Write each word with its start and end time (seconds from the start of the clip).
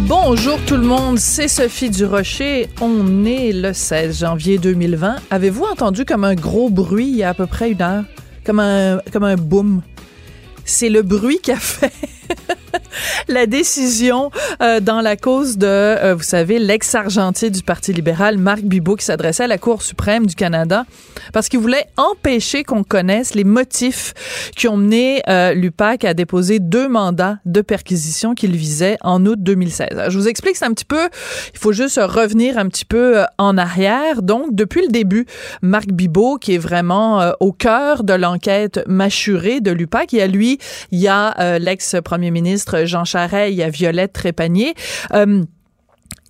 Bonjour 0.00 0.58
tout 0.66 0.76
le 0.76 0.82
monde, 0.82 1.18
c'est 1.18 1.48
Sophie 1.48 1.88
Durocher. 1.88 2.68
On 2.80 3.24
est 3.24 3.52
le 3.52 3.72
16 3.72 4.18
janvier 4.18 4.58
2020. 4.58 5.16
Avez-vous 5.30 5.64
entendu 5.64 6.04
comme 6.04 6.24
un 6.24 6.34
gros 6.34 6.68
bruit 6.68 7.06
il 7.06 7.16
y 7.16 7.22
a 7.22 7.30
à 7.30 7.34
peu 7.34 7.46
près 7.46 7.70
une 7.70 7.80
heure? 7.80 8.04
Comme 8.44 8.60
un, 8.60 9.00
comme 9.12 9.24
un 9.24 9.36
boom. 9.36 9.80
C'est 10.64 10.90
le 10.90 11.02
bruit 11.02 11.38
qu'a 11.42 11.56
fait 11.56 11.92
la 13.28 13.46
décision 13.46 14.30
euh, 14.62 14.80
dans 14.80 15.00
la 15.00 15.16
cause 15.16 15.58
de, 15.58 15.66
euh, 15.66 16.14
vous 16.14 16.22
savez, 16.22 16.58
l'ex-argentier 16.58 17.50
du 17.50 17.62
Parti 17.62 17.92
libéral, 17.92 18.38
Marc 18.38 18.62
Bibot, 18.62 18.96
qui 18.96 19.04
s'adressait 19.04 19.44
à 19.44 19.46
la 19.46 19.58
Cour 19.58 19.82
suprême 19.82 20.26
du 20.26 20.34
Canada 20.34 20.84
parce 21.32 21.48
qu'il 21.48 21.60
voulait 21.60 21.86
empêcher 21.96 22.64
qu'on 22.64 22.84
connaisse 22.84 23.34
les 23.34 23.44
motifs 23.44 24.14
qui 24.56 24.68
ont 24.68 24.76
mené 24.76 25.22
euh, 25.28 25.54
l'UPAC 25.54 26.04
à 26.04 26.14
déposer 26.14 26.58
deux 26.58 26.88
mandats 26.88 27.38
de 27.44 27.60
perquisition 27.60 28.34
qu'il 28.34 28.56
visait 28.56 28.96
en 29.00 29.24
août 29.24 29.38
2016. 29.40 29.88
je 30.08 30.18
vous 30.18 30.28
explique, 30.28 30.56
c'est 30.56 30.66
un 30.66 30.74
petit 30.74 30.84
peu, 30.84 31.08
il 31.52 31.58
faut 31.58 31.72
juste 31.72 32.00
revenir 32.02 32.58
un 32.58 32.68
petit 32.68 32.84
peu 32.84 33.22
en 33.38 33.56
arrière. 33.56 34.22
Donc, 34.22 34.54
depuis 34.54 34.82
le 34.82 34.88
début, 34.88 35.26
Marc 35.62 35.86
Bibot, 35.88 36.38
qui 36.38 36.54
est 36.54 36.58
vraiment 36.58 37.32
au 37.40 37.52
cœur 37.52 38.04
de 38.04 38.12
l'enquête 38.12 38.80
mâchurée 38.86 39.60
de 39.60 39.70
l'UPAC, 39.70 40.12
il 40.12 40.18
y 40.18 40.22
a 40.22 40.26
lui, 40.26 40.58
il 40.90 41.00
y 41.00 41.08
a 41.08 41.58
l'ex-premier 41.58 42.30
ministre 42.30 42.84
Jean 42.84 43.04
Charest, 43.14 43.52
il 43.52 43.56
y 43.56 43.62
a 43.62 43.70
Violette 43.70 44.12
Trépanier. 44.12 44.74
Euh, 45.12 45.44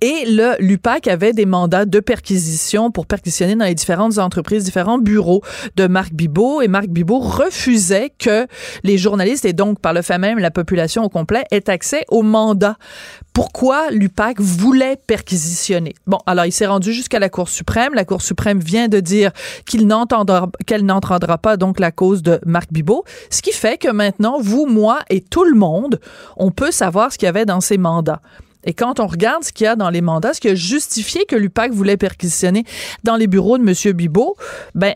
et 0.00 0.24
le 0.26 0.54
l'UPAC 0.60 1.08
avait 1.08 1.32
des 1.32 1.46
mandats 1.46 1.84
de 1.84 2.00
perquisition 2.00 2.90
pour 2.90 3.06
perquisitionner 3.06 3.54
dans 3.54 3.64
les 3.64 3.74
différentes 3.74 4.18
entreprises, 4.18 4.64
différents 4.64 4.98
bureaux 4.98 5.42
de 5.76 5.86
Marc 5.86 6.12
Bibot. 6.12 6.60
Et 6.60 6.68
Marc 6.68 6.88
Bibot 6.88 7.18
refusait 7.18 8.12
que 8.18 8.46
les 8.82 8.98
journalistes, 8.98 9.44
et 9.44 9.52
donc 9.52 9.80
par 9.80 9.92
le 9.92 10.02
fait 10.02 10.18
même 10.18 10.38
la 10.38 10.50
population 10.50 11.04
au 11.04 11.08
complet, 11.08 11.44
aient 11.50 11.70
accès 11.70 12.04
aux 12.08 12.22
mandats. 12.22 12.76
Pourquoi 13.32 13.90
l'UPAC 13.90 14.40
voulait 14.40 14.96
perquisitionner? 14.96 15.94
Bon, 16.06 16.18
alors 16.26 16.46
il 16.46 16.52
s'est 16.52 16.66
rendu 16.66 16.92
jusqu'à 16.92 17.18
la 17.18 17.28
Cour 17.28 17.48
suprême. 17.48 17.94
La 17.94 18.04
Cour 18.04 18.22
suprême 18.22 18.60
vient 18.60 18.88
de 18.88 19.00
dire 19.00 19.32
qu'elle 19.66 19.86
n'entendra 19.86 21.38
pas 21.38 21.56
donc 21.56 21.80
la 21.80 21.90
cause 21.90 22.22
de 22.22 22.40
Marc 22.46 22.72
Bibot. 22.72 23.04
Ce 23.30 23.42
qui 23.42 23.52
fait 23.52 23.76
que 23.76 23.90
maintenant, 23.90 24.38
vous, 24.40 24.66
moi 24.66 25.00
et 25.10 25.20
tout 25.20 25.44
le 25.44 25.56
monde, 25.56 26.00
on 26.36 26.52
peut 26.52 26.70
savoir 26.70 27.12
ce 27.12 27.18
qu'il 27.18 27.26
y 27.26 27.28
avait 27.28 27.44
dans 27.44 27.60
ces 27.60 27.78
mandats. 27.78 28.20
Et 28.64 28.74
quand 28.74 29.00
on 29.00 29.06
regarde 29.06 29.44
ce 29.44 29.52
qu'il 29.52 29.64
y 29.64 29.68
a 29.68 29.76
dans 29.76 29.90
les 29.90 30.00
mandats, 30.00 30.34
ce 30.34 30.40
qui 30.40 30.48
a 30.48 30.54
justifié 30.54 31.24
que 31.26 31.36
l'UPAC 31.36 31.72
voulait 31.72 31.96
perquisitionner 31.96 32.64
dans 33.02 33.16
les 33.16 33.26
bureaux 33.26 33.58
de 33.58 33.62
M. 33.62 33.92
Bibot, 33.94 34.36
ben, 34.74 34.94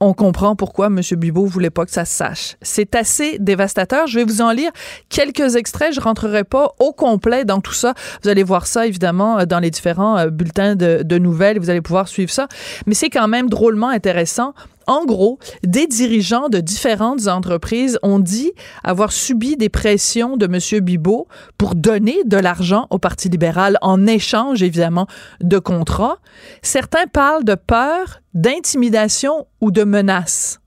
on 0.00 0.12
comprend 0.12 0.56
pourquoi 0.56 0.86
M. 0.86 1.00
Bibot 1.12 1.46
voulait 1.46 1.70
pas 1.70 1.84
que 1.84 1.90
ça 1.90 2.04
se 2.04 2.14
sache. 2.14 2.56
C'est 2.62 2.94
assez 2.94 3.38
dévastateur. 3.38 4.06
Je 4.06 4.18
vais 4.18 4.24
vous 4.24 4.42
en 4.42 4.50
lire 4.50 4.70
quelques 5.08 5.56
extraits. 5.56 5.94
Je 5.94 6.00
rentrerai 6.00 6.44
pas 6.44 6.72
au 6.78 6.92
complet 6.92 7.44
dans 7.44 7.60
tout 7.60 7.72
ça. 7.72 7.94
Vous 8.22 8.28
allez 8.28 8.42
voir 8.42 8.66
ça, 8.66 8.86
évidemment, 8.86 9.44
dans 9.46 9.60
les 9.60 9.70
différents 9.70 10.18
euh, 10.18 10.30
bulletins 10.30 10.74
de, 10.74 11.02
de 11.02 11.18
nouvelles. 11.18 11.58
Vous 11.58 11.70
allez 11.70 11.80
pouvoir 11.80 12.08
suivre 12.08 12.30
ça. 12.30 12.48
Mais 12.86 12.94
c'est 12.94 13.08
quand 13.08 13.28
même 13.28 13.48
drôlement 13.48 13.88
intéressant 13.88 14.52
en 14.86 15.04
gros, 15.04 15.38
des 15.62 15.86
dirigeants 15.86 16.48
de 16.48 16.58
différentes 16.58 17.26
entreprises 17.26 17.98
ont 18.02 18.18
dit 18.18 18.52
avoir 18.82 19.12
subi 19.12 19.56
des 19.56 19.68
pressions 19.68 20.36
de 20.36 20.46
M. 20.46 20.84
Bibot 20.84 21.28
pour 21.58 21.74
donner 21.74 22.22
de 22.24 22.36
l'argent 22.36 22.86
au 22.90 22.98
Parti 22.98 23.28
libéral 23.28 23.78
en 23.82 24.06
échange, 24.06 24.62
évidemment, 24.62 25.06
de 25.40 25.58
contrats. 25.58 26.18
Certains 26.62 27.06
parlent 27.06 27.44
de 27.44 27.54
peur, 27.54 28.20
d'intimidation 28.34 29.46
ou 29.60 29.70
de 29.70 29.84
menace. 29.84 30.60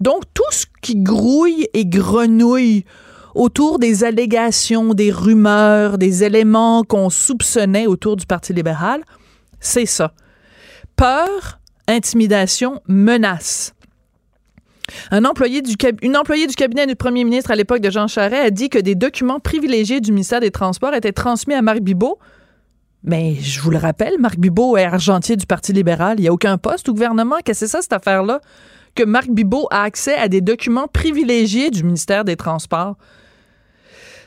Donc, 0.00 0.22
tout 0.34 0.42
ce 0.50 0.66
qui 0.82 0.96
grouille 0.96 1.68
et 1.74 1.86
grenouille 1.86 2.84
autour 3.34 3.78
des 3.78 4.04
allégations, 4.04 4.94
des 4.94 5.10
rumeurs, 5.10 5.98
des 5.98 6.24
éléments 6.24 6.82
qu'on 6.82 7.10
soupçonnait 7.10 7.86
autour 7.86 8.16
du 8.16 8.26
Parti 8.26 8.52
libéral, 8.52 9.02
c'est 9.60 9.86
ça. 9.86 10.12
Peur, 10.96 11.59
intimidation, 11.90 12.80
menace. 12.88 13.74
Un 15.10 15.24
employé 15.24 15.62
du, 15.62 15.74
une 16.02 16.16
employée 16.16 16.46
du 16.46 16.54
cabinet 16.54 16.86
du 16.86 16.96
premier 16.96 17.24
ministre 17.24 17.50
à 17.50 17.56
l'époque 17.56 17.80
de 17.80 17.90
Jean 17.90 18.08
Charest 18.08 18.44
a 18.44 18.50
dit 18.50 18.68
que 18.68 18.78
des 18.78 18.94
documents 18.94 19.40
privilégiés 19.40 20.00
du 20.00 20.10
ministère 20.10 20.40
des 20.40 20.50
Transports 20.50 20.94
étaient 20.94 21.12
transmis 21.12 21.54
à 21.54 21.62
Marc 21.62 21.80
Bibot. 21.80 22.18
Mais 23.02 23.34
je 23.36 23.60
vous 23.60 23.70
le 23.70 23.78
rappelle, 23.78 24.18
Marc 24.18 24.38
Bibot 24.38 24.76
est 24.76 24.84
argentier 24.84 25.36
du 25.36 25.46
Parti 25.46 25.72
libéral. 25.72 26.18
Il 26.18 26.22
n'y 26.22 26.28
a 26.28 26.32
aucun 26.32 26.58
poste 26.58 26.88
au 26.88 26.92
gouvernement. 26.92 27.36
Qu'est-ce 27.44 27.60
que 27.60 27.66
c'est 27.66 27.72
ça, 27.72 27.82
cette 27.82 27.92
affaire-là? 27.92 28.40
Que 28.94 29.04
Marc 29.04 29.30
Bibot 29.30 29.68
a 29.70 29.84
accès 29.84 30.16
à 30.16 30.28
des 30.28 30.40
documents 30.40 30.88
privilégiés 30.88 31.70
du 31.70 31.84
ministère 31.84 32.24
des 32.24 32.36
Transports. 32.36 32.96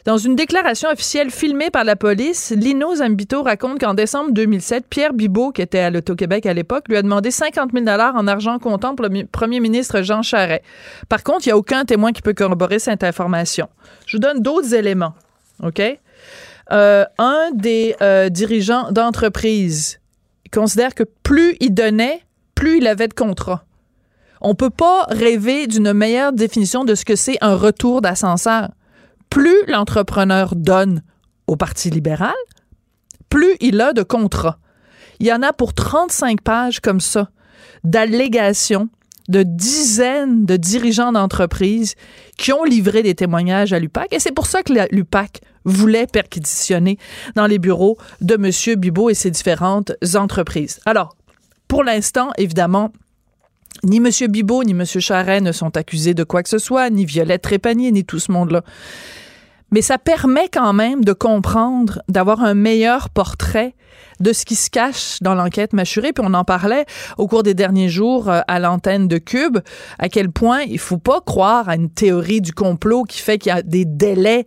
Dans 0.06 0.18
une 0.18 0.36
déclaration 0.36 0.90
officielle 0.90 1.31
filmée 1.31 1.69
par 1.69 1.86
la 1.86 1.96
police, 1.96 2.52
Lino 2.52 2.94
Zambito 2.96 3.41
raconte 3.41 3.80
qu'en 3.80 3.94
décembre 3.94 4.31
2007, 4.31 4.86
Pierre 4.90 5.14
Bibot, 5.14 5.52
qui 5.52 5.62
était 5.62 5.80
à 5.80 5.90
l'Auto-Québec 5.90 6.46
à 6.46 6.53
l'époque, 6.53 6.90
lui 6.90 6.97
a 6.97 7.02
demandé 7.02 7.31
50 7.31 7.72
000 7.74 7.88
en 7.88 8.28
argent 8.28 8.59
comptant 8.59 8.96
pour 8.96 9.08
le 9.08 9.25
premier 9.25 9.62
ministre 9.62 10.02
Jean 10.02 10.22
Charest. 10.22 10.62
Par 11.08 11.24
contre, 11.24 11.46
il 11.46 11.50
n'y 11.50 11.53
a 11.53 11.58
aucun 11.58 11.86
témoin 11.86 12.12
qui 12.12 12.22
peut 12.22 12.34
corroborer 12.34 12.80
cette 12.80 13.06
information. 13.06 13.69
Je 14.06 14.18
vous 14.18 14.22
donne 14.22 14.42
d'autres 14.42 14.74
éléments. 14.74 15.13
OK? 15.63 15.81
Euh, 16.74 17.06
un 17.18 17.52
des 17.53 17.96
euh, 18.02 18.28
dirigeants 18.28 18.92
d'entreprise 18.92 20.02
considère 20.52 20.96
que 20.96 21.03
plus 21.24 21.56
il 21.62 21.74
donnait, 21.74 22.22
plus 22.56 22.80
il 22.80 22.88
avait 22.88 23.08
de 23.08 23.13
contrats. 23.13 23.63
On 24.42 24.53
peut 24.53 24.69
pas 24.69 25.06
rêver 25.08 25.68
d'une 25.68 25.94
meilleure 25.94 26.34
définition 26.34 26.84
de 26.84 26.94
ce 26.94 27.06
que 27.06 27.16
c'est 27.16 27.38
un 27.40 27.56
retour 27.56 28.02
d'ascenseur 28.02 28.69
plus 29.33 29.66
l'entrepreneur 29.67 30.53
donne 30.55 31.01
au 31.47 31.55
Parti 31.55 31.89
libéral, 31.89 32.35
plus 33.29 33.55
il 33.61 33.81
a 33.81 33.91
de 33.91 34.03
contrats. 34.03 34.59
Il 35.19 35.25
y 35.25 35.33
en 35.33 35.41
a 35.41 35.51
pour 35.53 35.73
35 35.73 36.41
pages 36.41 36.79
comme 36.79 37.01
ça 37.01 37.31
d'allégations 37.83 38.89
de 39.29 39.41
dizaines 39.41 40.45
de 40.45 40.55
dirigeants 40.55 41.11
d'entreprises 41.11 41.95
qui 42.38 42.53
ont 42.53 42.63
livré 42.63 43.01
des 43.01 43.16
témoignages 43.16 43.73
à 43.73 43.79
l'UPAC. 43.79 44.13
Et 44.13 44.19
c'est 44.19 44.33
pour 44.33 44.45
ça 44.45 44.61
que 44.61 44.71
l'UPAC 44.91 45.41
voulait 45.65 46.05
perquisitionner 46.05 47.00
dans 47.35 47.47
les 47.47 47.57
bureaux 47.57 47.97
de 48.21 48.35
M. 48.35 48.79
Bibot 48.79 49.09
et 49.09 49.15
ses 49.15 49.31
différentes 49.31 49.94
entreprises. 50.13 50.79
Alors, 50.85 51.15
pour 51.67 51.83
l'instant, 51.83 52.29
évidemment, 52.38 52.91
ni 53.83 53.97
M. 53.97 54.09
Bibot 54.29 54.63
ni 54.63 54.73
M. 54.73 54.85
Charret 54.85 55.41
ne 55.41 55.51
sont 55.51 55.75
accusés 55.75 56.13
de 56.13 56.23
quoi 56.23 56.44
que 56.44 56.50
ce 56.50 56.59
soit, 56.59 56.91
ni 56.91 57.05
Violette 57.05 57.41
Trépanier, 57.41 57.91
ni 57.91 58.05
tout 58.05 58.19
ce 58.19 58.31
monde-là 58.31 58.63
mais 59.73 59.81
ça 59.81 59.97
permet 59.97 60.50
quand 60.50 60.72
même 60.72 61.03
de 61.03 61.13
comprendre, 61.13 62.03
d'avoir 62.07 62.44
un 62.44 62.53
meilleur 62.53 63.09
portrait 63.09 63.73
de 64.19 64.31
ce 64.31 64.45
qui 64.45 64.53
se 64.53 64.69
cache 64.69 65.17
dans 65.22 65.34
l'enquête 65.34 65.73
mâchurée. 65.73 66.13
Puis 66.13 66.23
on 66.25 66.35
en 66.35 66.44
parlait 66.44 66.85
au 67.17 67.28
cours 67.28 67.41
des 67.41 67.56
derniers 67.56 67.89
jours 67.89 68.29
euh, 68.29 68.41
à 68.47 68.59
l'antenne 68.59 69.07
de 69.07 69.17
Cube, 69.17 69.57
à 69.97 70.09
quel 70.09 70.29
point 70.29 70.62
il 70.62 70.78
faut 70.78 71.00
pas 71.00 71.22
croire 71.22 71.69
à 71.69 71.75
une 71.75 71.89
théorie 71.89 72.39
du 72.39 72.53
complot 72.53 73.03
qui 73.03 73.17
fait 73.17 73.39
qu'il 73.39 73.51
y 73.51 73.56
a 73.56 73.63
des 73.63 73.83
délais 73.83 74.45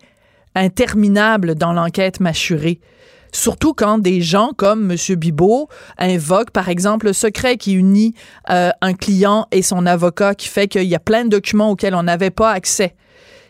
interminables 0.54 1.56
dans 1.56 1.72
l'enquête 1.72 2.20
mâchurée. 2.20 2.80
Surtout 3.32 3.74
quand 3.74 3.98
des 3.98 4.20
gens 4.20 4.52
comme 4.56 4.92
M. 4.92 5.16
Bibot 5.16 5.68
invoquent, 5.98 6.52
par 6.52 6.68
exemple, 6.68 7.06
le 7.06 7.12
secret 7.12 7.56
qui 7.56 7.72
unit 7.72 8.14
euh, 8.50 8.70
un 8.80 8.94
client 8.94 9.48
et 9.50 9.62
son 9.62 9.86
avocat, 9.86 10.36
qui 10.36 10.46
fait 10.46 10.68
qu'il 10.68 10.84
y 10.84 10.94
a 10.94 11.00
plein 11.00 11.24
de 11.24 11.30
documents 11.30 11.70
auxquels 11.70 11.96
on 11.96 12.04
n'avait 12.04 12.30
pas 12.30 12.52
accès 12.52 12.94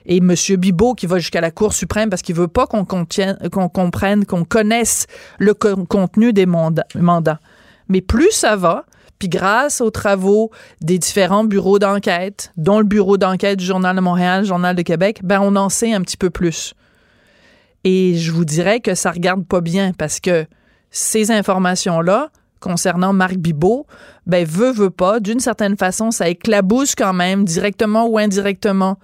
et 0.06 0.18
M. 0.18 0.34
Bibot 0.56 0.94
qui 0.94 1.06
va 1.06 1.18
jusqu'à 1.18 1.40
la 1.40 1.50
Cour 1.50 1.72
suprême 1.72 2.10
parce 2.10 2.22
qu'il 2.22 2.34
veut 2.34 2.48
pas 2.48 2.66
qu'on 2.66 2.84
comprenne, 2.84 4.24
qu'on 4.24 4.44
connaisse 4.44 5.06
le 5.38 5.54
contenu 5.54 6.32
des 6.32 6.46
mandats. 6.46 7.40
Mais 7.88 8.00
plus 8.00 8.30
ça 8.30 8.56
va, 8.56 8.84
puis 9.18 9.28
grâce 9.28 9.80
aux 9.80 9.90
travaux 9.90 10.50
des 10.80 10.98
différents 10.98 11.44
bureaux 11.44 11.78
d'enquête, 11.78 12.52
dont 12.56 12.78
le 12.78 12.84
bureau 12.84 13.16
d'enquête 13.16 13.58
du 13.58 13.64
Journal 13.64 13.96
de 13.96 14.00
Montréal, 14.00 14.44
Journal 14.44 14.76
de 14.76 14.82
Québec, 14.82 15.20
ben 15.22 15.40
on 15.40 15.56
en 15.56 15.68
sait 15.68 15.92
un 15.92 16.02
petit 16.02 16.16
peu 16.16 16.30
plus. 16.30 16.74
Et 17.84 18.14
je 18.16 18.32
vous 18.32 18.44
dirais 18.44 18.80
que 18.80 18.94
ça 18.94 19.10
regarde 19.10 19.46
pas 19.46 19.60
bien 19.60 19.92
parce 19.92 20.20
que 20.20 20.46
ces 20.90 21.30
informations-là, 21.30 22.30
concernant 22.60 23.12
Marc 23.12 23.36
Bibot, 23.36 23.86
ben 24.26 24.44
veut, 24.44 24.72
veut 24.72 24.90
pas, 24.90 25.20
d'une 25.20 25.40
certaine 25.40 25.76
façon, 25.76 26.10
ça 26.10 26.28
éclabousse 26.28 26.94
quand 26.94 27.12
même, 27.12 27.44
directement 27.44 28.06
ou 28.06 28.18
indirectement, 28.18 28.98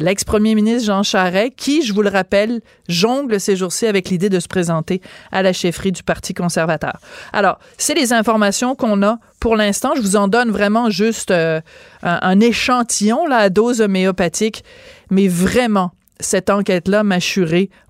l'ex-premier 0.00 0.54
ministre 0.54 0.86
Jean 0.86 1.02
Charest, 1.02 1.52
qui, 1.56 1.82
je 1.82 1.92
vous 1.92 2.02
le 2.02 2.10
rappelle, 2.10 2.60
jongle 2.88 3.38
ces 3.38 3.54
jours-ci 3.54 3.86
avec 3.86 4.08
l'idée 4.08 4.28
de 4.28 4.40
se 4.40 4.48
présenter 4.48 5.00
à 5.30 5.42
la 5.42 5.52
chefferie 5.52 5.92
du 5.92 6.02
Parti 6.02 6.34
conservateur. 6.34 6.98
Alors, 7.32 7.58
c'est 7.78 7.94
les 7.94 8.12
informations 8.12 8.74
qu'on 8.74 9.02
a 9.02 9.18
pour 9.40 9.56
l'instant, 9.56 9.92
je 9.96 10.02
vous 10.02 10.16
en 10.16 10.28
donne 10.28 10.50
vraiment 10.50 10.90
juste 10.90 11.30
euh, 11.30 11.62
un, 12.02 12.40
échantillon 12.40 13.26
là, 13.26 13.38
à 13.38 13.48
dose 13.48 13.80
homéopathique, 13.80 14.64
mais 15.10 15.28
vraiment, 15.28 15.92
cette 16.20 16.50
enquête-là 16.50 17.02
m'a 17.02 17.16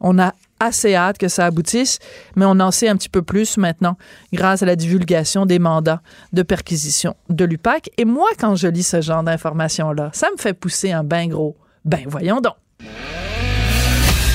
On 0.01 0.19
a 0.21 0.33
assez 0.61 0.95
hâte 0.95 1.19
que 1.19 1.27
ça 1.27 1.47
aboutisse, 1.47 1.99
mais 2.37 2.45
on 2.45 2.61
en 2.61 2.71
sait 2.71 2.89
un 2.89 2.97
petit 2.97 3.09
peu 3.09 3.23
plus 3.23 3.57
maintenant 3.57 3.97
grâce 4.33 4.63
à 4.63 4.67
la 4.67 4.77
divulgation 4.77 5.45
des 5.45 5.59
mandats 5.59 6.03
de 6.33 6.43
perquisition 6.43 7.17
de 7.31 7.45
l'UPAC. 7.45 7.91
Et 7.97 8.05
moi, 8.05 8.29
quand 8.39 8.55
je 8.55 8.69
lis 8.69 8.85
ce 8.85 9.01
genre 9.01 9.25
d'informations-là, 9.25 10.11
ça 10.13 10.29
me 10.31 10.41
fait 10.41 10.53
pousser 10.53 10.93
un 10.93 11.03
bain 11.03 11.27
gros. 11.27 11.57
Ben 11.85 12.05
voyons 12.07 12.41
donc. 12.41 12.55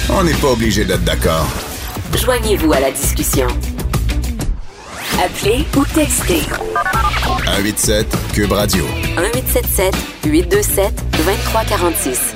On 0.09 0.23
n'est 0.23 0.33
pas 0.35 0.51
obligé 0.51 0.85
d'être 0.85 1.03
d'accord. 1.03 1.47
Joignez-vous 2.15 2.71
à 2.73 2.79
la 2.79 2.91
discussion. 2.91 3.47
Appelez 5.23 5.65
ou 5.75 5.85
textez. 5.85 6.41
187 7.45 8.07
Cube 8.33 8.51
Radio. 8.51 8.85
1877 9.17 9.95
827 10.25 10.93
2346. 11.17 12.35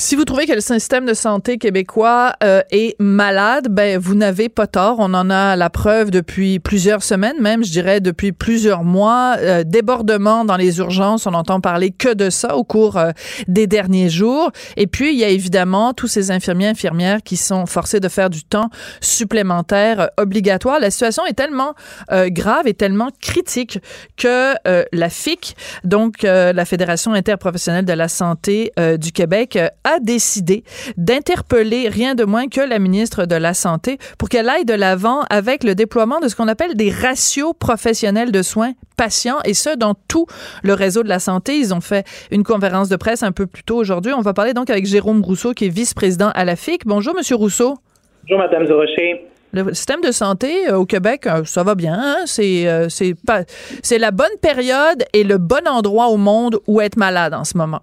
Si 0.00 0.14
vous 0.14 0.24
trouvez 0.24 0.46
que 0.46 0.52
le 0.52 0.60
système 0.60 1.06
de 1.06 1.12
santé 1.12 1.58
québécois 1.58 2.34
euh, 2.44 2.62
est 2.70 2.94
malade, 3.00 3.66
ben 3.68 3.98
vous 3.98 4.14
n'avez 4.14 4.48
pas 4.48 4.68
tort. 4.68 4.98
On 5.00 5.12
en 5.12 5.28
a 5.28 5.56
la 5.56 5.70
preuve 5.70 6.12
depuis 6.12 6.60
plusieurs 6.60 7.02
semaines, 7.02 7.40
même 7.40 7.64
je 7.64 7.72
dirais 7.72 7.98
depuis 7.98 8.30
plusieurs 8.30 8.84
mois. 8.84 9.34
Euh, 9.38 9.64
débordement 9.66 10.44
dans 10.44 10.56
les 10.56 10.78
urgences, 10.78 11.26
on 11.26 11.34
entend 11.34 11.60
parler 11.60 11.90
que 11.90 12.14
de 12.14 12.30
ça 12.30 12.54
au 12.54 12.62
cours 12.62 12.96
euh, 12.96 13.10
des 13.48 13.66
derniers 13.66 14.08
jours. 14.08 14.52
Et 14.76 14.86
puis 14.86 15.12
il 15.12 15.18
y 15.18 15.24
a 15.24 15.30
évidemment 15.30 15.92
tous 15.94 16.06
ces 16.06 16.30
infirmiers 16.30 16.68
infirmières 16.68 17.24
qui 17.24 17.36
sont 17.36 17.66
forcés 17.66 17.98
de 17.98 18.08
faire 18.08 18.30
du 18.30 18.44
temps 18.44 18.70
supplémentaire 19.00 20.10
obligatoire. 20.16 20.78
La 20.78 20.92
situation 20.92 21.26
est 21.26 21.34
tellement 21.34 21.74
grave 22.08 22.68
et 22.68 22.74
tellement 22.74 23.08
critique 23.20 23.80
que 24.16 24.54
la 24.92 25.08
FIC, 25.08 25.56
donc 25.82 26.22
la 26.22 26.64
Fédération 26.64 27.14
interprofessionnelle 27.14 27.84
de 27.84 27.92
la 27.92 28.08
santé 28.08 28.72
du 28.98 29.10
Québec 29.10 29.58
a 29.88 30.00
décidé 30.00 30.64
d'interpeller 30.96 31.88
rien 31.88 32.14
de 32.14 32.24
moins 32.24 32.48
que 32.48 32.60
la 32.60 32.78
ministre 32.78 33.24
de 33.24 33.34
la 33.34 33.54
Santé 33.54 33.98
pour 34.18 34.28
qu'elle 34.28 34.48
aille 34.48 34.66
de 34.66 34.74
l'avant 34.74 35.22
avec 35.30 35.64
le 35.64 35.74
déploiement 35.74 36.20
de 36.20 36.28
ce 36.28 36.36
qu'on 36.36 36.48
appelle 36.48 36.74
des 36.74 36.90
ratios 36.90 37.54
professionnels 37.58 38.30
de 38.30 38.42
soins 38.42 38.72
patients 38.96 39.38
et 39.44 39.54
ce 39.54 39.76
dans 39.76 39.94
tout 39.94 40.26
le 40.62 40.74
réseau 40.74 41.02
de 41.02 41.08
la 41.08 41.18
santé. 41.18 41.56
Ils 41.56 41.72
ont 41.72 41.80
fait 41.80 42.06
une 42.30 42.44
conférence 42.44 42.88
de 42.88 42.96
presse 42.96 43.22
un 43.22 43.32
peu 43.32 43.46
plus 43.46 43.62
tôt 43.62 43.76
aujourd'hui. 43.76 44.12
On 44.12 44.20
va 44.20 44.34
parler 44.34 44.52
donc 44.52 44.68
avec 44.68 44.84
Jérôme 44.84 45.22
Rousseau 45.22 45.52
qui 45.54 45.66
est 45.66 45.70
vice-président 45.70 46.30
à 46.34 46.44
la 46.44 46.56
FIC. 46.56 46.82
Bonjour 46.84 47.14
monsieur 47.14 47.36
Rousseau. 47.36 47.78
Bonjour 48.24 48.38
madame 48.38 48.66
Zorocher. 48.66 49.24
Le 49.52 49.72
système 49.72 50.02
de 50.02 50.12
santé 50.12 50.68
euh, 50.68 50.76
au 50.76 50.84
Québec, 50.84 51.26
euh, 51.26 51.44
ça 51.44 51.62
va 51.62 51.74
bien. 51.74 51.98
Hein? 51.98 52.16
C'est 52.26 52.68
euh, 52.68 52.90
c'est 52.90 53.14
pas 53.26 53.44
c'est 53.82 53.98
la 53.98 54.10
bonne 54.10 54.26
période 54.42 55.04
et 55.14 55.24
le 55.24 55.38
bon 55.38 55.66
endroit 55.66 56.08
au 56.08 56.18
monde 56.18 56.58
où 56.66 56.82
être 56.82 56.98
malade 56.98 57.32
en 57.32 57.44
ce 57.44 57.56
moment. 57.56 57.80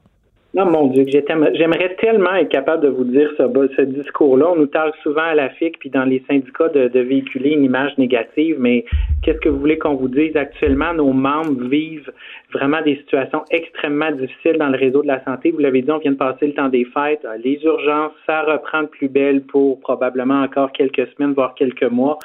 Non, 0.56 0.72
mon 0.72 0.88
Dieu, 0.88 1.04
j'aimerais 1.06 1.96
tellement 2.00 2.34
être 2.36 2.48
capable 2.48 2.84
de 2.84 2.88
vous 2.88 3.04
dire 3.04 3.30
ce, 3.38 3.82
discours-là. 3.82 4.52
On 4.52 4.56
nous 4.56 4.68
parle 4.68 4.94
souvent 5.04 5.24
à 5.24 5.36
la 5.36 5.50
FIC 5.50 5.78
puis 5.80 5.90
dans 5.90 6.06
les 6.06 6.24
syndicats 6.30 6.70
de, 6.70 6.88
de 6.88 7.00
véhiculer 7.02 7.50
une 7.50 7.66
image 7.66 7.92
négative, 7.98 8.56
mais 8.58 8.86
qu'est-ce 9.22 9.40
que 9.40 9.50
vous 9.50 9.60
voulez 9.60 9.78
qu'on 9.78 9.96
vous 9.96 10.08
dise? 10.08 10.34
Actuellement, 10.38 10.94
nos 10.94 11.12
membres 11.12 11.62
vivent 11.68 12.10
vraiment 12.54 12.82
des 12.84 12.96
situations 12.96 13.44
extrêmement 13.52 14.12
difficiles 14.12 14.58
dans 14.58 14.70
le 14.70 14.78
réseau 14.78 15.02
de 15.02 15.08
la 15.08 15.22
santé. 15.26 15.52
Vous 15.52 15.60
l'avez 15.60 15.82
dit, 15.82 15.92
on 15.92 15.98
vient 15.98 16.14
de 16.14 16.18
passer 16.18 16.48
le 16.48 16.54
temps 16.54 16.70
des 16.70 16.86
fêtes. 16.86 17.28
Les 17.44 17.60
urgences, 17.66 18.14
ça 18.26 18.44
reprend 18.44 18.84
de 18.84 18.88
plus 18.88 19.10
belle 19.10 19.42
pour 19.42 19.82
probablement 19.82 20.42
encore 20.42 20.72
quelques 20.72 21.10
semaines, 21.18 21.34
voire 21.34 21.54
quelques 21.56 21.92
mois. 21.92 22.18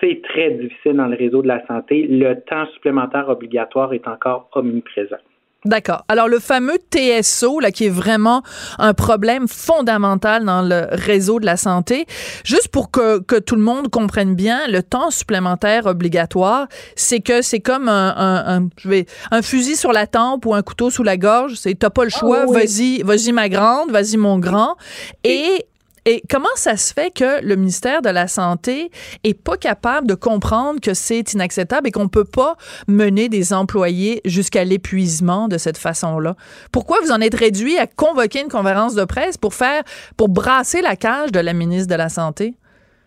C'est 0.00 0.20
très 0.24 0.50
difficile 0.50 0.94
dans 0.94 1.06
le 1.06 1.16
réseau 1.16 1.42
de 1.42 1.48
la 1.48 1.64
santé. 1.68 2.08
Le 2.08 2.34
temps 2.40 2.66
supplémentaire 2.74 3.28
obligatoire 3.28 3.92
est 3.92 4.08
encore 4.08 4.48
omniprésent. 4.52 5.18
D'accord. 5.64 6.04
Alors 6.06 6.28
le 6.28 6.38
fameux 6.38 6.78
TSO 6.78 7.58
là 7.58 7.72
qui 7.72 7.86
est 7.86 7.90
vraiment 7.90 8.44
un 8.78 8.94
problème 8.94 9.48
fondamental 9.48 10.44
dans 10.44 10.62
le 10.62 10.86
réseau 10.92 11.40
de 11.40 11.46
la 11.46 11.56
santé, 11.56 12.06
juste 12.44 12.68
pour 12.68 12.92
que, 12.92 13.18
que 13.18 13.34
tout 13.34 13.56
le 13.56 13.62
monde 13.62 13.90
comprenne 13.90 14.36
bien, 14.36 14.68
le 14.68 14.84
temps 14.84 15.10
supplémentaire 15.10 15.86
obligatoire, 15.86 16.68
c'est 16.94 17.18
que 17.18 17.42
c'est 17.42 17.58
comme 17.58 17.88
un, 17.88 18.14
un, 18.16 18.68
je 18.76 18.88
vais 18.88 19.06
un 19.32 19.42
fusil 19.42 19.74
sur 19.74 19.92
la 19.92 20.06
tempe 20.06 20.46
ou 20.46 20.54
un 20.54 20.62
couteau 20.62 20.90
sous 20.90 21.02
la 21.02 21.16
gorge, 21.16 21.54
c'est 21.56 21.76
t'as 21.76 21.90
pas 21.90 22.04
le 22.04 22.12
ah 22.14 22.18
choix, 22.18 22.46
vas-y, 22.46 23.02
vas-y 23.02 23.32
ma 23.32 23.48
grande, 23.48 23.90
vas-y 23.90 24.16
mon 24.16 24.38
grand. 24.38 24.76
Et 25.24 25.66
et 26.10 26.22
comment 26.30 26.48
ça 26.54 26.78
se 26.78 26.94
fait 26.94 27.10
que 27.14 27.44
le 27.44 27.54
ministère 27.54 28.00
de 28.00 28.08
la 28.08 28.28
Santé 28.28 28.88
est 29.24 29.38
pas 29.38 29.58
capable 29.58 30.06
de 30.06 30.14
comprendre 30.14 30.80
que 30.80 30.94
c'est 30.94 31.34
inacceptable 31.34 31.88
et 31.88 31.90
qu'on 31.90 32.08
peut 32.08 32.24
pas 32.24 32.54
mener 32.88 33.28
des 33.28 33.52
employés 33.52 34.22
jusqu'à 34.24 34.64
l'épuisement 34.64 35.48
de 35.48 35.58
cette 35.58 35.76
façon-là? 35.76 36.34
Pourquoi 36.72 36.96
vous 37.02 37.10
en 37.10 37.20
êtes 37.20 37.34
réduit 37.34 37.76
à 37.76 37.86
convoquer 37.86 38.40
une 38.40 38.48
conférence 38.48 38.94
de 38.94 39.04
presse 39.04 39.36
pour 39.36 39.52
faire, 39.52 39.82
pour 40.16 40.30
brasser 40.30 40.80
la 40.80 40.96
cage 40.96 41.30
de 41.30 41.40
la 41.40 41.52
ministre 41.52 41.92
de 41.92 41.98
la 41.98 42.08
Santé? 42.08 42.54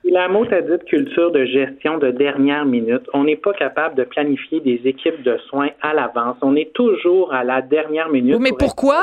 La 0.03 0.27
mot 0.27 0.45
a 0.51 0.61
dit 0.61 0.85
culture 0.87 1.31
de 1.31 1.45
gestion 1.45 1.99
de 1.99 2.09
dernière 2.09 2.65
minute. 2.65 3.03
On 3.13 3.23
n'est 3.23 3.35
pas 3.35 3.53
capable 3.53 3.95
de 3.95 4.03
planifier 4.03 4.59
des 4.59 4.81
équipes 4.85 5.21
de 5.21 5.37
soins 5.47 5.69
à 5.81 5.93
l'avance. 5.93 6.37
On 6.41 6.55
est 6.55 6.73
toujours 6.73 7.31
à 7.31 7.43
la 7.43 7.61
dernière 7.61 8.09
minute. 8.09 8.37
mais 8.39 8.51
pourquoi? 8.57 9.01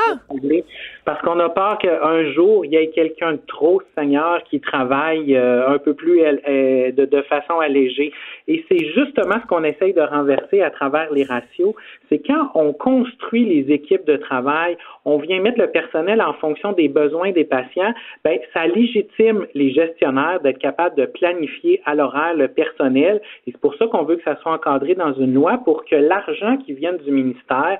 Parce 1.08 1.22
qu'on 1.22 1.40
a 1.40 1.48
peur 1.48 1.78
qu'un 1.78 2.32
jour, 2.32 2.66
il 2.66 2.72
y 2.72 2.76
ait 2.76 2.90
quelqu'un 2.90 3.32
de 3.32 3.40
trop, 3.46 3.80
Seigneur, 3.96 4.44
qui 4.44 4.60
travaille 4.60 5.34
euh, 5.34 5.66
un 5.66 5.78
peu 5.78 5.94
plus 5.94 6.20
euh, 6.20 6.92
de, 6.92 7.06
de, 7.06 7.22
façon 7.22 7.60
allégée. 7.60 8.12
Et 8.46 8.62
c'est 8.68 8.84
justement 8.94 9.36
ce 9.40 9.46
qu'on 9.46 9.64
essaye 9.64 9.94
de 9.94 10.02
renverser 10.02 10.60
à 10.60 10.68
travers 10.68 11.10
les 11.10 11.24
ratios. 11.24 11.74
C'est 12.10 12.18
quand 12.18 12.50
on 12.54 12.74
construit 12.74 13.46
les 13.46 13.72
équipes 13.72 14.04
de 14.04 14.16
travail, 14.16 14.76
on 15.06 15.16
vient 15.16 15.40
mettre 15.40 15.58
le 15.58 15.68
personnel 15.68 16.20
en 16.20 16.34
fonction 16.34 16.72
des 16.72 16.88
besoins 16.88 17.30
des 17.30 17.44
patients, 17.44 17.94
ben, 18.22 18.38
ça 18.52 18.66
légitime 18.66 19.46
les 19.54 19.72
gestionnaires 19.72 20.40
d'être 20.40 20.58
capables 20.58 20.94
de 20.94 21.06
planifier 21.06 21.80
à 21.86 21.94
l'horaire 21.94 22.34
le 22.34 22.48
personnel. 22.48 23.22
Et 23.46 23.52
c'est 23.52 23.60
pour 23.62 23.74
ça 23.76 23.86
qu'on 23.86 24.02
veut 24.02 24.16
que 24.16 24.24
ça 24.24 24.36
soit 24.42 24.52
encadré 24.52 24.94
dans 24.94 25.14
une 25.14 25.32
loi 25.32 25.56
pour 25.64 25.86
que 25.86 25.96
l'argent 25.96 26.58
qui 26.58 26.74
vient 26.74 26.92
du 26.92 27.10
ministère 27.10 27.78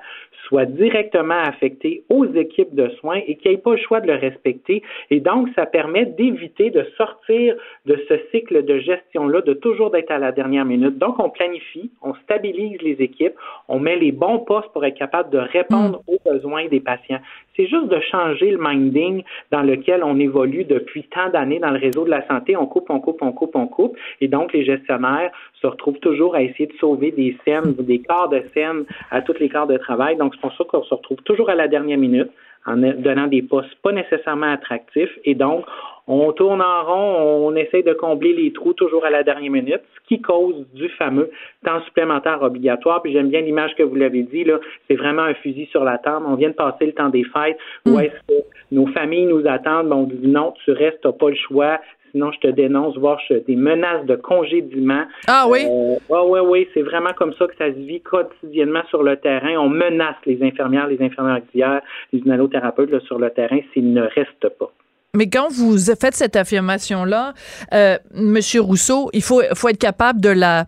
soit 0.48 0.64
directement 0.64 1.40
affecté 1.42 2.04
aux 2.08 2.24
équipes 2.24 2.74
de 2.74 2.88
soins 3.00 3.20
et 3.26 3.36
qu'il 3.36 3.50
n'y 3.50 3.56
ait 3.56 3.60
pas 3.60 3.72
le 3.72 3.76
choix 3.76 4.00
de 4.00 4.06
le 4.06 4.14
respecter. 4.14 4.82
Et 5.10 5.20
donc, 5.20 5.48
ça 5.54 5.66
permet 5.66 6.06
d'éviter 6.06 6.70
de 6.70 6.84
sortir 6.96 7.54
de 7.86 8.02
ce 8.08 8.14
cycle 8.30 8.64
de 8.64 8.78
gestion-là, 8.78 9.42
de 9.42 9.52
toujours 9.52 9.90
d'être 9.90 10.10
à 10.10 10.18
la 10.18 10.32
dernière 10.32 10.64
minute. 10.64 10.98
Donc, 10.98 11.18
on 11.18 11.28
planifie, 11.28 11.90
on 12.02 12.14
stabilise 12.14 12.80
les 12.80 12.96
équipes, 13.00 13.34
on 13.68 13.78
met 13.78 13.96
les 13.96 14.12
bons 14.12 14.38
postes 14.38 14.72
pour 14.72 14.84
être 14.84 14.98
capable 14.98 15.30
de 15.30 15.38
répondre 15.38 16.02
mm. 16.08 16.12
aux 16.12 16.32
besoins 16.32 16.66
des 16.68 16.80
patients. 16.80 17.20
C'est 17.58 17.66
juste 17.66 17.88
de 17.88 17.98
changer 18.00 18.52
le 18.52 18.58
minding 18.60 19.24
dans 19.50 19.62
lequel 19.62 20.04
on 20.04 20.16
évolue 20.20 20.64
depuis 20.64 21.02
tant 21.04 21.28
d'années 21.30 21.58
dans 21.58 21.70
le 21.70 21.78
réseau 21.78 22.04
de 22.04 22.10
la 22.10 22.24
santé. 22.28 22.56
On 22.56 22.66
coupe, 22.66 22.88
on 22.88 23.00
coupe, 23.00 23.20
on 23.20 23.32
coupe, 23.32 23.56
on 23.56 23.66
coupe. 23.66 23.96
Et 24.20 24.28
donc, 24.28 24.52
les 24.52 24.64
gestionnaires 24.64 25.32
se 25.60 25.66
retrouvent 25.66 25.98
toujours 25.98 26.36
à 26.36 26.42
essayer 26.42 26.66
de 26.66 26.74
sauver 26.74 27.10
des 27.10 27.36
scènes 27.44 27.74
des 27.74 27.98
quarts 27.98 28.28
de 28.28 28.44
scène 28.54 28.84
à 29.10 29.22
tous 29.22 29.34
les 29.40 29.48
quarts 29.48 29.66
de 29.66 29.76
travail. 29.76 30.16
Donc, 30.16 30.34
c'est 30.34 30.40
pour 30.40 30.52
ça 30.52 30.62
qu'on 30.64 30.84
se 30.84 30.94
retrouve 30.94 31.20
toujours 31.22 31.50
à 31.50 31.56
la 31.56 31.66
dernière 31.66 31.98
minute 31.98 32.30
en 32.64 32.76
donnant 32.76 33.26
des 33.26 33.42
postes 33.42 33.74
pas 33.82 33.92
nécessairement 33.92 34.52
attractifs. 34.52 35.18
Et 35.24 35.34
donc, 35.34 35.64
on 36.08 36.32
tourne 36.32 36.62
en 36.62 36.84
rond, 36.84 37.48
on 37.48 37.54
essaie 37.54 37.82
de 37.82 37.92
combler 37.92 38.32
les 38.32 38.50
trous 38.52 38.72
toujours 38.72 39.04
à 39.04 39.10
la 39.10 39.22
dernière 39.22 39.52
minute, 39.52 39.82
ce 39.94 40.08
qui 40.08 40.22
cause 40.22 40.66
du 40.72 40.88
fameux 40.90 41.30
temps 41.64 41.82
supplémentaire 41.84 42.42
obligatoire. 42.42 43.02
Puis 43.02 43.12
j'aime 43.12 43.28
bien 43.28 43.42
l'image 43.42 43.74
que 43.76 43.82
vous 43.82 43.94
l'avez 43.94 44.22
dit, 44.22 44.44
là, 44.44 44.58
c'est 44.88 44.96
vraiment 44.96 45.22
un 45.22 45.34
fusil 45.34 45.66
sur 45.66 45.84
la 45.84 45.98
table. 45.98 46.24
On 46.26 46.34
vient 46.34 46.48
de 46.48 46.54
passer 46.54 46.86
le 46.86 46.92
temps 46.92 47.10
des 47.10 47.24
fêtes. 47.24 47.58
Où 47.84 47.98
mm. 47.98 48.00
est-ce 48.00 48.34
que 48.34 48.42
nos 48.72 48.86
familles 48.88 49.26
nous 49.26 49.46
attendent? 49.46 49.92
on 49.92 50.04
dit 50.04 50.26
non, 50.26 50.54
tu 50.64 50.72
restes, 50.72 51.00
t'as 51.02 51.12
pas 51.12 51.28
le 51.28 51.36
choix. 51.36 51.78
Sinon, 52.12 52.32
je 52.32 52.38
te 52.40 52.48
dénonce, 52.48 52.96
voire 52.96 53.20
des 53.46 53.54
menaces 53.54 54.06
de 54.06 54.16
congédiement. 54.16 55.04
Ah 55.26 55.44
oui? 55.46 55.66
Euh, 55.68 55.96
oui, 56.08 56.40
oui, 56.42 56.68
c'est 56.72 56.80
vraiment 56.80 57.12
comme 57.12 57.34
ça 57.34 57.46
que 57.46 57.56
ça 57.56 57.66
se 57.66 57.78
vit 57.78 58.00
quotidiennement 58.00 58.82
sur 58.88 59.02
le 59.02 59.16
terrain. 59.18 59.56
On 59.58 59.68
menace 59.68 60.16
les 60.24 60.42
infirmières, 60.42 60.86
les 60.86 61.02
infirmières 61.02 61.42
auxiliaires, 61.44 61.82
les 62.14 62.20
inhalothérapeutes 62.20 62.98
sur 63.00 63.18
le 63.18 63.28
terrain 63.28 63.58
s'ils 63.74 63.92
ne 63.92 64.02
restent 64.02 64.48
pas. 64.58 64.72
Mais 65.16 65.30
quand 65.30 65.48
vous 65.50 65.78
faites 65.78 66.14
cette 66.14 66.36
affirmation-là, 66.36 67.32
euh, 67.72 67.96
Monsieur 68.14 68.60
Rousseau, 68.60 69.08
il 69.14 69.22
faut, 69.22 69.40
faut 69.54 69.70
être 69.70 69.78
capable 69.78 70.20
de 70.20 70.28
la, 70.28 70.66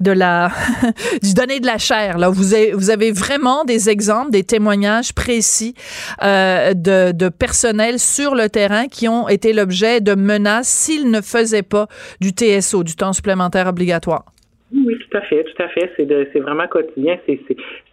de 0.00 0.10
la, 0.10 0.50
du 1.22 1.32
donner 1.32 1.60
de 1.60 1.66
la 1.66 1.78
chair. 1.78 2.18
Là, 2.18 2.28
vous 2.28 2.54
avez, 2.54 2.72
vous 2.72 2.90
avez 2.90 3.12
vraiment 3.12 3.64
des 3.64 3.88
exemples, 3.88 4.32
des 4.32 4.42
témoignages 4.42 5.12
précis 5.12 5.74
euh, 6.24 6.74
de, 6.74 7.12
de 7.12 7.28
personnel 7.28 8.00
sur 8.00 8.34
le 8.34 8.48
terrain 8.48 8.88
qui 8.88 9.06
ont 9.06 9.28
été 9.28 9.52
l'objet 9.52 10.00
de 10.00 10.16
menaces 10.16 10.68
s'ils 10.68 11.08
ne 11.08 11.20
faisaient 11.20 11.62
pas 11.62 11.86
du 12.20 12.30
TSO, 12.30 12.82
du 12.82 12.96
temps 12.96 13.12
supplémentaire 13.12 13.68
obligatoire. 13.68 14.24
Oui, 14.70 14.98
tout 14.98 15.16
à 15.16 15.22
fait, 15.22 15.44
tout 15.44 15.62
à 15.62 15.68
fait. 15.68 15.90
C'est 15.96 16.06
c'est 16.32 16.40
vraiment 16.40 16.66
quotidien. 16.66 17.18
C'est 17.26 17.40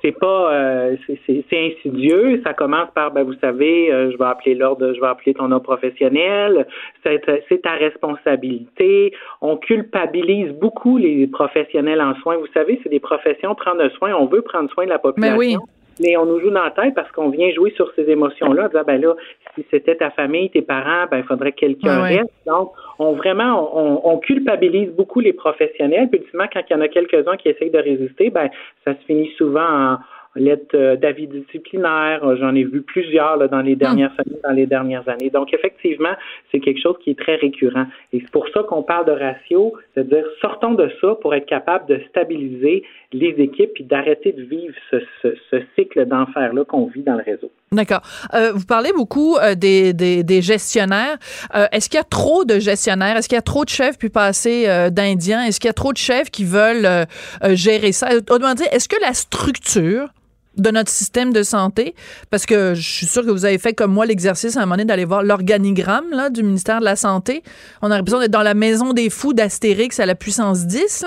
c'est 0.02 0.12
pas 0.12 0.54
euh, 0.54 0.96
c'est 1.26 1.46
insidieux. 1.54 2.42
Ça 2.46 2.54
commence 2.54 2.90
par 2.94 3.12
ben 3.12 3.24
vous 3.24 3.36
savez, 3.36 3.92
euh, 3.94 4.12
je 4.12 4.18
vais 4.18 4.26
appeler 4.26 4.56
l'ordre, 4.56 4.94
je 4.94 5.00
vais 5.00 5.08
appeler 5.08 5.34
ton 5.34 5.48
nom 5.48 5.62
professionnel. 5.62 6.68
C'est 7.04 7.62
ta 7.62 7.72
responsabilité. 7.76 9.14
On 9.42 9.56
culpabilise 9.56 10.52
beaucoup 10.52 10.98
les 10.98 11.28
professionnels 11.28 12.02
en 12.02 12.14
soins. 12.16 12.36
Vous 12.38 12.52
savez, 12.54 12.80
c'est 12.84 12.90
des 12.90 13.00
professions 13.00 13.56
prendre 13.56 13.88
soin. 13.92 14.14
On 14.14 14.26
veut 14.26 14.42
prendre 14.42 14.70
soin 14.72 14.84
de 14.84 14.90
la 14.90 15.00
population. 15.00 15.38
Mais 15.38 15.56
oui 15.56 15.58
mais 16.00 16.18
on 16.18 16.26
nous 16.26 16.40
joue 16.40 16.50
dans 16.50 16.64
la 16.64 16.72
tête 16.72 16.94
parce 16.96 17.12
qu'on 17.12 17.30
vient 17.30 17.50
jouer 17.52 17.72
sur 17.72 17.92
ces 17.96 18.10
émotions-là, 18.10 18.70
en 18.74 18.84
ben 18.84 19.02
là, 19.02 19.14
si 19.56 19.66
c'était 19.72 19.96
ta 19.96 20.12
famille, 20.12 20.50
tes 20.50 20.62
parents, 20.62 21.06
ben 21.10 21.20
il 21.20 21.24
faudrait 21.24 21.52
que 21.52 21.60
quelqu'un 21.60 22.02
reste. 22.02 22.32
Donc, 22.46 22.72
on 23.00 23.14
vraiment, 23.14 23.78
on, 23.78 24.02
on, 24.04 24.18
culpabilise 24.18 24.92
beaucoup 24.92 25.20
les 25.20 25.34
professionnels. 25.34 26.10
Puis, 26.10 26.22
ultimement, 26.22 26.46
quand 26.52 26.62
il 26.70 26.74
y 26.74 26.76
en 26.76 26.82
a 26.82 26.88
quelques-uns 26.88 27.38
qui 27.38 27.50
essayent 27.50 27.72
de 27.72 27.80
résister, 27.80 28.30
ben 28.30 28.50
ça 28.84 28.94
se 28.94 29.06
finit 29.06 29.32
souvent 29.38 29.62
en 29.62 29.98
lettre 30.36 30.76
euh, 30.76 30.96
d'avis 30.96 31.28
disciplinaire. 31.28 32.24
Euh, 32.24 32.36
j'en 32.38 32.54
ai 32.56 32.64
vu 32.64 32.82
plusieurs 32.82 33.38
là, 33.38 33.48
dans 33.48 33.62
les 33.62 33.76
dernières 33.76 34.12
hmm. 34.12 34.22
années, 34.22 34.40
dans 34.44 34.52
les 34.52 34.66
dernières 34.66 35.10
années. 35.10 35.30
Donc, 35.30 35.54
effectivement, 35.54 36.14
c'est 36.52 36.60
quelque 36.60 36.82
chose 36.82 36.98
qui 37.04 37.12
est 37.12 37.20
très 37.20 37.36
récurrent. 37.36 37.86
Et 38.14 38.20
c'est 38.20 38.32
pour 38.32 38.48
ça 38.50 38.64
qu'on 38.64 38.84
parle 38.84 39.06
de 39.06 39.12
ratio, 39.12 39.74
c'est-à-dire 39.94 40.26
sortons 40.42 40.74
de 40.74 40.90
ça 41.02 41.16
pour 41.22 41.34
être 41.34 41.46
capable 41.46 41.88
de 41.88 42.02
stabiliser 42.10 42.84
les 43.16 43.36
équipes 43.42 43.72
et 43.80 43.84
d'arrêter 43.84 44.34
de 44.34 44.44
vivre 44.44 44.74
ce, 44.92 44.98
ce, 45.22 45.58
cycle 45.76 46.06
d'enfer-là 46.06 46.66
qu'on 46.66 46.88
vit 46.88 47.02
dans 47.02 47.16
le 47.16 47.24
réseau. 47.24 47.50
D'accord. 47.72 48.02
Euh, 48.34 48.52
vous 48.54 48.66
parlez 48.66 48.92
beaucoup 48.94 49.38
euh, 49.38 49.56
des, 49.56 49.94
des, 49.94 50.24
des, 50.24 50.42
gestionnaires. 50.42 51.18
Euh, 51.56 51.68
est-ce 51.72 51.90
qu'il 51.90 51.98
y 51.98 52.02
a 52.02 52.06
trop 52.06 52.44
de 52.44 52.60
gestionnaires? 52.60 53.16
Est-ce 53.18 53.30
qu'il 53.30 53.38
y 53.38 53.40
a 53.40 53.44
trop 53.44 53.64
de 53.64 53.70
chefs 53.70 53.98
puis 53.98 54.10
pas 54.10 54.26
assez 54.26 54.68
d'Indiens? 54.92 55.44
Est-ce 55.44 55.60
qu'il 55.60 55.68
y 55.68 55.70
a 55.70 55.74
trop 55.74 55.94
de 55.94 55.98
chefs 55.98 56.30
qui 56.30 56.44
veulent 56.44 57.08
gérer 57.52 57.92
ça? 57.92 58.10
Autrement 58.16 58.54
dit, 58.54 58.64
est-ce 58.72 58.90
que 58.90 59.00
la 59.02 59.14
structure 59.14 60.10
de 60.58 60.72
notre 60.72 60.90
système 60.90 61.34
de 61.34 61.44
santé, 61.44 61.96
parce 62.30 62.46
que 62.46 62.74
je 62.76 62.82
suis 62.82 63.06
sûre 63.06 63.26
que 63.26 63.32
vous 63.32 63.46
avez 63.46 63.58
fait 63.58 63.74
comme 63.74 63.92
moi 63.92 64.06
l'exercice 64.06 64.56
à 64.56 64.62
un 64.62 64.66
moment 64.66 64.76
donné 64.76 64.86
d'aller 64.86 65.06
voir 65.06 65.24
l'organigramme 65.24 66.10
là, 66.12 66.30
du 66.30 66.44
ministère 66.44 66.80
de 66.80 66.86
la 66.86 66.96
Santé. 66.96 67.44
On 67.82 67.92
a 67.92 67.98
l'impression 67.98 68.20
d'être 68.20 68.32
dans 68.32 68.42
la 68.42 68.54
maison 68.54 68.94
des 68.94 69.10
fous 69.10 69.34
d'Astérix 69.34 70.00
à 70.00 70.06
la 70.06 70.16
puissance 70.16 70.66
10. 70.66 71.06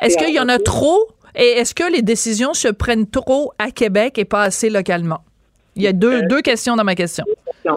Est-ce 0.00 0.16
qu'il 0.16 0.34
y 0.34 0.40
en 0.40 0.48
a 0.48 0.58
trop? 0.58 1.08
Et 1.36 1.58
est-ce 1.58 1.74
que 1.74 1.90
les 1.92 2.02
décisions 2.02 2.54
se 2.54 2.68
prennent 2.68 3.08
trop 3.08 3.52
à 3.58 3.70
Québec 3.70 4.18
et 4.18 4.24
pas 4.24 4.42
assez 4.42 4.70
localement? 4.70 5.20
Il 5.76 5.82
y 5.82 5.86
a 5.86 5.92
deux, 5.92 6.22
euh, 6.22 6.28
deux 6.28 6.42
questions 6.42 6.76
dans 6.76 6.84
ma 6.84 6.94
question. 6.94 7.24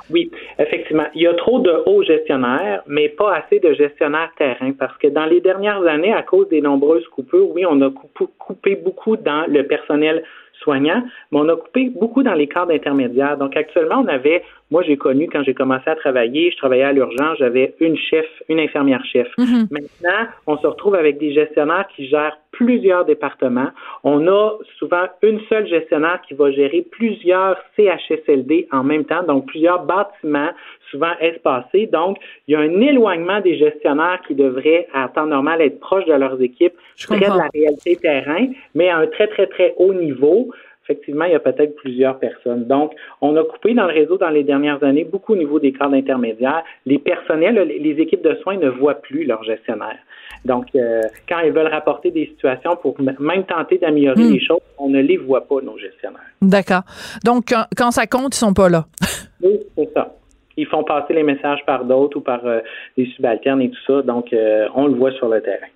Oui, 0.10 0.31
effectivement. 0.60 1.05
Il 1.13 1.22
y 1.22 1.27
a 1.27 1.33
trop 1.33 1.60
de 1.60 1.72
hauts 1.86 2.03
gestionnaires, 2.03 2.81
mais 2.88 3.10
pas 3.10 3.36
assez 3.36 3.60
de 3.60 3.74
gestionnaires 3.74 4.31
terrain, 4.38 4.72
parce 4.72 4.98
que 4.98 5.07
dans 5.07 5.25
les 5.25 5.41
dernières 5.41 5.86
années, 5.86 6.13
à 6.13 6.24
cause 6.24 6.48
des 6.50 6.62
nombreuses 6.62 7.07
coupures, 7.10 7.50
oui, 7.51 7.65
on 7.65 7.81
a 7.81 7.91
coupé 8.39 8.75
beaucoup 8.75 9.17
dans 9.17 9.45
le 9.48 9.63
personnel 9.67 10.24
soignants, 10.62 11.03
mais 11.31 11.39
on 11.39 11.50
a 11.50 11.55
coupé 11.55 11.89
beaucoup 11.89 12.24
dans 12.24 12.33
les 12.33 12.48
cadres 12.48 12.72
intermédiaires. 12.72 13.38
Donc 13.38 13.55
actuellement, 13.57 14.03
on 14.03 14.07
avait, 14.07 14.43
moi 14.74 14.82
j'ai 14.82 14.98
connu 14.98 15.30
quand 15.32 15.44
j'ai 15.44 15.53
commencé 15.53 15.88
à 15.88 15.96
travailler, 15.96 16.50
je 16.50 16.58
travaillais 16.58 16.84
à 16.84 16.92
l'urgence, 16.92 17.38
j'avais 17.38 17.75
une 17.80 17.96
chef, 17.96 18.25
une 18.50 18.60
infirmière 18.60 19.06
chef. 19.06 19.27
Mm-hmm. 19.38 19.68
Maintenant, 19.70 20.22
on 20.48 20.58
se 20.58 20.65
retrouve 20.65 20.96
avec 20.96 21.20
des 21.20 21.32
gestionnaires 21.32 21.88
qui 21.96 22.08
gèrent 22.08 22.39
plusieurs 22.50 23.06
départements. 23.06 23.70
On 24.03 24.27
a 24.27 24.58
souvent 24.80 25.06
une 25.22 25.39
seule 25.48 25.68
gestionnaire 25.68 26.22
qui 26.27 26.34
va 26.34 26.51
gérer 26.51 26.82
plusieurs 26.89 27.56
CHSLD 27.75 28.68
en 28.72 28.84
même 28.84 29.06
temps, 29.06 29.22
donc 29.22 29.46
plusieurs 29.46 29.84
bâtiments, 29.84 30.50
souvent 30.89 31.13
espacés. 31.20 31.86
Donc, 31.86 32.18
il 32.48 32.53
y 32.53 32.56
a 32.56 32.60
un 32.60 32.82
éloignement 32.82 33.42
des 33.42 33.58
gestionnaires 33.58 34.22
qui 34.27 34.34
devraient, 34.34 34.88
à 34.94 35.08
temps 35.08 35.27
normal, 35.27 35.62
être 35.62 35.80
proches 35.80 36.06
de 36.06 36.13
leurs 36.13 36.42
équipes, 36.42 36.74
près 37.08 37.20
de 37.20 37.38
la 37.38 37.50
réalité 37.53 37.96
terrain, 37.98 38.48
mais 38.74 38.89
à 38.89 38.98
un 38.98 39.08
très, 39.08 39.27
très, 39.27 39.46
très 39.46 39.75
haut 39.77 39.94
niveau 39.94 40.50
effectivement, 40.84 41.25
il 41.25 41.32
y 41.32 41.36
a 41.36 41.40
peut-être 41.40 41.75
plusieurs 41.75 42.20
personnes. 42.20 42.66
Donc, 42.66 42.94
on 43.22 43.36
a 43.38 43.44
coupé 43.44 43.74
dans 43.74 43.88
le 43.88 43.94
réseau 43.94 44.18
dans 44.18 44.30
les 44.30 44.44
dernières 44.44 44.84
années 44.84 45.06
beaucoup 45.06 45.34
au 45.34 45.38
niveau 45.38 45.60
des 45.60 45.72
cadres 45.72 45.96
intermédiaires. 45.96 46.63
Les 46.86 47.00
personnels, 47.00 47.56
les 47.56 48.02
équipes 48.02 48.24
de 48.24 48.36
soins 48.42 48.58
ne 48.58 48.70
voient 48.70 48.96
plus 48.96 49.25
leurs 49.25 49.44
gestionnaires. 49.44 50.00
Donc, 50.46 50.68
euh, 50.75 51.02
quand 51.28 51.40
ils 51.40 51.54
veulent 51.54 51.72
rapporter 51.72 52.12
des 52.12 52.25
situations 52.28 52.75
pour 52.75 53.00
même 53.00 53.46
tenter 53.46 53.78
d'améliorer 53.78 54.24
hmm. 54.24 54.34
les 54.34 54.40
choses, 54.46 54.60
on 54.78 54.90
ne 54.90 55.00
les 55.00 55.18
voit 55.18 55.48
pas, 55.48 55.62
nos 55.62 55.78
gestionnaires. 55.78 56.20
D'accord. 56.42 56.82
Donc, 57.24 57.54
quand, 57.78 57.92
ça 57.92 58.06
compte, 58.08 58.36
ils 58.36 58.40
sont 58.40 58.54
pas 58.54 58.68
là. 58.68 58.86
oui, 59.42 59.60
c'est 59.78 59.90
ça. 59.94 60.16
Ils 60.58 60.68
font 60.68 60.84
passer 60.84 61.13
les 61.13 61.24
messages 61.24 61.66
par 61.66 61.86
d'autres 61.86 62.18
ou 62.18 62.22
par 62.22 62.46
euh, 62.46 62.60
des 62.98 63.06
subalternes 63.16 63.62
et 63.62 63.70
tout 63.70 63.80
ça. 63.88 64.02
Donc, 64.02 64.34
euh, 64.34 64.68
on 64.75 64.88
le 64.88 64.96
voit 64.96 65.12
sur 65.13 65.30
le 65.30 65.42
terrain. 65.42 65.68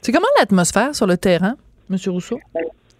C'est 0.00 0.12
comment 0.12 0.26
l'atmosphère 0.38 0.94
sur 0.94 1.06
le 1.06 1.16
terrain, 1.16 1.56
M. 1.90 1.96
Rousseau? 2.06 2.38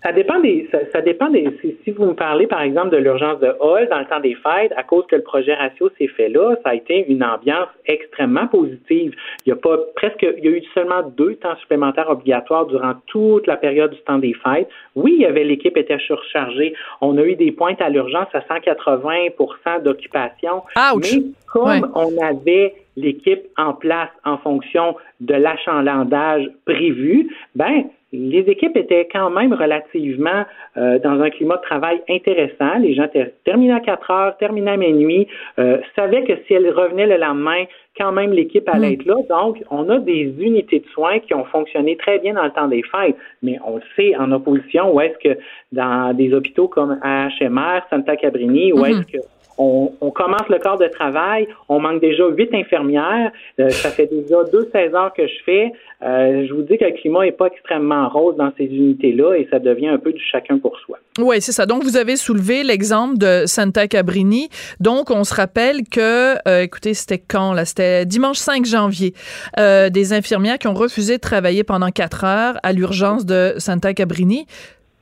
Ça 0.05 0.13
dépend 0.13 0.39
des. 0.41 0.69
Ça, 0.93 1.01
dépend 1.01 1.31
des. 1.31 1.49
Si, 1.83 1.91
vous 1.93 2.05
me 2.05 2.13
parlez, 2.13 2.47
par 2.47 2.61
exemple, 2.61 2.91
de 2.91 2.99
l'urgence 2.99 3.41
de 3.41 3.55
Hall 3.59 3.89
dans 3.89 4.01
le 4.01 4.05
temps 4.05 4.21
des 4.21 4.35
fêtes, 4.35 4.73
à 4.77 4.83
cause 4.83 5.07
que 5.07 5.17
le 5.17 5.23
projet 5.23 5.55
ratio 5.55 5.91
s'est 5.97 6.09
fait 6.09 6.29
là, 6.29 6.57
ça 6.63 6.71
a 6.71 6.75
été 6.75 7.07
une 7.09 7.25
ambiance 7.25 7.69
extrêmement 7.87 8.47
positive. 8.47 9.15
Il 9.47 9.49
y 9.49 9.53
a 9.53 9.57
pas 9.57 9.79
presque. 9.97 10.27
Il 10.37 10.45
y 10.45 10.49
a 10.49 10.51
eu 10.51 10.63
seulement 10.75 11.03
deux 11.17 11.37
temps 11.37 11.57
supplémentaires 11.57 12.11
obligatoires 12.11 12.67
durant 12.67 12.95
toute 13.07 13.47
la 13.47 13.57
période 13.57 13.93
du 13.93 14.01
temps 14.03 14.19
des 14.19 14.35
fêtes. 14.35 14.69
Oui, 14.95 15.15
il 15.17 15.23
y 15.23 15.27
avait 15.27 15.45
l'équipe 15.45 15.77
était 15.79 15.99
surchargée. 15.99 16.75
On 17.01 17.17
a 17.17 17.23
eu 17.23 17.35
des 17.37 17.51
pointes 17.53 17.81
à 17.81 17.89
l'urgence 17.89 18.29
à 18.35 18.41
180% 18.41 19.83
d'occupation. 19.83 20.63
Mais 20.77 21.23
comme 21.47 21.91
on 21.95 22.23
avait 22.23 22.75
l'équipe 22.97 23.47
en 23.57 23.73
place 23.73 24.11
en 24.25 24.37
fonction 24.39 24.97
de 25.21 25.35
l'achalandage 25.35 26.51
prévu, 26.67 27.35
ben 27.55 27.85
les 28.18 28.44
équipes 28.50 28.76
étaient 28.76 29.09
quand 29.11 29.30
même 29.30 29.52
relativement 29.52 30.44
euh, 30.76 30.99
dans 30.99 31.21
un 31.21 31.30
climat 31.30 31.56
de 31.56 31.62
travail 31.62 32.02
intéressant. 32.09 32.78
Les 32.80 32.94
gens 32.94 33.06
terminaient 33.44 33.75
à 33.75 33.80
4 33.80 34.11
heures, 34.11 34.37
terminaient 34.38 34.73
à 34.73 34.76
minuit, 34.76 35.26
euh, 35.59 35.78
savaient 35.97 36.25
que 36.25 36.33
si 36.47 36.54
elles 36.54 36.71
revenaient 36.71 37.06
le 37.06 37.16
lendemain, 37.16 37.64
quand 37.97 38.12
même 38.12 38.33
l'équipe 38.33 38.68
allait 38.68 38.90
mm. 38.90 38.92
être 38.92 39.04
là. 39.04 39.14
Donc, 39.28 39.62
on 39.71 39.88
a 39.88 39.99
des 39.99 40.35
unités 40.38 40.80
de 40.80 40.87
soins 40.88 41.18
qui 41.21 41.35
ont 41.35 41.44
fonctionné 41.44 41.97
très 41.97 42.18
bien 42.18 42.35
dans 42.35 42.44
le 42.44 42.50
temps 42.50 42.68
des 42.68 42.83
fêtes, 42.83 43.16
mais 43.42 43.59
on 43.64 43.76
le 43.76 43.83
sait 43.97 44.16
en 44.16 44.33
opposition 44.33 44.94
où 44.94 45.00
est-ce 45.00 45.18
que 45.18 45.38
dans 45.73 46.14
des 46.14 46.33
hôpitaux 46.35 46.68
comme 46.68 46.99
HMR, 47.02 47.80
Santa 47.90 48.16
Cabrini, 48.16 48.73
où 48.73 48.85
est-ce 48.85 49.00
mm-hmm. 49.00 49.12
que 49.12 49.34
on, 49.59 50.11
commence 50.11 50.49
le 50.49 50.59
corps 50.59 50.79
de 50.79 50.87
travail, 50.87 51.49
on 51.69 51.81
manque 51.81 52.01
déjà 52.01 52.25
huit 52.29 52.53
infirmières, 52.53 53.33
euh, 53.61 53.69
ça 53.71 53.91
fait 53.91 54.07
déjà 54.07 54.43
deux 54.53 54.69
16 54.73 54.95
heures 54.95 55.13
que 55.13 55.27
je 55.27 55.43
fais. 55.45 55.73
Euh, 56.03 56.47
je 56.47 56.53
vous 56.53 56.63
dis 56.63 56.77
que 56.77 56.85
le 56.85 56.93
climat 56.93 57.25
n'est 57.25 57.33
pas 57.33 57.47
extrêmement 57.47 58.09
rose 58.09 58.37
dans 58.37 58.53
ces 58.57 58.65
unités-là 58.65 59.35
et 59.37 59.49
ça 59.51 59.59
devient 59.59 59.89
un 59.89 59.99
peu 59.99 60.13
du 60.13 60.23
chacun 60.23 60.59
pour 60.59 60.79
soi. 60.81 60.99
Oui, 61.19 61.41
c'est 61.41 61.53
ça. 61.53 61.67
Donc, 61.67 61.83
vous 61.83 61.97
avez 61.97 62.17
soulevé 62.17 62.63
l'exemple 62.63 63.17
de 63.17 63.45
Santa 63.47 63.89
Cabrini. 63.89 64.49
Donc, 64.81 65.11
on 65.11 65.25
se 65.25 65.35
rappelle 65.35 65.83
que, 65.91 66.35
euh, 66.49 66.63
écoutez, 66.63 66.95
c'était 66.95 67.19
quand, 67.19 67.53
là? 67.53 67.65
C'était 67.65 68.05
dimanche 68.07 68.39
5 68.39 68.65
janvier. 68.65 69.15
des 69.57 70.13
infirmières 70.13 70.59
qui 70.59 70.69
ont 70.69 70.75
refusé 70.75 71.17
de 71.17 71.21
travailler 71.21 71.65
pendant 71.65 71.91
quatre 71.91 72.25
heures 72.25 72.59
à 72.63 72.73
l'urgence 72.73 73.25
de 73.25 73.55
Santa 73.59 73.95
Cabrini 73.95 74.47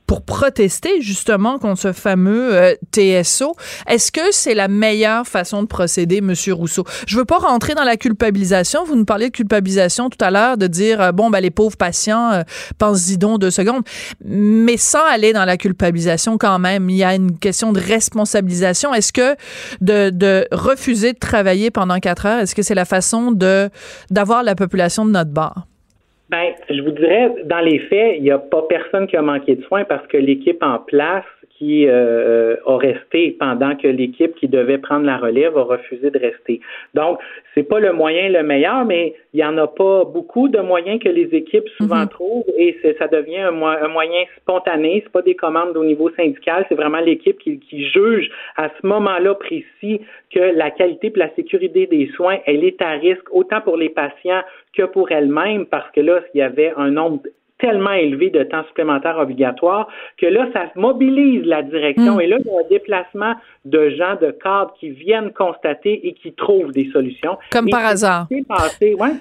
pour 0.07 0.21
protester 0.23 1.01
justement 1.01 1.57
contre 1.59 1.81
ce 1.81 1.93
fameux 1.93 2.55
euh, 2.55 2.73
TSO. 2.91 3.55
Est-ce 3.87 4.11
que 4.11 4.31
c'est 4.31 4.53
la 4.53 4.67
meilleure 4.67 5.27
façon 5.27 5.63
de 5.63 5.67
procéder, 5.67 6.21
Monsieur 6.21 6.53
Rousseau? 6.53 6.83
Je 7.07 7.17
veux 7.17 7.25
pas 7.25 7.37
rentrer 7.37 7.73
dans 7.73 7.83
la 7.83 7.97
culpabilisation. 7.97 8.83
Vous 8.85 8.95
nous 8.95 9.05
parliez 9.05 9.27
de 9.27 9.35
culpabilisation 9.35 10.09
tout 10.09 10.23
à 10.23 10.31
l'heure, 10.31 10.57
de 10.57 10.67
dire 10.67 11.01
euh, 11.01 11.11
bon 11.11 11.29
ben 11.29 11.39
les 11.39 11.51
pauvres 11.51 11.77
patients, 11.77 12.31
euh, 12.31 12.43
pensez-y 12.77 13.17
donc 13.17 13.39
deux 13.39 13.51
secondes, 13.51 13.83
mais 14.23 14.77
sans 14.77 15.05
aller 15.05 15.33
dans 15.33 15.45
la 15.45 15.57
culpabilisation 15.57 16.37
quand 16.37 16.59
même, 16.59 16.89
il 16.89 16.97
y 16.97 17.03
a 17.03 17.15
une 17.15 17.37
question 17.39 17.73
de 17.73 17.79
responsabilisation. 17.79 18.93
Est-ce 18.93 19.13
que 19.13 19.35
de, 19.81 20.09
de 20.09 20.47
refuser 20.51 21.13
de 21.13 21.19
travailler 21.19 21.71
pendant 21.71 21.99
quatre 21.99 22.25
heures, 22.25 22.39
est-ce 22.39 22.55
que 22.55 22.61
c'est 22.61 22.75
la 22.75 22.85
façon 22.85 23.31
de 23.31 23.69
d'avoir 24.09 24.43
la 24.43 24.55
population 24.55 25.05
de 25.05 25.11
notre 25.11 25.31
bord? 25.31 25.65
Ben, 26.33 26.55
je 26.67 26.81
vous 26.81 26.89
dirais, 26.89 27.31
dans 27.45 27.59
les 27.59 27.77
faits, 27.77 28.15
il 28.17 28.23
n'y 28.23 28.31
a 28.31 28.39
pas 28.39 28.63
personne 28.63 29.05
qui 29.05 29.15
a 29.15 29.21
manqué 29.21 29.55
de 29.55 29.61
soins 29.65 29.83
parce 29.83 30.07
que 30.07 30.17
l'équipe 30.17 30.63
en 30.63 30.79
place 30.79 31.25
qui 31.57 31.87
euh, 31.87 32.55
a 32.65 32.77
resté 32.77 33.35
pendant 33.39 33.75
que 33.75 33.87
l'équipe 33.87 34.35
qui 34.35 34.47
devait 34.47 34.77
prendre 34.77 35.05
la 35.05 35.17
relève 35.17 35.57
a 35.57 35.63
refusé 35.63 36.09
de 36.09 36.19
rester. 36.19 36.61
Donc, 36.93 37.19
c'est 37.53 37.63
pas 37.63 37.79
le 37.79 37.93
moyen 37.93 38.29
le 38.29 38.43
meilleur, 38.43 38.85
mais 38.85 39.15
il 39.33 39.39
y 39.39 39.45
en 39.45 39.57
a 39.57 39.67
pas 39.67 40.03
beaucoup 40.05 40.49
de 40.49 40.59
moyens 40.59 40.99
que 41.01 41.09
les 41.09 41.29
équipes 41.35 41.67
souvent 41.77 42.01
mhm. 42.01 42.09
trouvent 42.09 42.45
et 42.57 42.77
ça 42.97 43.07
devient 43.07 43.39
un, 43.39 43.51
moyen 43.87 44.23
spontané. 44.37 45.01
C'est 45.03 45.11
pas 45.11 45.21
des 45.21 45.35
commandes 45.35 45.77
au 45.77 45.85
niveau 45.85 46.09
syndical, 46.11 46.65
c'est 46.69 46.75
vraiment 46.75 46.99
l'équipe 46.99 47.37
qui, 47.39 47.59
qui, 47.59 47.85
juge 47.87 48.29
à 48.57 48.69
ce 48.69 48.87
moment-là 48.87 49.35
précis 49.35 50.01
que 50.33 50.39
la 50.39 50.71
qualité 50.71 51.11
et 51.13 51.19
la 51.19 51.33
sécurité 51.35 51.85
des 51.87 52.07
soins, 52.15 52.37
elle 52.45 52.63
est 52.63 52.81
à 52.81 52.91
risque 52.91 53.27
autant 53.31 53.61
pour 53.61 53.77
les 53.77 53.89
patients 53.89 54.41
que 54.75 54.83
pour 54.83 55.11
elle-même 55.11 55.65
parce 55.65 55.89
que 55.91 56.01
là, 56.01 56.21
il 56.33 56.39
y 56.39 56.41
avait 56.41 56.73
un 56.77 56.91
nombre 56.91 57.19
tellement 57.63 57.93
élevé 57.93 58.29
de 58.29 58.43
temps 58.43 58.65
supplémentaire 58.67 59.17
obligatoire 59.17 59.87
que 60.17 60.25
là, 60.25 60.47
ça 60.51 60.65
mobilise 60.75 61.45
la 61.45 61.63
direction. 61.63 62.17
Mm. 62.17 62.21
Et 62.21 62.27
là, 62.27 62.37
il 62.39 62.45
y 62.45 62.49
a 62.49 62.59
un 62.59 62.69
déplacement 62.69 63.35
de 63.63 63.89
gens, 63.91 64.15
de 64.19 64.31
cadres 64.31 64.73
qui 64.81 64.89
viennent 64.89 65.31
constater 65.31 66.05
et 66.05 66.13
qui 66.13 66.33
trouvent 66.33 66.73
des 66.73 66.89
solutions. 66.91 67.37
Comme 67.51 67.69
par 67.69 67.85
hasard. 67.85 68.27
Oui, 68.29 68.43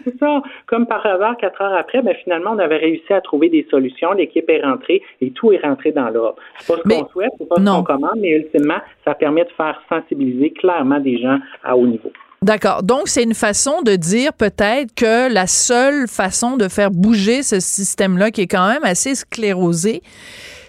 c'est 0.05 0.19
ça. 0.19 0.43
Comme 0.67 0.87
par 0.87 1.07
hasard, 1.07 1.37
quatre 1.37 1.63
heures 1.63 1.77
après, 1.77 2.03
ben, 2.03 2.17
finalement, 2.25 2.51
on 2.55 2.59
avait 2.59 2.79
réussi 2.79 3.13
à 3.13 3.21
trouver 3.21 3.49
des 3.49 3.65
solutions. 3.71 4.13
L'équipe 4.13 4.51
est 4.51 4.63
rentrée 4.63 5.03
et 5.21 5.31
tout 5.31 5.53
est 5.53 5.61
rentré 5.63 5.93
dans 5.93 6.09
l'ordre. 6.09 6.37
C'est 6.59 6.75
pas 6.75 6.81
ce 6.83 6.89
qu'on 6.89 7.09
souhaite, 7.11 7.31
c'est 7.39 7.49
pas 7.49 7.57
ce 7.57 7.65
qu'on 7.65 7.85
commande, 7.85 8.19
mais 8.19 8.31
ultimement, 8.31 8.81
ça 9.05 9.15
permet 9.15 9.45
de 9.45 9.51
faire 9.51 9.81
sensibiliser 9.89 10.51
clairement 10.51 10.99
des 10.99 11.19
gens 11.19 11.39
à 11.63 11.77
haut 11.77 11.87
niveau. 11.87 12.11
D'accord. 12.43 12.83
Donc, 12.83 13.09
c'est 13.09 13.23
une 13.23 13.35
façon 13.35 13.83
de 13.83 13.95
dire 13.95 14.33
peut-être 14.33 14.93
que 14.95 15.33
la 15.33 15.47
seule 15.47 16.09
façon 16.09 16.57
de 16.57 16.69
faire 16.69 16.91
bouger 16.91 17.43
ce 17.45 17.61
système-là, 17.61 18.33
qui 18.33 18.43
est 18.43 18.47
quand 18.49 18.67
même 18.67 18.85
assez 18.85 19.15
sclérosé, 19.15 20.03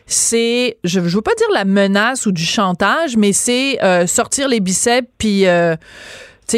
c'est, 0.05 0.77
je 0.83 0.99
ne 0.99 1.07
veux 1.07 1.21
pas 1.21 1.33
dire 1.35 1.47
la 1.53 1.65
menace 1.65 2.25
ou 2.27 2.31
du 2.31 2.45
chantage, 2.45 3.17
mais 3.17 3.33
c'est 3.33 3.83
euh, 3.83 4.05
sortir 4.05 4.47
les 4.47 4.59
biceps 4.59 5.07
puis 5.17 5.47
euh, 5.47 5.75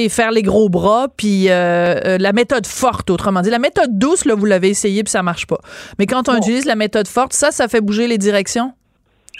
faire 0.09 0.31
les 0.31 0.41
gros 0.41 0.67
bras, 0.67 1.07
puis 1.15 1.45
euh, 1.47 2.17
la 2.17 2.33
méthode 2.33 2.67
forte, 2.67 3.09
autrement 3.09 3.41
dit. 3.41 3.49
La 3.49 3.59
méthode 3.59 3.97
douce, 3.97 4.25
là, 4.25 4.35
vous 4.35 4.45
l'avez 4.45 4.69
essayé, 4.69 5.03
puis 5.03 5.11
ça 5.11 5.23
marche 5.23 5.47
pas. 5.47 5.59
Mais 5.99 6.05
quand 6.05 6.27
on 6.27 6.35
utilise 6.35 6.65
la 6.65 6.75
méthode 6.75 7.07
forte, 7.07 7.31
ça, 7.31 7.51
ça 7.51 7.69
fait 7.69 7.79
bouger 7.81 8.07
les 8.07 8.17
directions? 8.17 8.73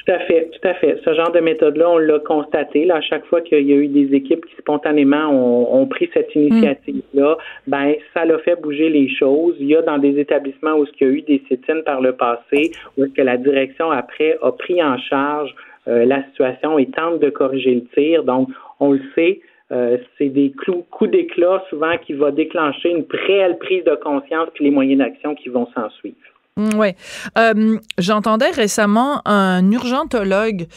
Tout 0.06 0.12
à 0.12 0.20
fait, 0.20 0.52
tout 0.52 0.68
à 0.68 0.76
fait. 0.76 1.00
Ce 1.04 1.14
genre 1.16 1.32
de 1.32 1.40
méthode-là, 1.40 1.90
on 1.90 1.98
l'a 1.98 2.20
constaté. 2.20 2.86
Là, 2.86 2.98
à 2.98 3.02
chaque 3.02 3.26
fois 3.26 3.42
qu'il 3.42 3.66
y 3.66 3.74
a 3.74 3.76
eu 3.76 3.88
des 3.88 4.16
équipes 4.16 4.46
qui 4.46 4.56
spontanément 4.58 5.32
ont, 5.32 5.88
pris 5.88 6.10
cette 6.14 6.34
initiative-là, 6.36 7.38
ben 7.66 7.96
ça 8.14 8.24
l'a 8.24 8.38
fait 8.40 8.60
bouger 8.62 8.90
les 8.90 9.10
choses. 9.10 9.56
Il 9.60 9.68
y 9.68 9.76
a 9.76 9.82
dans 9.82 9.98
des 9.98 10.20
établissements 10.20 10.76
où 10.76 10.86
il 10.86 11.08
y 11.08 11.10
a 11.10 11.12
eu 11.12 11.22
des 11.24 11.42
sit 11.48 11.66
par 11.86 12.02
le 12.02 12.14
passé, 12.14 12.72
où 12.98 13.06
est-ce 13.06 13.14
que 13.14 13.22
la 13.24 13.38
direction 13.38 13.90
après 13.90 14.38
a 14.44 14.52
pris 14.52 14.84
en 14.84 14.98
charge 15.00 15.56
euh, 15.88 16.06
la 16.06 16.24
situation 16.26 16.78
et 16.78 16.88
tente 16.88 17.20
de 17.20 17.30
corriger 17.30 17.74
le 17.74 17.86
tir. 17.96 18.24
Donc, 18.24 18.50
on 18.80 18.92
le 18.92 19.02
sait. 19.16 19.42
Euh, 19.72 19.98
c'est 20.20 20.30
des 20.30 20.54
coups 20.54 21.10
d'éclat 21.10 21.64
souvent 21.70 21.98
qui 21.98 22.14
va 22.14 22.30
déclencher 22.30 22.92
une 22.92 23.06
réelle 23.10 23.58
prise 23.58 23.84
de 23.84 23.96
conscience 23.96 24.50
puis 24.54 24.66
les 24.66 24.72
moyens 24.72 25.00
d'action 25.00 25.34
qui 25.34 25.50
vont 25.50 25.68
s'en 25.74 25.90
suivre. 25.90 26.16
Mm, 26.58 26.70
oui. 26.76 26.88
Euh, 27.38 27.78
j'entendais 27.98 28.50
récemment 28.50 29.22
un 29.28 29.70
urgentologue 29.72 30.68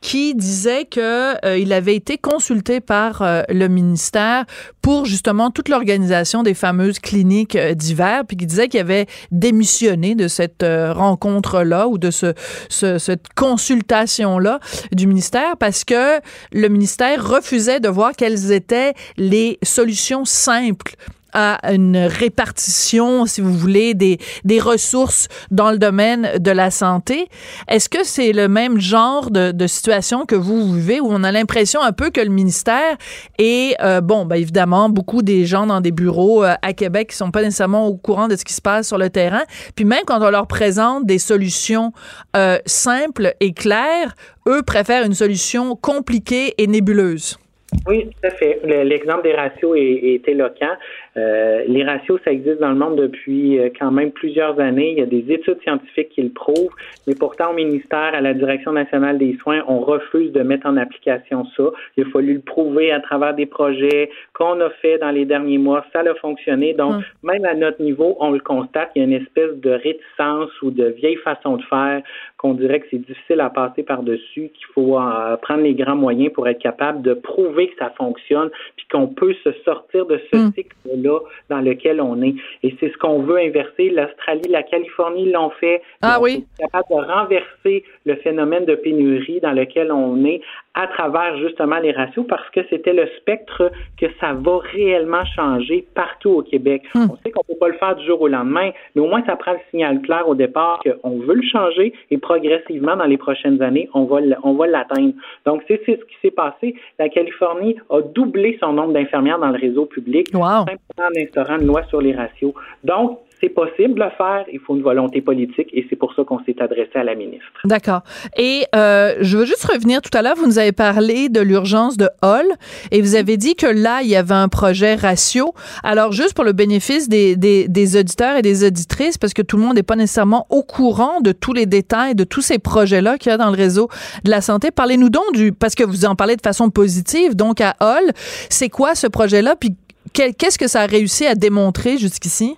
qui 0.00 0.34
disait 0.34 0.84
que 0.84 1.34
euh, 1.44 1.76
avait 1.76 1.94
été 1.94 2.18
consulté 2.18 2.80
par 2.80 3.22
euh, 3.22 3.42
le 3.48 3.68
ministère 3.68 4.46
pour 4.82 5.06
justement 5.06 5.52
toute 5.52 5.68
l'organisation 5.68 6.42
des 6.42 6.54
fameuses 6.54 6.98
cliniques 6.98 7.56
d'hiver, 7.56 8.22
puis 8.26 8.36
qui 8.36 8.46
disait 8.46 8.66
qu'il 8.66 8.80
avait 8.80 9.06
démissionné 9.30 10.16
de 10.16 10.26
cette 10.26 10.64
rencontre-là 10.64 11.86
ou 11.86 11.98
de 11.98 12.10
ce, 12.10 12.32
cette 12.68 13.28
consultation-là 13.36 14.58
du 14.90 15.06
ministère 15.06 15.56
parce 15.56 15.84
que 15.84 16.18
le 16.52 16.68
ministère 16.68 17.24
refusait 17.24 17.78
de 17.78 17.88
voir 17.88 18.12
quelles 18.16 18.50
étaient 18.50 18.94
les 19.16 19.58
solutions 19.62 20.24
simples 20.24 20.96
à 21.32 21.72
une 21.72 21.96
répartition, 21.96 23.26
si 23.26 23.40
vous 23.40 23.52
voulez, 23.52 23.94
des, 23.94 24.18
des 24.44 24.60
ressources 24.60 25.28
dans 25.50 25.70
le 25.70 25.78
domaine 25.78 26.30
de 26.38 26.50
la 26.50 26.70
santé. 26.70 27.28
Est-ce 27.68 27.88
que 27.88 28.04
c'est 28.04 28.32
le 28.32 28.48
même 28.48 28.78
genre 28.78 29.30
de, 29.30 29.66
situation 29.66 30.24
que 30.24 30.34
vous 30.34 30.72
vivez 30.72 31.00
où 31.00 31.08
on 31.10 31.22
a 31.24 31.30
l'impression 31.30 31.82
un 31.82 31.92
peu 31.92 32.10
que 32.10 32.20
le 32.20 32.30
ministère 32.30 32.96
et 33.38 33.74
euh, 33.82 34.00
bon, 34.00 34.24
ben 34.24 34.36
évidemment, 34.36 34.88
beaucoup 34.88 35.22
des 35.22 35.44
gens 35.44 35.66
dans 35.66 35.80
des 35.80 35.90
bureaux 35.90 36.42
euh, 36.42 36.54
à 36.62 36.72
Québec 36.72 37.10
qui 37.10 37.16
sont 37.16 37.30
pas 37.30 37.42
nécessairement 37.42 37.86
au 37.86 37.96
courant 37.96 38.28
de 38.28 38.36
ce 38.36 38.44
qui 38.44 38.54
se 38.54 38.62
passe 38.62 38.88
sur 38.88 38.96
le 38.98 39.10
terrain. 39.10 39.42
Puis 39.76 39.84
même 39.84 40.04
quand 40.06 40.22
on 40.22 40.30
leur 40.30 40.46
présente 40.46 41.04
des 41.04 41.18
solutions 41.18 41.92
euh, 42.36 42.58
simples 42.64 43.34
et 43.40 43.52
claires, 43.52 44.14
eux 44.48 44.62
préfèrent 44.62 45.04
une 45.04 45.14
solution 45.14 45.76
compliquée 45.76 46.54
et 46.56 46.66
nébuleuse. 46.66 47.38
Oui, 47.86 48.06
tout 48.06 48.26
à 48.26 48.30
fait. 48.30 48.60
L'exemple 48.64 49.24
des 49.24 49.34
ratios 49.34 49.76
est, 49.76 50.26
éloquent. 50.26 50.74
Euh, 51.18 51.64
les 51.66 51.84
ratios, 51.84 52.20
ça 52.24 52.32
existe 52.32 52.60
dans 52.60 52.70
le 52.70 52.76
monde 52.76 52.96
depuis 52.96 53.58
euh, 53.58 53.68
quand 53.78 53.90
même 53.90 54.10
plusieurs 54.12 54.58
années. 54.60 54.92
Il 54.92 54.98
y 54.98 55.02
a 55.02 55.06
des 55.06 55.32
études 55.32 55.60
scientifiques 55.62 56.10
qui 56.10 56.22
le 56.22 56.30
prouvent, 56.30 56.74
mais 57.06 57.14
pourtant 57.14 57.50
au 57.50 57.54
ministère, 57.54 58.14
à 58.14 58.20
la 58.20 58.34
Direction 58.34 58.72
nationale 58.72 59.18
des 59.18 59.36
soins, 59.42 59.62
on 59.66 59.80
refuse 59.80 60.32
de 60.32 60.42
mettre 60.42 60.66
en 60.66 60.76
application 60.76 61.44
ça. 61.56 61.64
Il 61.96 62.04
a 62.04 62.10
fallu 62.10 62.34
le 62.34 62.40
prouver 62.40 62.92
à 62.92 63.00
travers 63.00 63.34
des 63.34 63.46
projets 63.46 64.10
qu'on 64.32 64.60
a 64.60 64.70
fait 64.82 64.98
dans 64.98 65.10
les 65.10 65.24
derniers 65.24 65.58
mois. 65.58 65.84
Ça 65.92 66.00
a 66.00 66.14
fonctionné. 66.16 66.74
Donc, 66.74 66.94
hum. 66.94 67.02
même 67.22 67.44
à 67.44 67.54
notre 67.54 67.82
niveau, 67.82 68.16
on 68.20 68.30
le 68.30 68.40
constate, 68.40 68.90
il 68.94 69.00
y 69.00 69.02
a 69.02 69.08
une 69.08 69.20
espèce 69.22 69.56
de 69.56 69.70
réticence 69.70 70.50
ou 70.62 70.70
de 70.70 70.86
vieille 70.86 71.16
façon 71.16 71.56
de 71.56 71.62
faire 71.64 72.02
qu'on 72.36 72.54
dirait 72.54 72.80
que 72.80 72.86
c'est 72.90 73.04
difficile 73.04 73.40
à 73.40 73.50
passer 73.50 73.82
par-dessus, 73.82 74.50
qu'il 74.54 74.66
faut 74.72 74.98
euh, 74.98 75.36
prendre 75.38 75.62
les 75.62 75.74
grands 75.74 75.96
moyens 75.96 76.32
pour 76.32 76.46
être 76.46 76.60
capable 76.60 77.02
de 77.02 77.14
prouver 77.14 77.68
que 77.68 77.76
ça 77.78 77.90
fonctionne, 77.96 78.50
puis 78.76 78.86
qu'on 78.90 79.08
peut 79.08 79.34
se 79.42 79.50
sortir 79.64 80.06
de 80.06 80.20
ce 80.32 80.38
hum. 80.38 80.52
cycle-là 80.54 81.07
dans 81.48 81.60
lequel 81.60 82.00
on 82.00 82.22
est. 82.22 82.34
Et 82.62 82.74
c'est 82.78 82.92
ce 82.92 82.98
qu'on 82.98 83.22
veut 83.22 83.38
inverser. 83.38 83.90
L'Australie, 83.90 84.48
la 84.48 84.62
Californie 84.62 85.30
l'ont 85.30 85.50
fait. 85.50 85.82
Ah 86.02 86.18
oui. 86.20 86.46
capable 86.58 86.88
de 86.90 87.12
renverser 87.12 87.84
le 88.04 88.16
phénomène 88.16 88.64
de 88.64 88.74
pénurie 88.74 89.40
dans 89.40 89.52
lequel 89.52 89.92
on 89.92 90.24
est 90.24 90.40
à 90.74 90.86
travers 90.86 91.36
justement 91.38 91.78
les 91.78 91.92
ratios 91.92 92.24
parce 92.28 92.48
que 92.50 92.60
c'était 92.70 92.92
le 92.92 93.08
spectre 93.18 93.70
que 94.00 94.06
ça 94.20 94.32
va 94.32 94.58
réellement 94.72 95.24
changer 95.24 95.86
partout 95.94 96.30
au 96.30 96.42
Québec. 96.42 96.82
Hum. 96.94 97.08
On 97.12 97.16
sait 97.16 97.30
qu'on 97.30 97.42
peut 97.42 97.58
pas 97.58 97.68
le 97.68 97.74
faire 97.74 97.96
du 97.96 98.06
jour 98.06 98.20
au 98.20 98.28
lendemain, 98.28 98.70
mais 98.94 99.02
au 99.02 99.08
moins 99.08 99.22
ça 99.26 99.36
prend 99.36 99.52
le 99.52 99.58
signal 99.70 100.00
clair 100.02 100.28
au 100.28 100.34
départ 100.34 100.80
qu'on 100.82 101.18
veut 101.18 101.34
le 101.34 101.42
changer 101.42 101.92
et 102.10 102.18
progressivement 102.18 102.96
dans 102.96 103.06
les 103.06 103.16
prochaines 103.18 103.60
années, 103.62 103.88
on 103.94 104.04
va 104.04 104.18
on 104.42 104.54
va 104.54 104.66
l'atteindre. 104.66 105.14
Donc 105.46 105.62
c'est 105.66 105.80
ce 105.84 105.92
qui 105.92 106.16
s'est 106.22 106.30
passé. 106.30 106.74
La 106.98 107.08
Californie 107.08 107.76
a 107.90 108.00
doublé 108.00 108.56
son 108.60 108.72
nombre 108.72 108.92
d'infirmières 108.92 109.38
dans 109.38 109.50
le 109.50 109.58
réseau 109.58 109.86
public 109.86 110.28
wow. 110.34 110.64
simplement 110.66 111.08
en 111.08 111.20
instaurant 111.20 111.58
une 111.58 111.66
loi 111.66 111.82
sur 111.84 112.00
les 112.00 112.14
ratios. 112.14 112.52
Donc 112.84 113.18
c'est 113.40 113.48
possible 113.48 113.94
de 113.94 114.04
le 114.04 114.10
faire, 114.16 114.44
il 114.52 114.58
faut 114.60 114.76
une 114.76 114.82
volonté 114.82 115.20
politique 115.20 115.68
et 115.72 115.86
c'est 115.88 115.96
pour 115.96 116.14
ça 116.14 116.24
qu'on 116.24 116.40
s'est 116.44 116.56
adressé 116.60 116.90
à 116.96 117.04
la 117.04 117.14
ministre. 117.14 117.46
D'accord. 117.64 118.02
Et 118.36 118.64
euh, 118.74 119.14
je 119.20 119.38
veux 119.38 119.44
juste 119.44 119.64
revenir 119.64 120.02
tout 120.02 120.16
à 120.16 120.22
l'heure, 120.22 120.34
vous 120.36 120.46
nous 120.46 120.58
avez 120.58 120.72
parlé 120.72 121.28
de 121.28 121.40
l'urgence 121.40 121.96
de 121.96 122.08
Hall 122.22 122.46
et 122.90 123.00
vous 123.00 123.14
avez 123.14 123.36
dit 123.36 123.54
que 123.54 123.66
là, 123.66 124.00
il 124.02 124.08
y 124.08 124.16
avait 124.16 124.34
un 124.34 124.48
projet 124.48 124.94
ratio. 124.94 125.54
Alors, 125.82 126.12
juste 126.12 126.34
pour 126.34 126.44
le 126.44 126.52
bénéfice 126.52 127.08
des, 127.08 127.36
des, 127.36 127.68
des 127.68 127.96
auditeurs 127.96 128.36
et 128.36 128.42
des 128.42 128.66
auditrices, 128.66 129.18
parce 129.18 129.34
que 129.34 129.42
tout 129.42 129.56
le 129.56 129.62
monde 129.62 129.76
n'est 129.76 129.82
pas 129.82 129.96
nécessairement 129.96 130.46
au 130.50 130.62
courant 130.62 131.20
de 131.20 131.32
tous 131.32 131.52
les 131.52 131.66
détails 131.66 132.14
de 132.14 132.24
tous 132.24 132.42
ces 132.42 132.58
projets-là 132.58 133.18
qu'il 133.18 133.30
y 133.30 133.34
a 133.34 133.38
dans 133.38 133.50
le 133.50 133.56
réseau 133.56 133.88
de 134.24 134.30
la 134.30 134.40
santé, 134.40 134.70
parlez-nous 134.70 135.10
donc 135.10 135.32
du, 135.34 135.52
parce 135.52 135.74
que 135.74 135.84
vous 135.84 136.04
en 136.04 136.14
parlez 136.14 136.36
de 136.36 136.42
façon 136.42 136.70
positive, 136.70 137.36
donc 137.36 137.60
à 137.60 137.74
Hall, 137.80 138.12
c'est 138.50 138.68
quoi 138.68 138.94
ce 138.94 139.06
projet-là, 139.06 139.56
puis 139.56 139.74
qu'est-ce 140.12 140.58
que 140.58 140.68
ça 140.68 140.82
a 140.82 140.86
réussi 140.86 141.26
à 141.26 141.34
démontrer 141.34 141.98
jusqu'ici? 141.98 142.56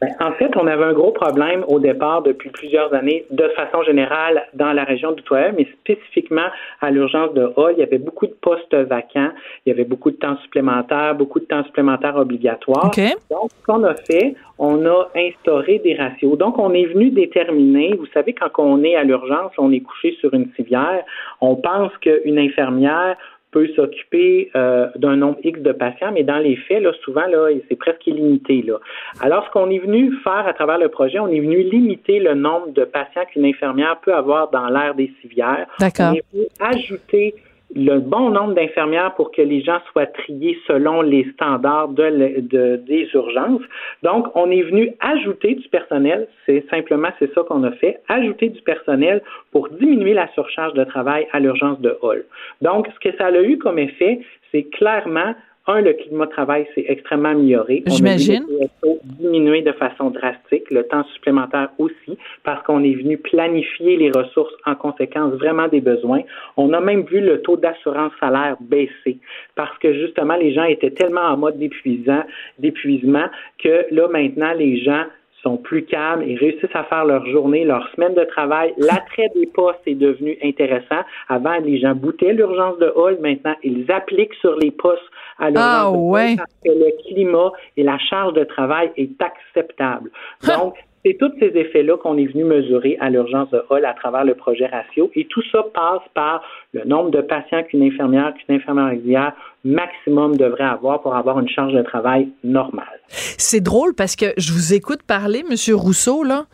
Ben, 0.00 0.14
en 0.20 0.32
fait, 0.32 0.50
on 0.56 0.66
avait 0.68 0.84
un 0.84 0.92
gros 0.92 1.10
problème 1.10 1.64
au 1.66 1.80
départ 1.80 2.22
depuis 2.22 2.50
plusieurs 2.50 2.94
années, 2.94 3.24
de 3.30 3.48
façon 3.56 3.82
générale, 3.82 4.44
dans 4.54 4.72
la 4.72 4.84
région 4.84 5.10
d'Outre-mer, 5.10 5.52
mais 5.56 5.66
spécifiquement 5.80 6.46
à 6.80 6.90
l'urgence 6.90 7.34
de 7.34 7.50
Hall. 7.56 7.74
Il 7.76 7.80
y 7.80 7.82
avait 7.82 7.98
beaucoup 7.98 8.26
de 8.26 8.34
postes 8.40 8.74
vacants, 8.74 9.30
il 9.66 9.70
y 9.70 9.72
avait 9.72 9.84
beaucoup 9.84 10.12
de 10.12 10.16
temps 10.16 10.36
supplémentaire, 10.38 11.16
beaucoup 11.16 11.40
de 11.40 11.46
temps 11.46 11.64
supplémentaire 11.64 12.16
obligatoire. 12.16 12.90
Donc, 13.30 13.50
ce 13.50 13.66
qu'on 13.66 13.82
a 13.82 13.94
fait, 13.94 14.36
on 14.58 14.86
a 14.86 15.08
instauré 15.16 15.80
des 15.80 15.96
ratios. 15.96 16.38
Donc, 16.38 16.58
on 16.58 16.72
est 16.74 16.86
venu 16.86 17.10
déterminer, 17.10 17.96
vous 17.96 18.06
savez, 18.14 18.34
quand 18.34 18.50
on 18.58 18.84
est 18.84 18.94
à 18.94 19.02
l'urgence, 19.02 19.52
on 19.58 19.72
est 19.72 19.80
couché 19.80 20.16
sur 20.20 20.32
une 20.32 20.48
civière, 20.54 21.02
on 21.40 21.56
pense 21.56 21.90
qu'une 21.98 22.38
infirmière 22.38 23.16
peut 23.50 23.68
s'occuper 23.74 24.50
euh, 24.54 24.88
d'un 24.96 25.16
nombre 25.16 25.38
X 25.42 25.60
de 25.60 25.72
patients, 25.72 26.12
mais 26.12 26.22
dans 26.22 26.38
les 26.38 26.56
faits, 26.56 26.82
là, 26.82 26.92
souvent, 27.02 27.26
là, 27.26 27.48
c'est 27.68 27.76
presque 27.76 28.06
illimité. 28.06 28.62
Là. 28.62 28.78
Alors, 29.20 29.46
ce 29.46 29.50
qu'on 29.50 29.70
est 29.70 29.78
venu 29.78 30.12
faire 30.22 30.46
à 30.46 30.52
travers 30.52 30.78
le 30.78 30.88
projet, 30.88 31.18
on 31.18 31.28
est 31.28 31.40
venu 31.40 31.62
limiter 31.62 32.18
le 32.18 32.34
nombre 32.34 32.72
de 32.72 32.84
patients 32.84 33.24
qu'une 33.32 33.44
infirmière 33.44 33.98
peut 34.00 34.14
avoir 34.14 34.50
dans 34.50 34.68
l'aire 34.68 34.94
des 34.94 35.12
civières. 35.22 35.66
D'accord. 35.78 36.12
On 36.12 36.14
est 36.14 36.24
venu 36.32 36.46
ajouter 36.60 37.34
le 37.74 37.98
bon 37.98 38.30
nombre 38.30 38.54
d'infirmières 38.54 39.14
pour 39.14 39.30
que 39.30 39.42
les 39.42 39.62
gens 39.62 39.78
soient 39.92 40.06
triés 40.06 40.58
selon 40.66 41.02
les 41.02 41.30
standards 41.34 41.88
de, 41.88 42.76
des 42.76 43.08
urgences. 43.12 43.62
Donc, 44.02 44.26
on 44.34 44.50
est 44.50 44.62
venu 44.62 44.94
ajouter 45.00 45.54
du 45.54 45.68
personnel, 45.68 46.28
c'est 46.46 46.64
simplement 46.70 47.08
c'est 47.18 47.32
ça 47.34 47.42
qu'on 47.42 47.62
a 47.64 47.72
fait, 47.72 48.00
ajouter 48.08 48.48
du 48.48 48.62
personnel 48.62 49.22
pour 49.52 49.68
diminuer 49.68 50.14
la 50.14 50.28
surcharge 50.32 50.72
de 50.74 50.84
travail 50.84 51.26
à 51.32 51.40
l'urgence 51.40 51.80
de 51.80 51.96
Hall. 52.02 52.24
Donc, 52.62 52.88
ce 52.94 53.08
que 53.08 53.16
ça 53.16 53.26
a 53.26 53.42
eu 53.42 53.58
comme 53.58 53.78
effet, 53.78 54.20
c'est 54.50 54.64
clairement 54.64 55.34
un, 55.68 55.80
le 55.82 55.92
climat 55.92 56.26
de 56.26 56.30
travail 56.30 56.66
s'est 56.74 56.86
extrêmement 56.88 57.28
amélioré. 57.28 57.84
J'imagine. 57.86 58.44
On 58.82 58.94
a 58.94 58.96
diminué 59.04 59.62
de 59.62 59.72
façon 59.72 60.10
drastique, 60.10 60.70
le 60.70 60.82
temps 60.84 61.04
supplémentaire 61.14 61.68
aussi, 61.78 62.18
parce 62.42 62.62
qu'on 62.64 62.82
est 62.82 62.94
venu 62.94 63.18
planifier 63.18 63.96
les 63.96 64.10
ressources 64.10 64.54
en 64.66 64.74
conséquence 64.74 65.34
vraiment 65.34 65.68
des 65.68 65.80
besoins. 65.80 66.22
On 66.56 66.72
a 66.72 66.80
même 66.80 67.02
vu 67.02 67.20
le 67.20 67.42
taux 67.42 67.56
d'assurance 67.56 68.12
salaire 68.18 68.56
baisser, 68.60 69.18
parce 69.54 69.76
que 69.78 69.92
justement, 69.92 70.36
les 70.36 70.52
gens 70.52 70.64
étaient 70.64 70.90
tellement 70.90 71.20
en 71.20 71.36
mode 71.36 71.58
d'épuisement 71.58 73.26
que 73.62 73.86
là, 73.90 74.08
maintenant, 74.08 74.52
les 74.54 74.82
gens 74.82 75.04
sont 75.42 75.56
plus 75.56 75.84
calmes, 75.84 76.22
ils 76.26 76.36
réussissent 76.36 76.74
à 76.74 76.84
faire 76.84 77.04
leur 77.04 77.24
journée, 77.26 77.64
leur 77.64 77.88
semaine 77.94 78.14
de 78.14 78.24
travail. 78.24 78.74
L'attrait 78.76 79.30
des 79.34 79.46
postes 79.46 79.80
est 79.86 79.94
devenu 79.94 80.36
intéressant. 80.42 81.02
Avant, 81.28 81.58
les 81.58 81.78
gens 81.78 81.94
boutaient 81.94 82.32
l'urgence 82.32 82.78
de 82.78 82.92
Hall. 82.94 83.18
Maintenant, 83.20 83.54
ils 83.62 83.90
appliquent 83.90 84.34
sur 84.34 84.56
les 84.56 84.70
postes 84.70 85.02
à 85.38 85.50
l'urgence 85.50 85.64
Ah, 85.64 85.90
de 85.90 85.96
Hall 85.96 86.10
ouais. 86.10 86.36
parce 86.36 86.52
que 86.64 86.70
le 86.70 86.92
climat 87.02 87.52
et 87.76 87.82
la 87.82 87.98
charge 87.98 88.34
de 88.34 88.44
travail 88.44 88.90
est 88.96 89.20
acceptable. 89.22 90.10
Donc, 90.46 90.74
c'est 91.08 91.16
tous 91.16 91.32
ces 91.38 91.58
effets-là 91.58 91.96
qu'on 91.96 92.18
est 92.18 92.26
venu 92.26 92.44
mesurer 92.44 92.98
à 93.00 93.08
l'urgence 93.08 93.50
de 93.50 93.62
Hall 93.70 93.84
à 93.86 93.94
travers 93.94 94.24
le 94.24 94.34
projet 94.34 94.66
Ratio. 94.66 95.10
Et 95.14 95.26
tout 95.30 95.42
ça 95.50 95.64
passe 95.74 96.02
par 96.14 96.42
le 96.74 96.84
nombre 96.84 97.10
de 97.10 97.22
patients 97.22 97.62
qu'une 97.62 97.82
infirmière, 97.82 98.34
qu'une 98.34 98.56
infirmière 98.56 98.92
auxiliaire 98.92 99.32
maximum 99.64 100.36
devrait 100.36 100.64
avoir 100.64 101.00
pour 101.00 101.14
avoir 101.14 101.40
une 101.40 101.48
charge 101.48 101.72
de 101.72 101.82
travail 101.82 102.28
normale. 102.44 103.00
C'est 103.08 103.60
drôle 103.60 103.94
parce 103.94 104.16
que 104.16 104.26
je 104.36 104.52
vous 104.52 104.74
écoute 104.74 105.02
parler, 105.02 105.44
Monsieur 105.48 105.74
Rousseau, 105.74 106.22
là. 106.22 106.44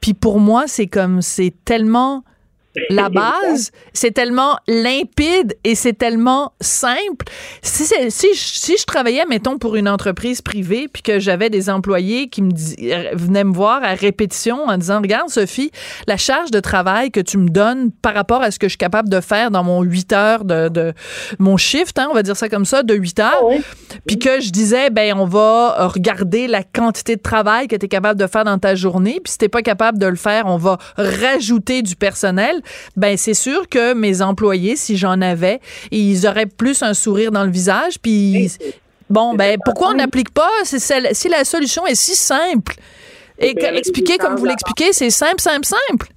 Puis 0.00 0.14
pour 0.14 0.40
moi, 0.40 0.64
c'est 0.66 0.88
comme, 0.88 1.22
c'est 1.22 1.52
tellement 1.64 2.24
la 2.88 3.08
base, 3.10 3.70
c'est 3.92 4.12
tellement 4.12 4.58
limpide 4.66 5.56
et 5.64 5.74
c'est 5.74 5.92
tellement 5.92 6.52
simple. 6.60 7.26
Si, 7.62 7.84
je, 7.84 8.10
si 8.10 8.76
je 8.78 8.84
travaillais, 8.84 9.24
mettons, 9.26 9.58
pour 9.58 9.76
une 9.76 9.88
entreprise 9.88 10.40
privée, 10.42 10.88
puis 10.92 11.02
que 11.02 11.18
j'avais 11.18 11.50
des 11.50 11.70
employés 11.70 12.28
qui 12.28 12.42
me 12.42 12.50
dis- 12.50 12.76
euh, 12.92 13.10
venaient 13.14 13.44
me 13.44 13.52
voir 13.52 13.82
à 13.82 13.94
répétition 13.94 14.64
en 14.64 14.76
disant, 14.78 15.00
regarde, 15.00 15.28
Sophie, 15.28 15.70
la 16.06 16.16
charge 16.16 16.50
de 16.50 16.60
travail 16.60 17.10
que 17.10 17.20
tu 17.20 17.38
me 17.38 17.48
donnes 17.48 17.90
par 17.90 18.14
rapport 18.14 18.42
à 18.42 18.50
ce 18.50 18.58
que 18.58 18.66
je 18.66 18.72
suis 18.72 18.78
capable 18.78 19.08
de 19.08 19.20
faire 19.20 19.50
dans 19.50 19.64
mon 19.64 19.82
8 19.82 20.12
heures 20.12 20.44
de, 20.44 20.68
de 20.68 20.92
mon 21.38 21.56
shift, 21.56 21.98
hein, 21.98 22.08
on 22.10 22.14
va 22.14 22.22
dire 22.22 22.36
ça 22.36 22.48
comme 22.48 22.64
ça, 22.64 22.82
de 22.82 22.94
8 22.94 23.20
heures, 23.20 23.42
puis 24.06 24.18
que 24.18 24.40
je 24.40 24.50
disais, 24.50 24.90
ben, 24.90 25.14
on 25.16 25.26
va 25.26 25.88
regarder 25.88 26.46
la 26.46 26.62
quantité 26.62 27.16
de 27.16 27.22
travail 27.22 27.68
que 27.68 27.76
tu 27.76 27.86
es 27.86 27.88
capable 27.88 28.18
de 28.18 28.26
faire 28.26 28.44
dans 28.44 28.58
ta 28.58 28.74
journée, 28.74 29.20
puis 29.22 29.32
si 29.32 29.38
t'es 29.38 29.48
pas 29.48 29.62
capable 29.62 29.98
de 29.98 30.06
le 30.06 30.16
faire, 30.16 30.46
on 30.46 30.56
va 30.56 30.78
rajouter 30.96 31.82
du 31.82 31.96
personnel. 31.96 32.61
Ben, 32.96 33.16
c'est 33.16 33.34
sûr 33.34 33.68
que 33.68 33.94
mes 33.94 34.22
employés, 34.22 34.76
si 34.76 34.96
j'en 34.96 35.20
avais, 35.20 35.60
ils 35.90 36.26
auraient 36.26 36.46
plus 36.46 36.82
un 36.82 36.94
sourire 36.94 37.30
dans 37.32 37.44
le 37.44 37.50
visage, 37.50 37.98
puis 38.00 38.50
bon, 39.10 39.34
ben, 39.34 39.58
pourquoi 39.64 39.88
on 39.90 39.94
n'applique 39.94 40.30
pas? 40.32 40.50
Si, 40.64 41.28
la 41.28 41.44
solution 41.44 41.86
est 41.86 41.94
si 41.94 42.14
simple? 42.16 42.74
Et 43.38 43.54
que- 43.54 43.76
expliquer 43.76 44.18
comme 44.18 44.36
vous 44.36 44.44
l'expliquez, 44.44 44.92
c'est 44.92 45.10
simple, 45.10 45.40
simple, 45.40 45.66
simple. 45.66 46.08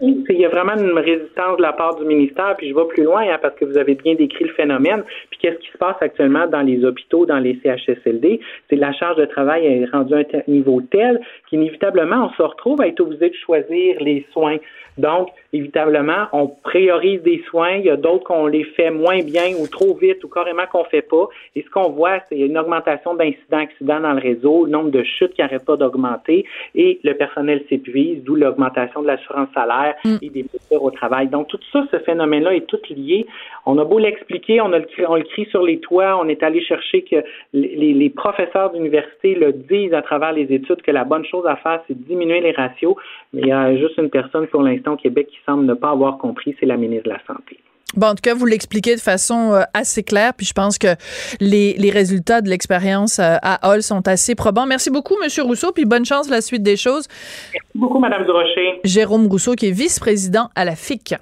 Il 0.00 0.24
y 0.28 0.44
a 0.44 0.48
vraiment 0.48 0.76
une 0.76 0.98
résistance 0.98 1.56
de 1.58 1.62
la 1.62 1.72
part 1.72 1.94
du 1.94 2.04
ministère, 2.04 2.56
puis 2.56 2.68
je 2.68 2.74
vais 2.74 2.84
plus 2.88 3.04
loin 3.04 3.22
hein, 3.22 3.38
parce 3.40 3.54
que 3.54 3.64
vous 3.64 3.78
avez 3.78 3.94
bien 3.94 4.14
décrit 4.14 4.44
le 4.44 4.52
phénomène. 4.52 5.04
Puis 5.30 5.38
qu'est-ce 5.40 5.58
qui 5.58 5.70
se 5.70 5.78
passe 5.78 5.96
actuellement 6.00 6.46
dans 6.48 6.62
les 6.62 6.84
hôpitaux, 6.84 7.24
dans 7.24 7.38
les 7.38 7.58
CHSLD 7.62 8.40
C'est 8.68 8.76
la 8.76 8.92
charge 8.92 9.16
de 9.16 9.26
travail 9.26 9.64
est 9.64 9.84
rendue 9.86 10.14
à 10.14 10.18
un 10.18 10.42
niveau 10.48 10.80
tel 10.80 11.20
qu'inévitablement 11.48 12.26
on 12.26 12.30
se 12.36 12.42
retrouve 12.42 12.80
à 12.80 12.88
être 12.88 13.00
obligé 13.00 13.30
de 13.30 13.34
choisir 13.34 14.00
les 14.00 14.26
soins. 14.32 14.58
Donc, 14.98 15.28
évitablement, 15.52 16.26
on 16.32 16.48
priorise 16.48 17.22
des 17.22 17.44
soins. 17.50 17.72
Il 17.72 17.84
y 17.84 17.90
a 17.90 17.96
d'autres 17.96 18.24
qu'on 18.24 18.46
les 18.46 18.64
fait 18.64 18.90
moins 18.90 19.20
bien 19.22 19.54
ou 19.60 19.68
trop 19.68 19.94
vite 19.94 20.24
ou 20.24 20.28
carrément 20.28 20.66
qu'on 20.72 20.84
fait 20.84 21.02
pas. 21.02 21.28
Et 21.54 21.62
ce 21.62 21.68
qu'on 21.68 21.90
voit, 21.90 22.20
c'est 22.28 22.38
une 22.38 22.56
augmentation 22.56 23.14
d'incidents, 23.14 23.58
accidents 23.58 24.00
dans 24.00 24.14
le 24.14 24.20
réseau, 24.20 24.64
le 24.64 24.70
nombre 24.70 24.90
de 24.90 25.02
chutes 25.02 25.34
qui 25.34 25.42
n'arrêtent 25.42 25.66
pas 25.66 25.76
d'augmenter 25.76 26.46
et 26.74 26.98
le 27.04 27.12
personnel 27.12 27.62
s'épuise, 27.68 28.24
d'où 28.24 28.36
l'augmentation 28.36 29.02
de 29.02 29.06
l'assurance 29.06 29.48
salaire 29.54 29.75
et 30.22 30.30
des 30.30 30.42
blessures 30.42 30.82
au 30.82 30.90
travail. 30.90 31.28
Donc, 31.28 31.48
tout 31.48 31.58
ça, 31.72 31.84
ce 31.90 31.98
phénomène-là 31.98 32.54
est 32.54 32.66
tout 32.66 32.78
lié. 32.90 33.26
On 33.66 33.78
a 33.78 33.84
beau 33.84 33.98
l'expliquer, 33.98 34.60
on, 34.60 34.72
a 34.72 34.78
le, 34.78 34.84
cri- 34.86 35.06
on 35.06 35.16
le 35.16 35.22
crie 35.24 35.46
sur 35.46 35.62
les 35.62 35.78
toits, 35.80 36.18
on 36.22 36.28
est 36.28 36.42
allé 36.42 36.60
chercher 36.62 37.02
que 37.02 37.16
les, 37.52 37.76
les- 37.76 37.94
les 37.94 38.10
professeurs 38.10 38.70
d'université 38.72 39.34
le 39.34 39.52
disent 39.52 39.94
à 39.94 40.02
travers 40.02 40.32
les 40.32 40.52
études 40.52 40.82
que 40.82 40.90
la 40.90 41.04
bonne 41.04 41.24
chose 41.24 41.46
à 41.46 41.56
faire, 41.56 41.80
c'est 41.86 41.98
de 41.98 42.04
diminuer 42.04 42.40
les 42.40 42.52
ratios. 42.52 42.94
Mais 43.32 43.42
il 43.42 43.48
y 43.48 43.52
a 43.52 43.76
juste 43.76 43.96
une 43.98 44.10
personne 44.10 44.46
pour 44.48 44.62
l'instant 44.62 44.94
au 44.94 44.96
Québec 44.96 45.26
qui 45.28 45.38
semble 45.46 45.64
ne 45.66 45.74
pas 45.74 45.90
avoir 45.90 46.18
compris, 46.18 46.54
c'est 46.60 46.66
la 46.66 46.76
ministre 46.76 47.04
de 47.04 47.10
la 47.10 47.20
Santé. 47.26 47.58
Bon, 47.96 48.08
en 48.08 48.14
tout 48.14 48.22
cas, 48.22 48.34
vous 48.34 48.46
l'expliquez 48.46 48.94
de 48.94 49.00
façon 49.00 49.52
euh, 49.52 49.62
assez 49.74 50.02
claire, 50.02 50.34
puis 50.34 50.46
je 50.46 50.52
pense 50.52 50.78
que 50.78 50.94
les, 51.40 51.74
les 51.78 51.90
résultats 51.90 52.42
de 52.42 52.48
l'expérience 52.48 53.18
euh, 53.18 53.36
à 53.42 53.70
Hall 53.70 53.82
sont 53.82 54.06
assez 54.06 54.34
probants. 54.34 54.66
Merci 54.66 54.90
beaucoup, 54.90 55.16
Monsieur 55.22 55.42
Rousseau, 55.42 55.72
puis 55.72 55.84
bonne 55.84 56.04
chance 56.04 56.28
la 56.28 56.40
suite 56.40 56.62
des 56.62 56.76
choses. 56.76 57.06
Merci 57.52 57.68
beaucoup, 57.74 57.98
Madame 57.98 58.24
Durocher. 58.24 58.80
Jérôme 58.84 59.26
Rousseau, 59.26 59.54
qui 59.54 59.68
est 59.68 59.72
vice-président 59.72 60.50
à 60.54 60.64
la 60.64 60.76
FIC. 60.76 61.14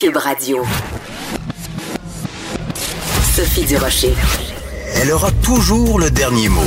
Cube 0.00 0.16
Radio. 0.16 0.64
Sophie 3.34 3.64
Durocher. 3.64 4.12
Elle 4.96 5.10
aura 5.10 5.30
toujours 5.44 5.98
le 5.98 6.10
dernier 6.10 6.48
mot. 6.48 6.60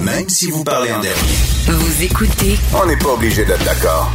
Même 0.00 0.28
si 0.28 0.50
vous 0.50 0.62
parlez 0.62 0.92
en 0.92 1.00
dernier. 1.00 1.18
Vous 1.66 2.04
écoutez 2.04 2.56
On 2.80 2.86
n'est 2.86 2.96
pas 2.96 3.14
obligé 3.14 3.44
d'être 3.44 3.64
d'accord. 3.64 4.12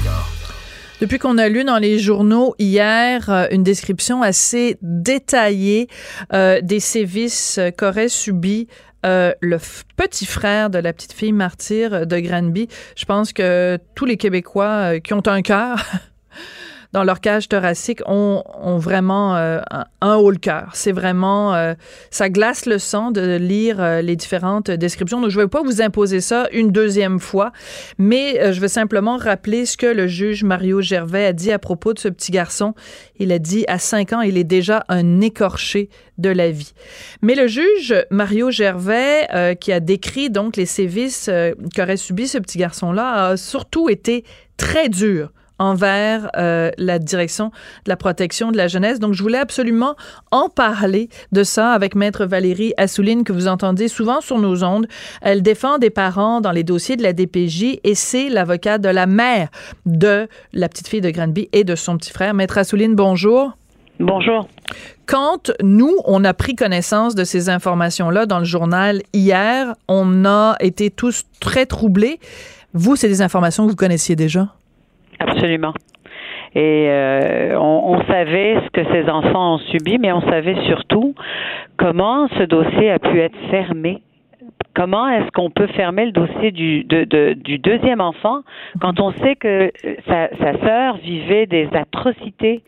Depuis 1.01 1.17
qu'on 1.17 1.37
a 1.37 1.47
lu 1.47 1.63
dans 1.63 1.77
les 1.77 1.97
journaux 1.97 2.55
hier 2.59 3.29
euh, 3.29 3.47
une 3.51 3.63
description 3.63 4.21
assez 4.21 4.77
détaillée 4.81 5.87
euh, 6.33 6.59
des 6.61 6.81
sévices 6.81 7.59
qu'aurait 7.77 8.09
subi 8.09 8.67
euh, 9.05 9.31
le 9.39 9.57
petit 9.95 10.25
frère 10.25 10.69
de 10.69 10.77
la 10.77 10.91
petite 10.91 11.13
fille 11.13 11.31
martyre 11.31 12.05
de 12.05 12.19
Granby, 12.19 12.67
je 12.97 13.05
pense 13.05 13.31
que 13.31 13.77
tous 13.95 14.03
les 14.03 14.17
Québécois 14.17 14.95
euh, 14.95 14.99
qui 14.99 15.13
ont 15.13 15.25
un 15.25 15.41
cœur 15.41 15.85
dans 16.91 17.03
leur 17.03 17.21
cage 17.21 17.47
thoracique 17.47 18.01
ont, 18.07 18.43
vraiment 18.77 19.35
euh, 19.35 19.59
un, 20.01 20.15
haut 20.15 20.31
le 20.31 20.37
cœur. 20.37 20.71
C'est 20.73 20.91
vraiment, 20.91 21.53
euh, 21.53 21.73
ça 22.09 22.29
glace 22.29 22.65
le 22.65 22.79
sang 22.79 23.11
de 23.11 23.37
lire 23.37 23.79
euh, 23.79 24.01
les 24.01 24.15
différentes 24.15 24.71
descriptions. 24.71 25.21
Donc, 25.21 25.29
je 25.29 25.37
ne 25.37 25.43
vais 25.43 25.49
pas 25.49 25.61
vous 25.61 25.81
imposer 25.81 26.19
ça 26.19 26.47
une 26.51 26.71
deuxième 26.71 27.19
fois, 27.19 27.51
mais 27.97 28.53
je 28.53 28.59
veux 28.59 28.67
simplement 28.67 29.17
rappeler 29.17 29.65
ce 29.65 29.77
que 29.77 29.85
le 29.85 30.07
juge 30.07 30.43
Mario 30.43 30.81
Gervais 30.81 31.25
a 31.25 31.33
dit 31.33 31.51
à 31.51 31.59
propos 31.59 31.93
de 31.93 31.99
ce 31.99 32.07
petit 32.07 32.31
garçon. 32.31 32.73
Il 33.19 33.31
a 33.31 33.39
dit, 33.39 33.65
à 33.67 33.77
5 33.77 34.13
ans, 34.13 34.21
il 34.21 34.37
est 34.37 34.43
déjà 34.43 34.83
un 34.87 35.21
écorché 35.21 35.89
de 36.17 36.29
la 36.29 36.49
vie. 36.49 36.73
Mais 37.21 37.35
le 37.35 37.47
juge 37.47 37.93
Mario 38.09 38.49
Gervais, 38.49 39.27
qui 39.59 39.71
a 39.71 39.79
décrit 39.79 40.29
donc 40.29 40.57
les 40.57 40.65
sévices 40.65 41.29
qu'aurait 41.75 41.97
subi 41.97 42.27
ce 42.27 42.37
petit 42.37 42.57
garçon-là, 42.57 43.29
a 43.29 43.37
surtout 43.37 43.89
été 43.89 44.23
très 44.57 44.89
dur 44.89 45.31
envers 45.59 46.29
euh, 46.37 46.71
la 46.77 46.99
direction 46.99 47.51
de 47.85 47.89
la 47.89 47.97
protection 47.97 48.51
de 48.51 48.57
la 48.57 48.67
jeunesse. 48.67 48.99
Donc, 48.99 49.13
je 49.13 49.21
voulais 49.21 49.37
absolument 49.37 49.95
en 50.31 50.49
parler 50.49 51.09
de 51.31 51.43
ça 51.43 51.71
avec 51.71 51.95
Maître 51.95 52.25
Valérie 52.25 52.73
Assouline, 52.77 53.23
que 53.23 53.33
vous 53.33 53.47
entendez 53.47 53.87
souvent 53.87 54.21
sur 54.21 54.39
nos 54.39 54.63
ondes. 54.63 54.87
Elle 55.21 55.41
défend 55.41 55.77
des 55.77 55.89
parents 55.89 56.41
dans 56.41 56.51
les 56.51 56.63
dossiers 56.63 56.95
de 56.95 57.03
la 57.03 57.13
DPJ 57.13 57.79
et 57.83 57.95
c'est 57.95 58.29
l'avocat 58.29 58.77
de 58.77 58.89
la 58.89 59.05
mère 59.05 59.49
de 59.85 60.27
la 60.53 60.69
petite 60.69 60.87
fille 60.87 61.01
de 61.01 61.09
Granby 61.09 61.49
et 61.53 61.63
de 61.63 61.75
son 61.75 61.97
petit 61.97 62.11
frère. 62.11 62.33
Maître 62.33 62.57
Assouline, 62.57 62.95
bonjour. 62.95 63.53
Bonjour. 63.99 64.47
Quand 65.05 65.51
nous, 65.61 65.97
on 66.05 66.23
a 66.23 66.33
pris 66.33 66.55
connaissance 66.55 67.15
de 67.15 67.25
ces 67.25 67.49
informations-là 67.49 68.25
dans 68.25 68.39
le 68.39 68.45
journal 68.45 69.01
hier, 69.11 69.75
on 69.89 70.23
a 70.23 70.55
été 70.61 70.89
tous 70.89 71.25
très 71.41 71.65
troublés. 71.65 72.19
Vous, 72.73 72.95
c'est 72.95 73.09
des 73.09 73.21
informations 73.21 73.65
que 73.65 73.71
vous 73.71 73.75
connaissiez 73.75 74.15
déjà? 74.15 74.53
Absolument. 75.19 75.73
Et 76.55 76.87
euh, 76.89 77.59
on, 77.59 78.01
savait 78.07 78.59
ce 78.65 78.69
que 78.71 78.91
ces 78.91 79.09
enfants 79.09 79.55
ont 79.55 79.57
subi, 79.59 79.99
mais 79.99 80.11
on 80.11 80.21
savait 80.21 80.55
surtout 80.65 81.13
comment 81.77 82.27
ce 82.29 82.43
dossier 82.43 82.89
a 82.89 82.97
pu 82.97 83.19
être 83.19 83.37
fermé. 83.51 84.01
Comment 84.73 85.09
est-ce 85.09 85.29
qu'on 85.31 85.51
peut 85.51 85.67
fermer 85.67 86.05
le 86.05 86.11
dossier 86.11 86.51
du, 86.51 86.83
de, 86.85 87.33
du 87.33 87.59
deuxième 87.59 88.01
enfant 88.01 88.41
quand 88.81 88.99
on 88.99 89.11
sait 89.13 89.35
que 89.35 89.71
sa, 90.07 90.29
sa 90.37 90.57
sœur 90.59 90.97
vivait 90.97 91.45
des 91.45 91.69
atrocités 91.73 92.63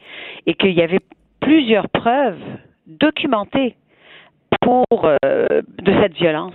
et 0.46 0.54
qu'il 0.54 0.74
y 0.74 0.82
avait 0.82 1.00
plusieurs 1.40 1.90
preuves 1.90 2.42
documentées 2.86 3.76
pour 4.62 4.86
euh, 5.06 5.18
de 5.82 5.94
cette 6.02 6.14
violence? 6.14 6.54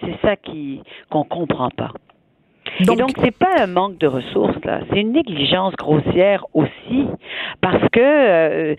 C'est 0.00 0.16
ça 0.22 0.36
qui 0.36 0.80
qu'on 1.10 1.24
comprend 1.24 1.70
pas. 1.70 1.92
Donc- 2.84 2.96
Et 2.96 3.00
donc, 3.00 3.10
c'est 3.22 3.36
pas 3.36 3.60
un 3.60 3.66
manque 3.66 3.98
de 3.98 4.06
ressources, 4.06 4.62
là. 4.64 4.80
C'est 4.90 5.00
une 5.00 5.12
négligence 5.12 5.74
grossière 5.76 6.44
aussi, 6.54 7.06
parce 7.60 7.82
que 7.92 8.00
euh, 8.00 8.74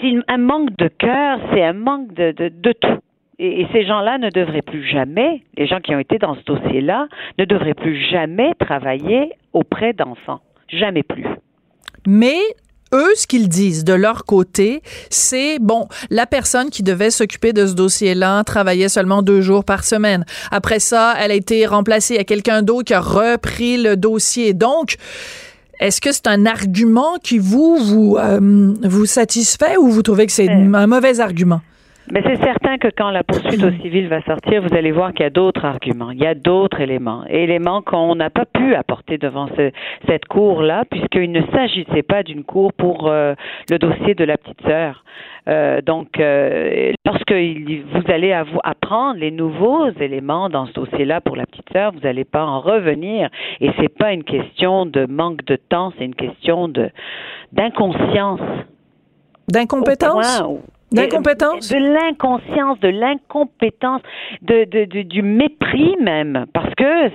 c'est 0.00 0.14
un 0.28 0.38
manque 0.38 0.76
de 0.76 0.88
cœur, 0.88 1.40
c'est 1.52 1.62
un 1.62 1.72
manque 1.72 2.12
de, 2.14 2.32
de, 2.32 2.48
de 2.48 2.72
tout. 2.72 2.98
Et, 3.40 3.60
et 3.62 3.68
ces 3.72 3.84
gens-là 3.84 4.18
ne 4.18 4.30
devraient 4.30 4.62
plus 4.62 4.84
jamais, 4.84 5.42
les 5.56 5.66
gens 5.66 5.80
qui 5.80 5.94
ont 5.94 5.98
été 5.98 6.18
dans 6.18 6.34
ce 6.34 6.42
dossier-là, 6.44 7.08
ne 7.38 7.44
devraient 7.44 7.74
plus 7.74 7.96
jamais 8.10 8.52
travailler 8.58 9.32
auprès 9.52 9.92
d'enfants. 9.92 10.40
Jamais 10.68 11.02
plus. 11.02 11.26
Mais 12.06 12.38
eux, 12.94 13.12
ce 13.16 13.26
qu'ils 13.26 13.48
disent 13.48 13.84
de 13.84 13.92
leur 13.92 14.24
côté, 14.24 14.82
c'est 15.10 15.58
bon, 15.60 15.88
la 16.10 16.26
personne 16.26 16.70
qui 16.70 16.82
devait 16.82 17.10
s'occuper 17.10 17.52
de 17.52 17.66
ce 17.66 17.72
dossier-là 17.74 18.42
travaillait 18.44 18.88
seulement 18.88 19.22
deux 19.22 19.40
jours 19.40 19.64
par 19.64 19.84
semaine. 19.84 20.24
Après 20.50 20.80
ça, 20.80 21.14
elle 21.18 21.30
a 21.30 21.34
été 21.34 21.66
remplacée. 21.66 22.18
A 22.18 22.24
quelqu'un 22.24 22.62
d'autre 22.62 22.84
qui 22.84 22.94
a 22.94 23.00
repris 23.00 23.76
le 23.82 23.96
dossier. 23.96 24.54
Donc, 24.54 24.96
est-ce 25.80 26.00
que 26.00 26.10
c'est 26.12 26.26
un 26.26 26.44
argument 26.46 27.18
qui 27.22 27.38
vous 27.38 27.76
vous 27.76 28.16
euh, 28.18 28.74
vous 28.82 29.06
satisfait 29.06 29.76
ou 29.76 29.88
vous 29.88 30.02
trouvez 30.02 30.26
que 30.26 30.32
c'est 30.32 30.48
Euh. 30.48 30.72
un 30.74 30.86
mauvais 30.86 31.20
argument? 31.20 31.60
Mais 32.10 32.22
c'est 32.24 32.42
certain 32.42 32.78
que 32.78 32.88
quand 32.88 33.10
la 33.10 33.22
poursuite 33.22 33.62
au 33.62 33.70
civil 33.82 34.08
va 34.08 34.22
sortir, 34.22 34.62
vous 34.62 34.74
allez 34.74 34.92
voir 34.92 35.12
qu'il 35.12 35.24
y 35.24 35.26
a 35.26 35.30
d'autres 35.30 35.64
arguments, 35.64 36.10
il 36.10 36.18
y 36.18 36.26
a 36.26 36.34
d'autres 36.34 36.80
éléments, 36.80 37.24
éléments 37.28 37.82
qu'on 37.82 38.14
n'a 38.14 38.30
pas 38.30 38.46
pu 38.46 38.74
apporter 38.74 39.18
devant 39.18 39.48
ce, 39.56 39.70
cette 40.06 40.26
cour-là, 40.26 40.84
puisqu'il 40.90 41.30
ne 41.32 41.42
s'agissait 41.52 42.02
pas 42.02 42.22
d'une 42.22 42.44
cour 42.44 42.72
pour 42.72 43.08
euh, 43.08 43.34
le 43.70 43.78
dossier 43.78 44.14
de 44.14 44.24
la 44.24 44.38
petite 44.38 44.60
sœur. 44.62 45.04
Euh, 45.48 45.80
donc, 45.80 46.20
euh, 46.20 46.92
lorsque 47.06 47.32
vous 47.32 48.12
allez 48.12 48.32
apprendre 48.32 49.18
les 49.18 49.30
nouveaux 49.30 49.90
éléments 50.00 50.48
dans 50.48 50.66
ce 50.66 50.72
dossier-là 50.72 51.20
pour 51.20 51.36
la 51.36 51.46
petite 51.46 51.68
sœur, 51.72 51.92
vous 51.92 52.00
n'allez 52.00 52.24
pas 52.24 52.44
en 52.44 52.60
revenir. 52.60 53.28
Et 53.60 53.70
c'est 53.78 53.94
pas 53.94 54.12
une 54.12 54.24
question 54.24 54.86
de 54.86 55.06
manque 55.06 55.44
de 55.44 55.56
temps, 55.56 55.92
c'est 55.98 56.04
une 56.04 56.14
question 56.14 56.68
de 56.68 56.90
d'inconscience. 57.52 58.40
D'incompétence? 59.50 60.42
D'incompétence? 60.92 61.68
De 61.68 61.76
l'inconscience, 61.76 62.80
de 62.80 62.88
l'incompétence, 62.88 64.02
de, 64.42 64.64
de, 64.64 65.02
du 65.02 65.22
mépris 65.22 65.96
même, 66.00 66.46
parce 66.52 66.74
que 66.74 67.10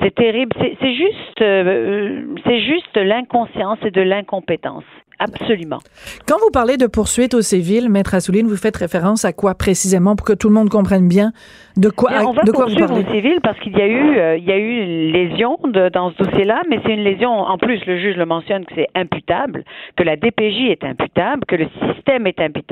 c'est 0.00 0.14
terrible. 0.14 0.54
C'est 0.60 0.94
juste, 0.94 1.40
euh, 1.42 2.24
c'est 2.44 2.60
juste 2.60 2.96
l'inconscience 2.96 3.78
et 3.84 3.90
de 3.90 4.02
l'incompétence. 4.02 4.84
Absolument. 5.22 5.78
Quand 6.26 6.36
vous 6.40 6.50
parlez 6.50 6.76
de 6.76 6.86
poursuite 6.86 7.34
au 7.34 7.42
civil, 7.42 7.88
Maître 7.88 8.14
Assouline, 8.14 8.46
vous 8.48 8.56
faites 8.56 8.76
référence 8.76 9.24
à 9.24 9.32
quoi 9.32 9.54
précisément 9.54 10.16
pour 10.16 10.26
que 10.26 10.32
tout 10.32 10.48
le 10.48 10.54
monde 10.54 10.68
comprenne 10.68 11.06
bien 11.08 11.30
de 11.76 11.88
quoi, 11.90 12.10
on 12.26 12.32
va 12.32 12.42
de 12.42 12.50
quoi 12.50 12.66
vous 12.66 12.74
parlez? 12.74 13.04
au 13.04 13.12
civil 13.12 13.38
parce 13.42 13.58
qu'il 13.60 13.76
y 13.76 13.80
a 13.80 13.86
eu, 13.86 14.18
euh, 14.18 14.36
il 14.36 14.44
y 14.44 14.52
a 14.52 14.58
eu 14.58 15.12
lésion 15.12 15.58
de, 15.64 15.88
dans 15.90 16.10
ce 16.10 16.24
dossier-là, 16.24 16.62
mais 16.68 16.80
c'est 16.84 16.92
une 16.92 17.04
lésion. 17.04 17.30
En 17.30 17.56
plus, 17.56 17.84
le 17.86 17.98
juge 17.98 18.16
le 18.16 18.26
mentionne 18.26 18.64
que 18.64 18.74
c'est 18.74 18.88
imputable, 18.94 19.64
que 19.96 20.02
la 20.02 20.16
DPJ 20.16 20.70
est 20.70 20.84
imputable, 20.84 21.44
que 21.46 21.56
le 21.56 21.68
système 21.86 22.26
est 22.26 22.40
imputable, 22.40 22.71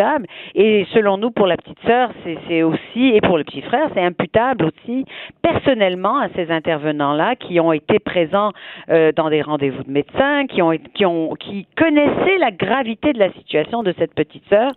et 0.54 0.86
selon 0.92 1.16
nous, 1.16 1.30
pour 1.30 1.46
la 1.46 1.56
petite 1.56 1.78
sœur, 1.86 2.10
c'est 2.48 2.62
aussi 2.62 3.08
et 3.14 3.20
pour 3.20 3.38
le 3.38 3.44
petit 3.44 3.62
frère, 3.62 3.88
c'est 3.94 4.02
imputable 4.02 4.66
aussi 4.66 5.04
personnellement 5.42 6.18
à 6.18 6.28
ces 6.34 6.50
intervenants-là 6.50 7.36
qui 7.36 7.60
ont 7.60 7.72
été 7.72 7.98
présents 7.98 8.52
euh, 8.90 9.12
dans 9.12 9.30
des 9.30 9.42
rendez-vous 9.42 9.82
de 9.82 9.90
médecins, 9.90 10.46
qui 10.46 10.62
ont, 10.62 11.34
qui 11.34 11.66
connaissaient 11.76 12.38
la 12.38 12.50
gravité 12.50 13.12
de 13.12 13.18
la 13.18 13.32
situation 13.32 13.82
de 13.82 13.94
cette 13.98 14.14
petite 14.14 14.44
sœur, 14.48 14.70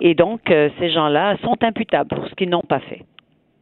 et 0.00 0.14
donc 0.14 0.50
euh, 0.50 0.68
ces 0.78 0.90
gens-là 0.90 1.36
sont 1.42 1.56
imputables 1.62 2.08
pour 2.08 2.26
ce 2.28 2.34
qu'ils 2.34 2.50
n'ont 2.50 2.62
pas 2.62 2.80
fait. 2.80 3.02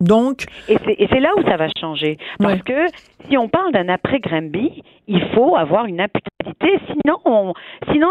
Donc. 0.03 0.45
Et 0.69 0.77
c'est 1.11 1.21
là 1.21 1.31
où 1.37 1.43
ça 1.49 1.57
va 1.57 1.69
changer. 1.81 2.19
Parce 2.39 2.61
que 2.63 2.87
si 3.29 3.39
on 3.39 3.49
parle 3.49 3.73
d'un 3.73 3.89
après 3.89 4.19
Granby, 4.21 4.83
il 5.07 5.25
faut 5.35 5.57
avoir 5.57 5.87
une 5.87 6.01
imputabilité. 6.01 6.81
Sinon, 6.93 7.55
sinon 7.93 8.11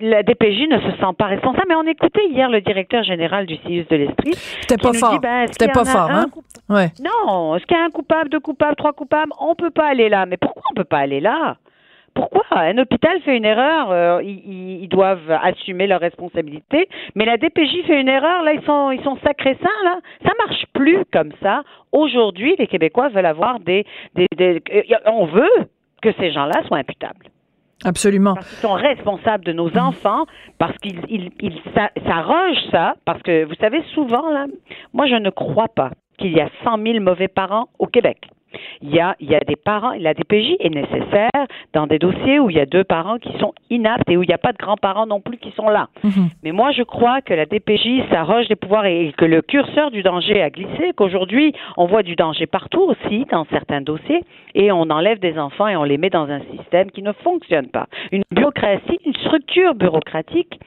la 0.00 0.22
DPJ 0.22 0.68
ne 0.68 0.78
se 0.78 0.90
sent 0.98 1.14
pas 1.18 1.26
responsable. 1.26 1.66
Mais 1.68 1.74
on 1.74 1.86
écoutait 1.86 2.26
hier 2.30 2.50
le 2.50 2.60
directeur 2.60 3.02
général 3.02 3.46
du 3.46 3.56
CIUS 3.56 3.86
de 3.90 3.96
l'Esprit. 3.96 4.32
C'était 4.34 4.76
pas 4.76 4.92
fort. 4.92 5.20
Ben, 5.20 5.46
C'était 5.50 5.68
pas 5.68 5.84
fort, 5.84 6.10
hein? 6.10 6.26
Ouais. 6.68 6.92
Non. 7.02 7.56
Est-ce 7.56 7.64
qu'il 7.66 7.76
y 7.76 7.80
a 7.80 7.84
un 7.84 7.90
coupable, 7.90 8.28
deux 8.28 8.40
coupables, 8.40 8.76
trois 8.76 8.92
coupables? 8.92 9.32
On 9.40 9.54
peut 9.54 9.70
pas 9.70 9.86
aller 9.88 10.08
là. 10.08 10.26
Mais 10.26 10.36
pourquoi 10.36 10.62
on 10.70 10.74
peut 10.74 10.84
pas 10.84 10.98
aller 10.98 11.20
là? 11.20 11.56
Pourquoi 12.14 12.42
un 12.50 12.78
hôpital 12.78 13.20
fait 13.22 13.36
une 13.36 13.44
erreur, 13.44 13.90
euh, 13.90 14.22
ils, 14.22 14.88
doivent 14.88 15.30
assumer 15.30 15.86
leur 15.86 16.00
responsabilité. 16.00 16.88
Mais 17.14 17.24
la 17.24 17.36
DPJ 17.36 17.86
fait 17.86 18.00
une 18.00 18.08
erreur, 18.08 18.42
là 18.42 18.52
ils 18.54 18.64
sont 18.64 18.90
ils 18.90 19.02
sont 19.02 19.16
sacrés 19.24 19.56
saints 19.60 19.84
là. 19.84 19.98
Ça 20.24 20.32
marche 20.46 20.64
plus 20.72 21.04
comme 21.12 21.32
ça. 21.42 21.62
Aujourd'hui, 21.92 22.56
les 22.58 22.66
Québécois 22.66 23.08
veulent 23.08 23.26
avoir 23.26 23.60
des, 23.60 23.84
des, 24.14 24.26
des 24.36 24.62
euh, 24.72 24.82
on 25.06 25.26
veut 25.26 25.68
que 26.02 26.12
ces 26.18 26.32
gens-là 26.32 26.62
soient 26.66 26.78
imputables. 26.78 27.26
Absolument. 27.84 28.34
Parce 28.34 28.48
qu'ils 28.48 28.58
sont 28.58 28.74
responsables 28.74 29.44
de 29.44 29.52
nos 29.52 29.74
enfants, 29.78 30.26
parce 30.58 30.76
qu'ils 30.78 31.00
ils, 31.08 31.30
ils, 31.40 31.62
s'arrogent 32.06 32.70
ça, 32.70 32.94
parce 33.04 33.22
que 33.22 33.44
vous 33.44 33.54
savez 33.54 33.82
souvent 33.94 34.28
là, 34.30 34.46
moi 34.92 35.06
je 35.06 35.14
ne 35.14 35.30
crois 35.30 35.68
pas 35.68 35.90
qu'il 36.18 36.32
y 36.32 36.40
a 36.40 36.48
100 36.64 36.78
000 36.82 37.00
mauvais 37.00 37.28
parents 37.28 37.68
au 37.78 37.86
Québec. 37.86 38.18
Il 38.82 38.94
y 38.94 39.00
a, 39.00 39.16
il 39.20 39.30
y 39.30 39.34
a 39.34 39.40
des 39.40 39.56
parents, 39.56 39.92
la 39.98 40.14
DPJ 40.14 40.56
est 40.60 40.74
nécessaire 40.74 41.30
dans 41.72 41.86
des 41.86 41.98
dossiers 41.98 42.40
où 42.40 42.50
il 42.50 42.56
y 42.56 42.60
a 42.60 42.66
deux 42.66 42.84
parents 42.84 43.18
qui 43.18 43.36
sont 43.38 43.52
inaptes 43.70 44.08
et 44.08 44.16
où 44.16 44.22
il 44.22 44.28
n'y 44.28 44.34
a 44.34 44.38
pas 44.38 44.52
de 44.52 44.58
grands-parents 44.58 45.06
non 45.06 45.20
plus 45.20 45.38
qui 45.38 45.50
sont 45.52 45.68
là. 45.68 45.88
Mhm. 46.02 46.30
Mais 46.42 46.52
moi, 46.52 46.72
je 46.72 46.82
crois 46.82 47.20
que 47.20 47.34
la 47.34 47.46
DPJ 47.46 48.08
s'arroge 48.10 48.48
des 48.48 48.56
pouvoirs 48.56 48.86
et 48.86 49.12
que 49.16 49.24
le 49.24 49.42
curseur 49.42 49.90
du 49.90 50.02
danger 50.02 50.42
a 50.42 50.50
glissé, 50.50 50.92
qu'aujourd'hui, 50.96 51.54
on 51.76 51.86
voit 51.86 52.02
du 52.02 52.16
danger 52.16 52.46
partout 52.46 52.82
aussi 52.82 53.26
dans 53.30 53.44
certains 53.50 53.80
dossiers 53.80 54.22
et 54.54 54.72
on 54.72 54.90
enlève 54.90 55.18
des 55.18 55.38
enfants 55.38 55.68
et 55.68 55.76
on 55.76 55.84
les 55.84 55.98
met 55.98 56.10
dans 56.10 56.28
un 56.28 56.40
système 56.56 56.90
qui 56.90 57.02
ne 57.02 57.12
fonctionne 57.12 57.68
pas. 57.68 57.86
Une 58.12 58.22
bureaucratie, 58.32 58.98
une 59.04 59.14
structure 59.14 59.74
bureaucratique 59.74 60.58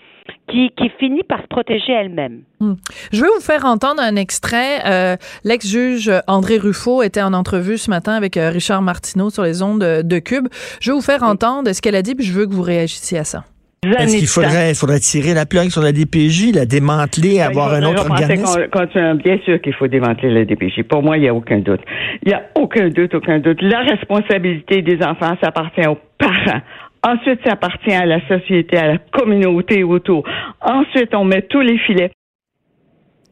qui, 0.49 0.71
qui 0.77 0.89
finit 0.99 1.23
par 1.23 1.41
se 1.41 1.47
protéger 1.47 1.93
elle-même. 1.93 2.41
Hmm. 2.59 2.73
Je 3.12 3.21
veux 3.21 3.29
vous 3.36 3.41
faire 3.41 3.65
entendre 3.65 4.01
un 4.01 4.15
extrait. 4.15 4.86
Euh, 4.86 5.15
l'ex-juge 5.43 6.12
André 6.27 6.57
Ruffo 6.57 7.01
était 7.01 7.21
en 7.21 7.33
entrevue 7.33 7.77
ce 7.77 7.89
matin 7.89 8.13
avec 8.13 8.38
euh, 8.38 8.49
Richard 8.49 8.81
Martineau 8.81 9.29
sur 9.29 9.43
les 9.43 9.62
ondes 9.62 9.79
de, 9.79 10.19
Cube. 10.19 10.47
Je 10.79 10.91
veux 10.91 10.95
vous 10.95 11.03
faire 11.03 11.23
entendre 11.23 11.71
ce 11.73 11.81
qu'elle 11.81 11.95
a 11.95 12.01
dit, 12.01 12.15
puis 12.15 12.25
je 12.25 12.33
veux 12.33 12.45
que 12.45 12.53
vous 12.53 12.62
réagissiez 12.62 13.17
à 13.17 13.23
ça. 13.23 13.43
Est-ce 13.83 14.17
qu'il 14.17 14.27
faudrait, 14.27 14.73
faudrait 14.75 14.99
tirer 14.99 15.33
la 15.33 15.45
plug 15.45 15.69
sur 15.69 15.81
la 15.81 15.91
DPJ, 15.91 16.53
la 16.53 16.65
démanteler, 16.65 17.39
ben, 17.39 17.47
avoir 17.47 17.73
un 17.73 17.83
autre 17.83 18.09
organisme? 18.09 18.69
bien 19.15 19.38
sûr 19.43 19.62
qu'il 19.62 19.73
faut 19.73 19.88
démanteler 19.88 20.33
la 20.33 20.45
DPJ. 20.45 20.83
Pour 20.83 21.03
moi, 21.03 21.17
il 21.17 21.21
n'y 21.21 21.27
a 21.27 21.33
aucun 21.33 21.59
doute. 21.59 21.81
Il 22.21 22.29
n'y 22.29 22.33
a 22.33 22.43
aucun 22.55 22.88
doute, 22.89 23.13
aucun 23.13 23.39
doute. 23.39 23.62
La 23.62 23.81
responsabilité 23.81 24.81
des 24.81 25.03
enfants, 25.03 25.36
ça 25.41 25.49
appartient 25.49 25.86
aux 25.86 25.97
parents. 26.17 26.62
Ensuite, 27.05 27.39
ça 27.45 27.53
appartient 27.53 27.93
à 27.93 28.05
la 28.05 28.25
société, 28.27 28.77
à 28.77 28.87
la 28.87 28.97
communauté 28.97 29.83
autour. 29.83 30.23
Ensuite, 30.61 31.13
on 31.13 31.25
met 31.25 31.41
tous 31.41 31.59
les 31.59 31.77
filets. 31.77 32.11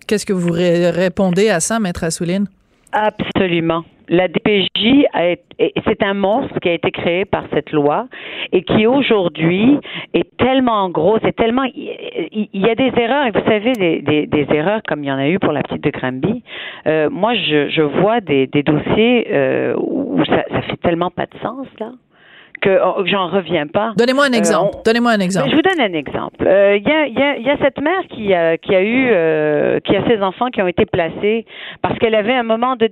Qu'est-ce 0.08 0.26
que 0.26 0.34
vous 0.34 0.52
répondez 0.52 1.50
à 1.50 1.62
ça, 1.62 1.80
Maître 1.80 2.04
Assouline? 2.04 2.48
Absolument. 2.92 3.86
La 4.10 4.28
DPJ, 4.28 5.06
c'est 5.88 6.04
un 6.04 6.14
monstre 6.14 6.60
qui 6.60 6.68
a 6.68 6.74
été 6.74 6.92
créé 6.92 7.24
par 7.24 7.46
cette 7.54 7.72
loi 7.72 8.08
et 8.52 8.64
qui 8.64 8.86
aujourd'hui 8.86 9.80
est 10.14 10.36
tellement 10.36 10.90
gros, 10.90 11.18
c'est 11.24 11.34
tellement, 11.34 11.64
il 11.64 12.50
y, 12.54 12.70
a 12.70 12.76
des 12.76 12.92
erreurs 12.98 13.26
et 13.28 13.32
vous 13.32 13.46
savez 13.48 13.72
des, 13.72 14.28
des, 14.28 14.48
erreurs 14.54 14.82
comme 14.86 15.02
il 15.02 15.08
y 15.08 15.12
en 15.14 15.18
a 15.18 15.30
eu 15.30 15.40
pour 15.40 15.54
la 15.54 15.64
petite 15.64 15.82
de 15.82 15.92
Granby. 15.92 16.44
Euh, 16.88 17.10
moi, 17.10 17.36
je, 17.36 17.70
je 17.70 17.82
vois 17.82 18.20
des, 18.20 18.48
des 18.48 18.64
dossiers 18.64 19.28
euh, 19.32 19.76
où 19.78 20.22
ça, 20.26 20.44
ça 20.50 20.62
fait 20.64 20.78
tellement 20.84 21.12
pas 21.12 21.28
de 21.28 21.40
sens 21.42 21.68
là 21.80 21.92
que 22.62 22.80
oh, 22.84 23.04
j'en 23.06 23.28
reviens 23.28 23.68
pas. 23.68 23.94
Donnez-moi 23.98 24.26
un 24.26 24.34
euh, 24.34 24.38
exemple. 24.38 24.78
Donnez-moi 24.86 25.12
un 25.12 25.20
exemple. 25.20 25.50
Je 25.50 25.56
vous 25.56 25.62
donne 25.62 25.82
un 25.82 25.94
exemple. 25.94 26.48
Euh, 26.48 26.78
il 26.78 26.88
y, 26.88 26.92
a, 26.92 27.08
y, 27.08 27.22
a, 27.22 27.38
y, 27.38 27.50
a, 27.50 27.58
cette 27.58 27.82
mère 27.82 28.02
qui 28.10 28.34
a, 28.34 28.58
qui 28.58 28.76
a 28.76 28.82
eu, 28.82 29.10
euh, 29.12 29.80
qui 29.80 29.96
a 29.96 30.08
ses 30.08 30.22
enfants 30.22 30.48
qui 30.48 30.62
ont 30.62 30.68
été 30.68 30.86
placés 30.86 31.46
parce 31.82 31.98
qu'elle 31.98 32.16
avait 32.16 32.34
un 32.34 32.44
moment 32.44 32.76
de 32.76 32.88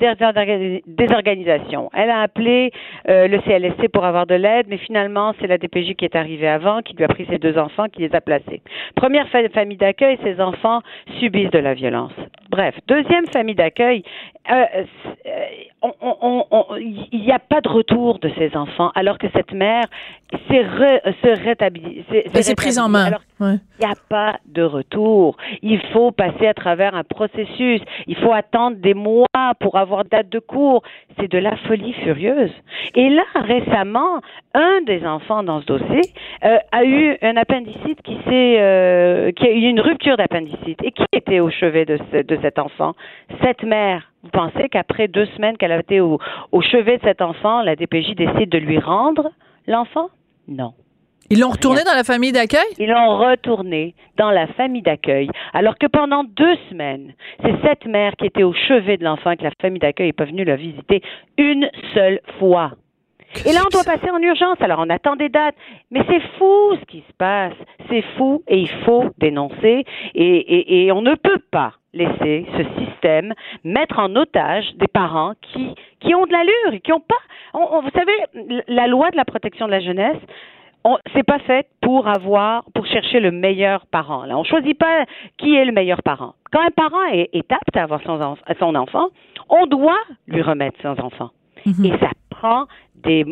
désorganisation. 0.87 1.89
Elle 1.93 2.09
a 2.09 2.21
appelé 2.21 2.71
le 3.07 3.37
CLSC 3.41 3.89
pour 3.89 4.05
avoir 4.05 4.25
de 4.25 4.35
l'aide, 4.35 4.65
mais 4.69 4.77
finalement 4.77 5.33
c'est 5.39 5.47
la 5.47 5.57
DPJ 5.57 5.95
qui 5.95 6.05
est 6.05 6.15
arrivée 6.15 6.47
avant, 6.47 6.81
qui 6.81 6.95
lui 6.95 7.03
a 7.03 7.07
pris 7.07 7.25
ses 7.29 7.37
deux 7.37 7.57
enfants, 7.57 7.85
qui 7.91 8.01
les 8.01 8.15
a 8.15 8.21
placés. 8.21 8.61
Première 8.95 9.27
famille 9.29 9.77
d'accueil, 9.77 10.17
ses 10.23 10.41
enfants 10.41 10.81
subissent 11.19 11.51
de 11.51 11.59
la 11.59 11.73
violence. 11.75 12.13
Bref, 12.49 12.73
deuxième 12.87 13.27
famille 13.27 13.55
d'accueil, 13.55 14.03
il 17.11 17.19
n'y 17.21 17.31
a 17.31 17.39
pas 17.39 17.61
de 17.61 17.69
retour 17.69 18.19
de 18.19 18.31
ces 18.37 18.55
enfants, 18.57 18.91
alors 18.95 19.19
que 19.19 19.27
cette 19.35 19.53
mère 19.59 19.85
s'est 20.47 20.65
se 21.23 21.43
rétablit. 21.43 22.05
C'est 22.33 22.55
prise 22.55 22.79
en 22.79 22.89
main. 22.89 23.11
Il 23.39 23.59
n'y 23.79 23.85
a 23.85 23.95
pas 24.09 24.37
de 24.45 24.61
retour. 24.61 25.37
Il 25.61 25.81
faut 25.93 26.11
passer 26.11 26.45
à 26.47 26.53
travers 26.53 26.93
un 26.93 27.03
processus. 27.03 27.81
Il 28.07 28.15
faut 28.17 28.33
attendre 28.33 28.77
des 28.77 28.93
mois 28.93 29.25
pour 29.59 29.77
avoir 29.77 30.05
date 30.05 30.29
de 30.29 30.39
cours. 30.39 30.83
C'est 31.17 31.31
de 31.31 31.37
la 31.37 31.55
folie 31.67 31.93
furieuse. 31.93 32.51
Et 32.95 33.09
là, 33.09 33.23
récemment, 33.35 34.21
un 34.53 34.81
des 34.85 35.05
enfants 35.05 35.43
dans 35.43 35.61
ce 35.61 35.65
dossier 35.65 36.01
euh, 36.43 36.57
a 36.71 36.83
eu 36.83 37.17
un 37.21 37.37
appendicite 37.37 38.01
qui 38.03 38.17
s'est, 38.25 38.57
euh, 38.59 39.31
qui 39.31 39.47
a 39.47 39.51
eu 39.51 39.61
une 39.61 39.81
rupture 39.81 40.17
d'appendicite. 40.17 40.83
Et 40.83 40.91
qui 40.91 41.05
était 41.13 41.39
au 41.39 41.49
chevet 41.49 41.85
de, 41.85 41.97
de 42.21 42.39
cet 42.41 42.59
enfant? 42.59 42.93
Cette 43.41 43.63
mère. 43.63 44.11
Vous 44.21 44.31
pensez 44.31 44.67
qu'après 44.67 45.07
deux 45.07 45.27
semaines 45.37 45.55
qu'elle 45.55 45.71
a 45.71 45.79
été 45.79 46.01
au, 46.01 46.19
au 46.51 46.61
chevet 46.61 46.97
de 46.97 47.03
cet 47.03 47.21
enfant, 47.21 47.61
la 47.61 47.77
DPJ 47.77 48.15
décide 48.15 48.49
de 48.49 48.57
lui 48.57 48.77
rendre 48.77 49.31
l'enfant? 49.69 50.09
Non. 50.47 50.73
Ils 51.29 51.39
l'ont 51.39 51.49
retourné 51.49 51.83
dans 51.85 51.93
la 51.93 52.03
famille 52.03 52.31
d'accueil? 52.31 52.65
Ils 52.79 52.89
l'ont 52.89 53.17
retourné 53.19 53.93
dans 54.17 54.31
la 54.31 54.47
famille 54.47 54.81
d'accueil. 54.81 55.29
Alors 55.53 55.77
que 55.77 55.85
pendant 55.85 56.23
deux 56.23 56.55
semaines, 56.69 57.13
c'est 57.43 57.53
cette 57.63 57.85
mère 57.85 58.13
qui 58.17 58.25
était 58.25 58.41
au 58.41 58.53
chevet 58.53 58.97
de 58.97 59.03
l'enfant 59.03 59.35
que 59.35 59.43
la 59.43 59.51
famille 59.61 59.79
d'accueil 59.79 60.07
n'est 60.07 60.13
pas 60.13 60.25
venue 60.25 60.43
la 60.43 60.55
visiter 60.55 61.03
une 61.37 61.69
seule 61.93 62.19
fois. 62.39 62.71
Et 63.45 63.53
là, 63.53 63.61
on 63.65 63.69
doit 63.69 63.83
passer 63.83 64.09
en 64.09 64.19
urgence. 64.19 64.57
Alors, 64.59 64.79
on 64.79 64.89
attend 64.89 65.15
des 65.15 65.29
dates. 65.29 65.55
Mais 65.91 66.01
c'est 66.07 66.21
fou 66.37 66.75
ce 66.79 66.85
qui 66.85 67.03
se 67.07 67.13
passe. 67.17 67.53
C'est 67.89 68.03
fou 68.17 68.43
et 68.47 68.59
il 68.59 68.69
faut 68.85 69.05
dénoncer. 69.17 69.85
Et, 70.15 70.85
et, 70.85 70.91
on 70.91 71.01
ne 71.01 71.15
peut 71.15 71.41
pas 71.51 71.73
laisser 71.93 72.45
ce 72.57 72.85
système 72.85 73.33
mettre 73.63 73.99
en 73.99 74.15
otage 74.15 74.65
des 74.75 74.87
parents 74.87 75.33
qui, 75.41 75.75
qui 75.99 76.13
ont 76.13 76.25
de 76.25 76.31
l'allure 76.31 76.73
et 76.73 76.79
qui 76.81 76.91
n'ont 76.91 77.01
pas. 77.01 77.15
vous 77.53 77.89
savez, 77.95 78.63
la 78.67 78.87
loi 78.87 79.09
de 79.11 79.17
la 79.17 79.25
protection 79.25 79.65
de 79.65 79.71
la 79.71 79.79
jeunesse, 79.79 80.17
c'est 81.13 81.23
pas 81.23 81.39
fait 81.39 81.67
pour 81.81 82.07
avoir, 82.07 82.63
pour 82.73 82.85
chercher 82.85 83.19
le 83.19 83.31
meilleur 83.31 83.85
parent. 83.87 84.23
Là, 84.25 84.37
on 84.37 84.43
choisit 84.43 84.77
pas 84.77 85.05
qui 85.37 85.55
est 85.55 85.65
le 85.65 85.71
meilleur 85.71 86.01
parent. 86.03 86.35
Quand 86.51 86.61
un 86.61 86.71
parent 86.71 87.05
est, 87.11 87.51
apte 87.51 87.75
à 87.75 87.83
avoir 87.83 88.01
son, 88.03 88.37
son, 88.59 88.75
enfant, 88.75 89.09
on 89.49 89.65
doit 89.67 89.99
lui 90.27 90.41
remettre 90.41 90.79
son 90.81 90.99
enfant. 90.99 91.29
Mhm. 91.65 91.85
Et 91.85 91.97
ça 91.99 92.09
des, 93.03 93.25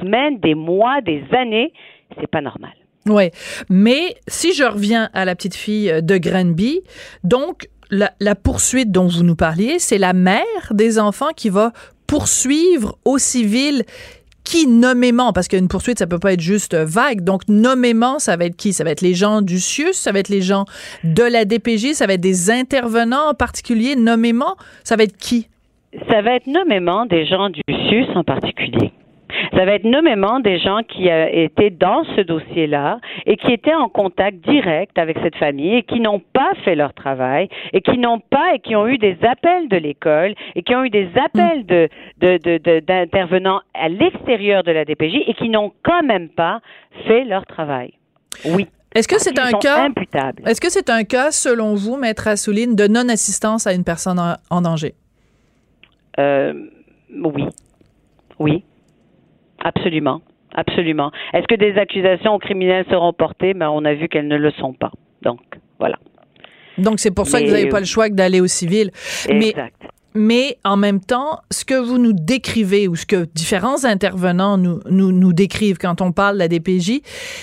semaines, 0.00 0.38
des 0.40 0.54
mois, 0.54 1.00
des 1.00 1.22
années. 1.32 1.72
C'est 2.20 2.30
pas 2.30 2.40
normal. 2.40 2.72
Oui, 3.06 3.30
mais 3.68 4.16
si 4.26 4.52
je 4.52 4.64
reviens 4.64 5.10
à 5.14 5.24
la 5.24 5.36
petite 5.36 5.54
fille 5.54 5.92
de 6.02 6.18
Granby, 6.18 6.80
donc 7.22 7.68
la, 7.90 8.12
la, 8.18 8.34
poursuite 8.34 8.90
dont 8.90 9.06
vous 9.06 9.22
nous 9.22 9.36
parliez, 9.36 9.78
c'est 9.78 9.98
la 9.98 10.12
mère 10.12 10.42
des 10.72 10.98
enfants 10.98 11.30
qui 11.36 11.48
va 11.48 11.72
poursuivre 12.08 12.98
au 13.04 13.18
civil 13.18 13.84
qui 14.46 14.68
nommément, 14.68 15.32
parce 15.32 15.48
qu'une 15.48 15.66
poursuite, 15.66 15.98
ça 15.98 16.06
peut 16.06 16.20
pas 16.20 16.32
être 16.32 16.40
juste 16.40 16.74
vague. 16.74 17.22
Donc, 17.22 17.42
nommément, 17.48 18.20
ça 18.20 18.36
va 18.36 18.44
être 18.44 18.56
qui? 18.56 18.72
Ça 18.72 18.84
va 18.84 18.90
être 18.90 19.00
les 19.00 19.14
gens 19.14 19.42
du 19.42 19.58
CIUS, 19.58 19.92
ça 19.92 20.12
va 20.12 20.20
être 20.20 20.28
les 20.28 20.40
gens 20.40 20.66
de 21.02 21.24
la 21.24 21.44
DPJ, 21.44 21.94
ça 21.94 22.06
va 22.06 22.12
être 22.12 22.20
des 22.20 22.50
intervenants 22.50 23.30
en 23.30 23.34
particulier, 23.34 23.96
nommément. 23.96 24.56
Ça 24.84 24.94
va 24.94 25.02
être 25.02 25.16
qui? 25.16 25.48
Ça 26.10 26.22
va 26.22 26.34
être 26.34 26.46
nommément 26.46 27.06
des 27.06 27.26
gens 27.26 27.50
du 27.50 27.60
CIUS 27.68 28.08
en 28.14 28.24
particulier. 28.24 28.92
Ça 29.52 29.64
va 29.64 29.72
être 29.72 29.84
nommément 29.84 30.40
des 30.40 30.58
gens 30.58 30.80
qui 30.86 31.10
euh, 31.10 31.28
étaient 31.32 31.70
dans 31.70 32.04
ce 32.16 32.20
dossier-là 32.20 33.00
et 33.26 33.36
qui 33.36 33.52
étaient 33.52 33.74
en 33.74 33.88
contact 33.88 34.38
direct 34.48 34.98
avec 34.98 35.18
cette 35.22 35.36
famille 35.36 35.76
et 35.76 35.82
qui 35.82 36.00
n'ont 36.00 36.20
pas 36.32 36.52
fait 36.64 36.74
leur 36.74 36.94
travail 36.94 37.48
et 37.72 37.80
qui 37.80 37.98
n'ont 37.98 38.20
pas 38.20 38.54
et 38.54 38.60
qui 38.60 38.76
ont 38.76 38.86
eu 38.86 38.98
des 38.98 39.16
appels 39.22 39.68
de 39.68 39.76
l'école 39.76 40.34
et 40.54 40.62
qui 40.62 40.74
ont 40.74 40.84
eu 40.84 40.90
des 40.90 41.08
appels 41.16 41.66
de, 41.66 41.88
d'intervenants 42.80 43.60
à 43.74 43.88
l'extérieur 43.88 44.62
de 44.62 44.72
la 44.72 44.84
DPJ 44.84 45.22
et 45.26 45.34
qui 45.34 45.48
n'ont 45.48 45.72
quand 45.82 46.02
même 46.02 46.28
pas 46.28 46.60
fait 47.06 47.24
leur 47.24 47.46
travail. 47.46 47.92
Oui. 48.46 48.66
Est-ce 48.94 49.08
que 49.08 49.18
c'est 49.18 49.38
un 49.38 49.50
cas 49.52 49.88
Est-ce 50.46 50.60
que 50.60 50.70
c'est 50.70 50.88
un 50.88 51.04
cas, 51.04 51.30
selon 51.30 51.74
vous, 51.74 51.98
maître 51.98 52.28
Assouline, 52.28 52.74
de 52.74 52.86
non-assistance 52.86 53.66
à 53.66 53.74
une 53.74 53.84
personne 53.84 54.18
en, 54.50 54.62
danger? 54.62 54.94
Euh, 56.18 56.52
Oui. 57.10 57.44
Oui. 58.38 58.64
Absolument. 59.62 60.20
Absolument. 60.54 61.10
Est-ce 61.32 61.46
que 61.46 61.54
des 61.54 61.78
accusations 61.78 62.38
criminelles 62.38 62.86
seront 62.90 63.12
portées? 63.12 63.54
Ben, 63.54 63.68
on 63.70 63.84
a 63.84 63.94
vu 63.94 64.08
qu'elles 64.08 64.28
ne 64.28 64.36
le 64.36 64.50
sont 64.52 64.72
pas. 64.72 64.90
Donc, 65.22 65.40
voilà. 65.78 65.98
Donc, 66.78 66.98
c'est 66.98 67.14
pour 67.14 67.26
ça 67.26 67.40
que 67.40 67.46
vous 67.46 67.52
n'avez 67.52 67.68
pas 67.68 67.80
le 67.80 67.86
choix 67.86 68.08
d'aller 68.08 68.40
au 68.40 68.46
civil. 68.46 68.90
Exact 69.28 69.32
mais 69.34 69.54
en 70.64 70.76
même 70.76 71.00
temps, 71.00 71.40
ce 71.50 71.64
que 71.64 71.74
vous 71.74 71.98
nous 71.98 72.12
décrivez 72.12 72.88
ou 72.88 72.96
ce 72.96 73.06
que 73.06 73.26
différents 73.34 73.84
intervenants 73.84 74.58
nous, 74.58 74.80
nous, 74.88 75.12
nous 75.12 75.32
décrivent 75.32 75.78
quand 75.78 76.00
on 76.00 76.12
parle 76.12 76.34
de 76.34 76.40
la 76.40 76.48
DPJ, 76.48 77.00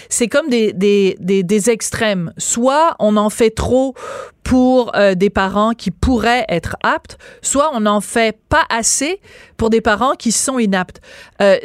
c'est 0.09 0.27
comme 0.27 0.49
des, 0.49 0.73
des, 0.73 1.15
des, 1.19 1.69
extrêmes. 1.69 2.33
Soit 2.38 2.95
on 2.99 3.15
en 3.15 3.29
fait 3.29 3.51
trop 3.51 3.93
pour 4.43 4.95
euh, 4.95 5.15
des 5.15 5.29
parents 5.29 5.73
qui 5.73 5.91
pourraient 5.91 6.45
être 6.49 6.75
aptes, 6.83 7.17
soit 7.41 7.71
on 7.73 7.81
n'en 7.81 8.01
fait 8.01 8.38
pas 8.49 8.63
assez 8.69 9.21
pour 9.55 9.69
des 9.69 9.81
parents 9.81 10.15
qui 10.15 10.31
sont 10.31 10.59
inaptes. 10.59 10.99
Euh, 11.41 11.57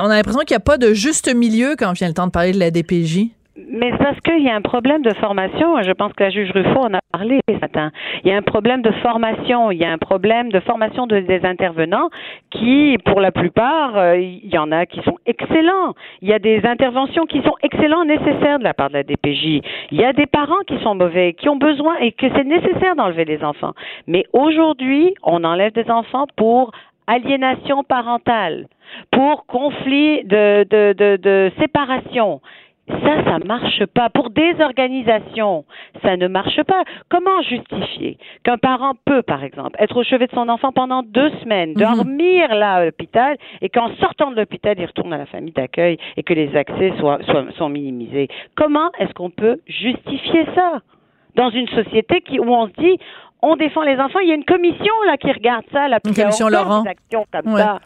on 0.00 0.06
a 0.06 0.16
l'impression 0.16 0.40
qu'il 0.40 0.54
n'y 0.54 0.58
a 0.58 0.60
pas 0.60 0.78
de 0.78 0.92
juste 0.92 1.32
milieu 1.32 1.76
quand 1.78 1.92
vient 1.92 2.08
le 2.08 2.14
temps 2.14 2.26
de 2.26 2.32
parler 2.32 2.52
de 2.52 2.58
la 2.58 2.70
DPJ. 2.70 3.28
Mais 3.68 3.92
parce 3.98 4.18
qu'il 4.20 4.42
y 4.42 4.50
a 4.50 4.54
un 4.54 4.60
problème 4.60 5.02
de 5.02 5.14
formation. 5.14 5.80
Je 5.82 5.92
pense 5.92 6.12
que 6.12 6.24
la 6.24 6.30
juge 6.30 6.50
Ruffo 6.52 6.80
en 6.80 6.94
a 6.94 7.00
parlé 7.12 7.40
ce 7.48 7.58
matin. 7.58 7.90
Il 8.22 8.30
y 8.30 8.32
a 8.32 8.36
un 8.36 8.42
problème 8.42 8.82
de 8.82 8.90
formation. 8.90 9.70
Il 9.70 9.78
y 9.78 9.84
a 9.84 9.90
un 9.90 9.98
problème 9.98 10.50
de 10.50 10.60
formation 10.60 11.06
de, 11.06 11.20
des 11.20 11.44
intervenants 11.44 12.10
qui, 12.50 12.98
pour 13.04 13.20
la 13.20 13.32
plupart, 13.32 13.96
euh, 13.96 14.18
il 14.18 14.52
y 14.52 14.58
en 14.58 14.70
a 14.72 14.86
qui 14.86 15.00
sont 15.02 15.18
excellents. 15.26 15.94
Il 16.20 16.28
y 16.28 16.32
a 16.32 16.38
des 16.38 16.64
interventions 16.66 17.26
qui 17.26 17.42
sont 17.42 17.54
excellentes, 17.62 18.06
nécessaires 18.06 18.58
de 18.58 18.64
la 18.64 18.74
part 18.74 18.88
de 18.88 18.94
la 18.94 19.02
DPJ. 19.02 19.62
Il 19.90 20.00
y 20.00 20.04
a 20.04 20.12
des 20.12 20.26
parents 20.26 20.62
qui 20.66 20.78
sont 20.82 20.94
mauvais, 20.94 21.32
qui 21.34 21.48
ont 21.48 21.56
besoin 21.56 21.96
et 22.00 22.12
que 22.12 22.26
c'est 22.34 22.44
nécessaire 22.44 22.96
d'enlever 22.96 23.24
des 23.24 23.42
enfants. 23.42 23.72
Mais 24.06 24.24
aujourd'hui, 24.32 25.14
on 25.22 25.44
enlève 25.44 25.72
des 25.72 25.90
enfants 25.90 26.26
pour 26.36 26.72
aliénation 27.06 27.84
parentale, 27.84 28.66
pour 29.10 29.46
conflit 29.46 30.24
de, 30.24 30.64
de, 30.68 30.94
de, 30.96 31.16
de 31.16 31.52
séparation. 31.60 32.40
Ça, 32.88 33.24
ça 33.24 33.38
marche 33.46 33.84
pas. 33.86 34.10
Pour 34.10 34.30
des 34.30 34.54
organisations, 34.60 35.64
ça 36.02 36.16
ne 36.16 36.28
marche 36.28 36.62
pas. 36.64 36.84
Comment 37.08 37.40
justifier 37.42 38.18
qu'un 38.42 38.58
parent 38.58 38.92
peut, 39.06 39.22
par 39.22 39.42
exemple, 39.42 39.76
être 39.78 39.96
au 39.96 40.04
chevet 40.04 40.26
de 40.26 40.32
son 40.32 40.48
enfant 40.50 40.70
pendant 40.70 41.02
deux 41.02 41.30
semaines, 41.42 41.70
mhm. 41.70 41.76
dormir 41.76 42.54
là 42.54 42.74
à 42.74 42.84
l'hôpital, 42.84 43.36
et 43.62 43.70
qu'en 43.70 43.94
sortant 43.96 44.30
de 44.30 44.36
l'hôpital, 44.36 44.74
il 44.78 44.84
retourne 44.84 45.12
à 45.14 45.18
la 45.18 45.26
famille 45.26 45.52
d'accueil 45.52 45.96
et 46.16 46.22
que 46.22 46.34
les 46.34 46.54
accès 46.56 46.92
soient, 46.98 47.20
soient 47.24 47.46
sont 47.56 47.68
minimisés? 47.68 48.28
Comment 48.54 48.90
est-ce 48.98 49.14
qu'on 49.14 49.30
peut 49.30 49.60
justifier 49.66 50.46
ça? 50.54 50.80
Dans 51.36 51.50
une 51.50 51.68
société 51.68 52.20
qui, 52.20 52.38
où 52.38 52.52
on 52.52 52.68
se 52.68 52.72
dit 52.80 52.98
on 53.44 53.56
défend 53.56 53.82
les 53.82 53.98
enfants. 53.98 54.20
Il 54.20 54.28
y 54.28 54.32
a 54.32 54.34
une 54.34 54.44
commission 54.44 54.94
là 55.06 55.16
qui 55.16 55.30
regarde 55.30 55.64
ça, 55.72 55.88
la 55.88 56.00
commission 56.00 56.48
Laurent. 56.48 56.82
Des 56.82 56.90
actions 56.90 57.26
comme 57.30 57.56
ça. 57.56 57.80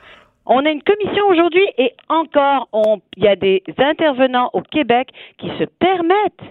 On 0.48 0.64
a 0.64 0.70
une 0.70 0.82
commission 0.82 1.26
aujourd'hui 1.28 1.64
et 1.76 1.92
encore, 2.08 2.68
il 3.16 3.24
y 3.24 3.28
a 3.28 3.36
des 3.36 3.62
intervenants 3.76 4.48
au 4.54 4.62
Québec 4.62 5.10
qui 5.36 5.48
se 5.58 5.64
permettent 5.64 6.42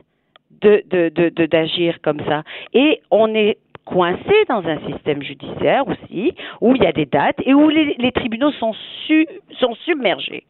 d'agir 1.49 1.97
comme 2.03 2.19
ça. 2.27 2.43
Et 2.73 3.01
on 3.09 3.33
est 3.33 3.57
coincé 3.85 4.45
dans 4.49 4.63
un 4.67 4.79
système 4.91 5.23
judiciaire 5.23 5.87
aussi, 5.87 6.35
où 6.61 6.75
il 6.75 6.83
y 6.83 6.85
a 6.85 6.91
des 6.91 7.05
dates 7.07 7.39
et 7.43 7.55
où 7.55 7.69
les, 7.69 8.11
tribunaux 8.11 8.51
sont 8.51 8.75
submergés. 9.85 10.43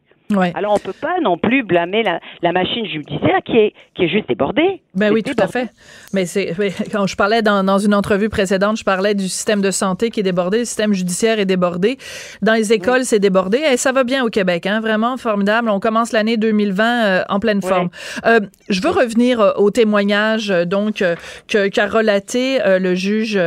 Alors, 0.54 0.74
on 0.74 0.78
peut 0.78 0.92
pas 0.92 1.20
non 1.22 1.38
plus 1.38 1.62
blâmer 1.62 2.02
la, 2.02 2.20
la, 2.42 2.52
machine 2.52 2.86
judiciaire 2.86 3.40
qui 3.44 3.56
est, 3.56 3.74
qui 3.94 4.04
est 4.04 4.08
juste 4.08 4.28
débordée. 4.28 4.82
Ben 4.94 5.12
oui, 5.12 5.22
tout 5.22 5.32
à 5.38 5.46
fait. 5.46 5.70
Mais 6.12 6.26
c'est 6.26 6.54
quand 6.92 7.06
je 7.06 7.16
parlais 7.16 7.40
dans, 7.40 7.64
dans, 7.64 7.78
une 7.78 7.94
entrevue 7.94 8.28
précédente, 8.28 8.76
je 8.76 8.84
parlais 8.84 9.14
du 9.14 9.28
système 9.28 9.60
de 9.60 9.70
santé 9.70 10.10
qui 10.10 10.20
est 10.20 10.24
débordé, 10.24 10.58
le 10.58 10.64
système 10.64 10.92
judiciaire 10.92 11.38
est 11.38 11.46
débordé. 11.46 11.98
Dans 12.42 12.54
les 12.54 12.72
écoles, 12.72 13.04
c'est 13.04 13.18
débordé. 13.18 13.58
Et 13.58 13.76
ça 13.76 13.92
va 13.92 14.04
bien 14.04 14.24
au 14.24 14.28
Québec, 14.28 14.66
hein, 14.66 14.80
vraiment 14.80 15.16
formidable. 15.16 15.70
On 15.70 15.80
commence 15.80 16.12
l'année 16.12 16.36
2020 16.36 16.84
euh, 16.84 17.24
en 17.28 17.40
pleine 17.40 17.62
forme. 17.62 17.88
Euh, 18.26 18.40
je 18.68 18.82
veux 18.82 18.90
revenir 18.90 19.40
euh, 19.40 19.52
au 19.56 19.70
témoignage 19.70 20.48
donc 20.48 21.02
que 21.48 21.68
qu'a 21.68 21.86
relaté 21.86 22.58
le 22.64 22.94
juge 22.94 23.38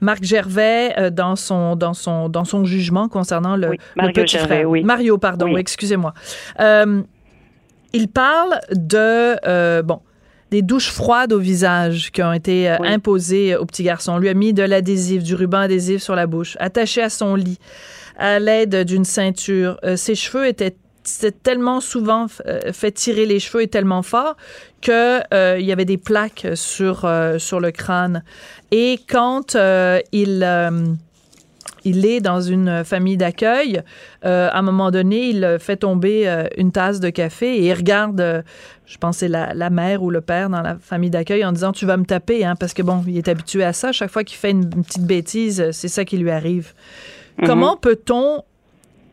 Marc 0.00 0.24
Gervais 0.24 1.10
dans 1.10 1.36
son 1.36 1.76
dans 1.76 1.94
son 1.94 2.28
dans 2.28 2.44
son 2.44 2.64
jugement 2.64 3.08
concernant 3.08 3.56
le, 3.56 3.72
le 3.96 4.12
petit 4.12 4.38
frère. 4.38 4.66
Mario, 4.84 5.18
pardon, 5.18 5.56
excusez-moi. 5.56 6.14
Euh, 6.60 7.02
il 7.92 8.08
parle 8.08 8.60
de 8.70 9.36
euh, 9.46 9.82
bon 9.82 10.00
des 10.50 10.62
douches 10.62 10.90
froides 10.90 11.32
au 11.32 11.38
visage 11.38 12.10
qui 12.10 12.24
ont 12.24 12.32
été 12.32 12.68
euh, 12.68 12.76
imposées 12.82 13.54
au 13.54 13.64
petit 13.66 13.84
garçon. 13.84 14.14
On 14.14 14.18
lui 14.18 14.28
a 14.28 14.34
mis 14.34 14.52
de 14.52 14.64
l'adhésif, 14.64 15.22
du 15.22 15.36
ruban 15.36 15.58
adhésif 15.58 16.02
sur 16.02 16.16
la 16.16 16.26
bouche, 16.26 16.56
attaché 16.58 17.02
à 17.02 17.08
son 17.08 17.36
lit 17.36 17.58
à 18.18 18.40
l'aide 18.40 18.84
d'une 18.84 19.04
ceinture. 19.04 19.78
ses 19.96 20.14
cheveux 20.14 20.46
étaient 20.46 20.74
tellement 21.42 21.80
souvent 21.80 22.26
fait 22.72 22.90
tirer 22.90 23.24
les 23.26 23.38
cheveux 23.38 23.62
et 23.62 23.68
tellement 23.68 24.02
fort 24.02 24.36
que 24.82 25.20
il 25.58 25.64
y 25.64 25.72
avait 25.72 25.86
des 25.86 25.96
plaques 25.96 26.48
sur 26.54 27.10
sur 27.38 27.60
le 27.60 27.70
crâne. 27.70 28.24
Et 28.72 28.98
quand 29.08 29.56
il 30.12 30.44
il 31.84 32.06
est 32.06 32.20
dans 32.20 32.40
une 32.40 32.84
famille 32.84 33.16
d'accueil. 33.16 33.82
Euh, 34.24 34.48
à 34.52 34.58
un 34.58 34.62
moment 34.62 34.90
donné, 34.90 35.28
il 35.28 35.56
fait 35.58 35.76
tomber 35.76 36.28
euh, 36.28 36.44
une 36.56 36.72
tasse 36.72 37.00
de 37.00 37.10
café 37.10 37.56
et 37.56 37.68
il 37.68 37.72
regarde, 37.72 38.20
euh, 38.20 38.42
je 38.86 38.98
pense 38.98 39.18
c'est 39.18 39.28
la, 39.28 39.70
mère 39.70 40.02
ou 40.02 40.10
le 40.10 40.20
père 40.20 40.50
dans 40.50 40.60
la 40.60 40.76
famille 40.78 41.10
d'accueil 41.10 41.44
en 41.44 41.52
disant 41.52 41.72
tu 41.72 41.86
vas 41.86 41.96
me 41.96 42.04
taper, 42.04 42.44
hein, 42.44 42.54
parce 42.58 42.74
que 42.74 42.82
bon, 42.82 43.02
il 43.06 43.16
est 43.16 43.28
habitué 43.28 43.64
à 43.64 43.72
ça. 43.72 43.92
Chaque 43.92 44.10
fois 44.10 44.24
qu'il 44.24 44.36
fait 44.36 44.50
une, 44.50 44.68
petite 44.68 45.04
bêtise, 45.04 45.70
c'est 45.72 45.88
ça 45.88 46.04
qui 46.04 46.18
lui 46.18 46.30
arrive. 46.30 46.72
Mhm. 47.38 47.46
Comment 47.46 47.76
peut-on 47.76 48.42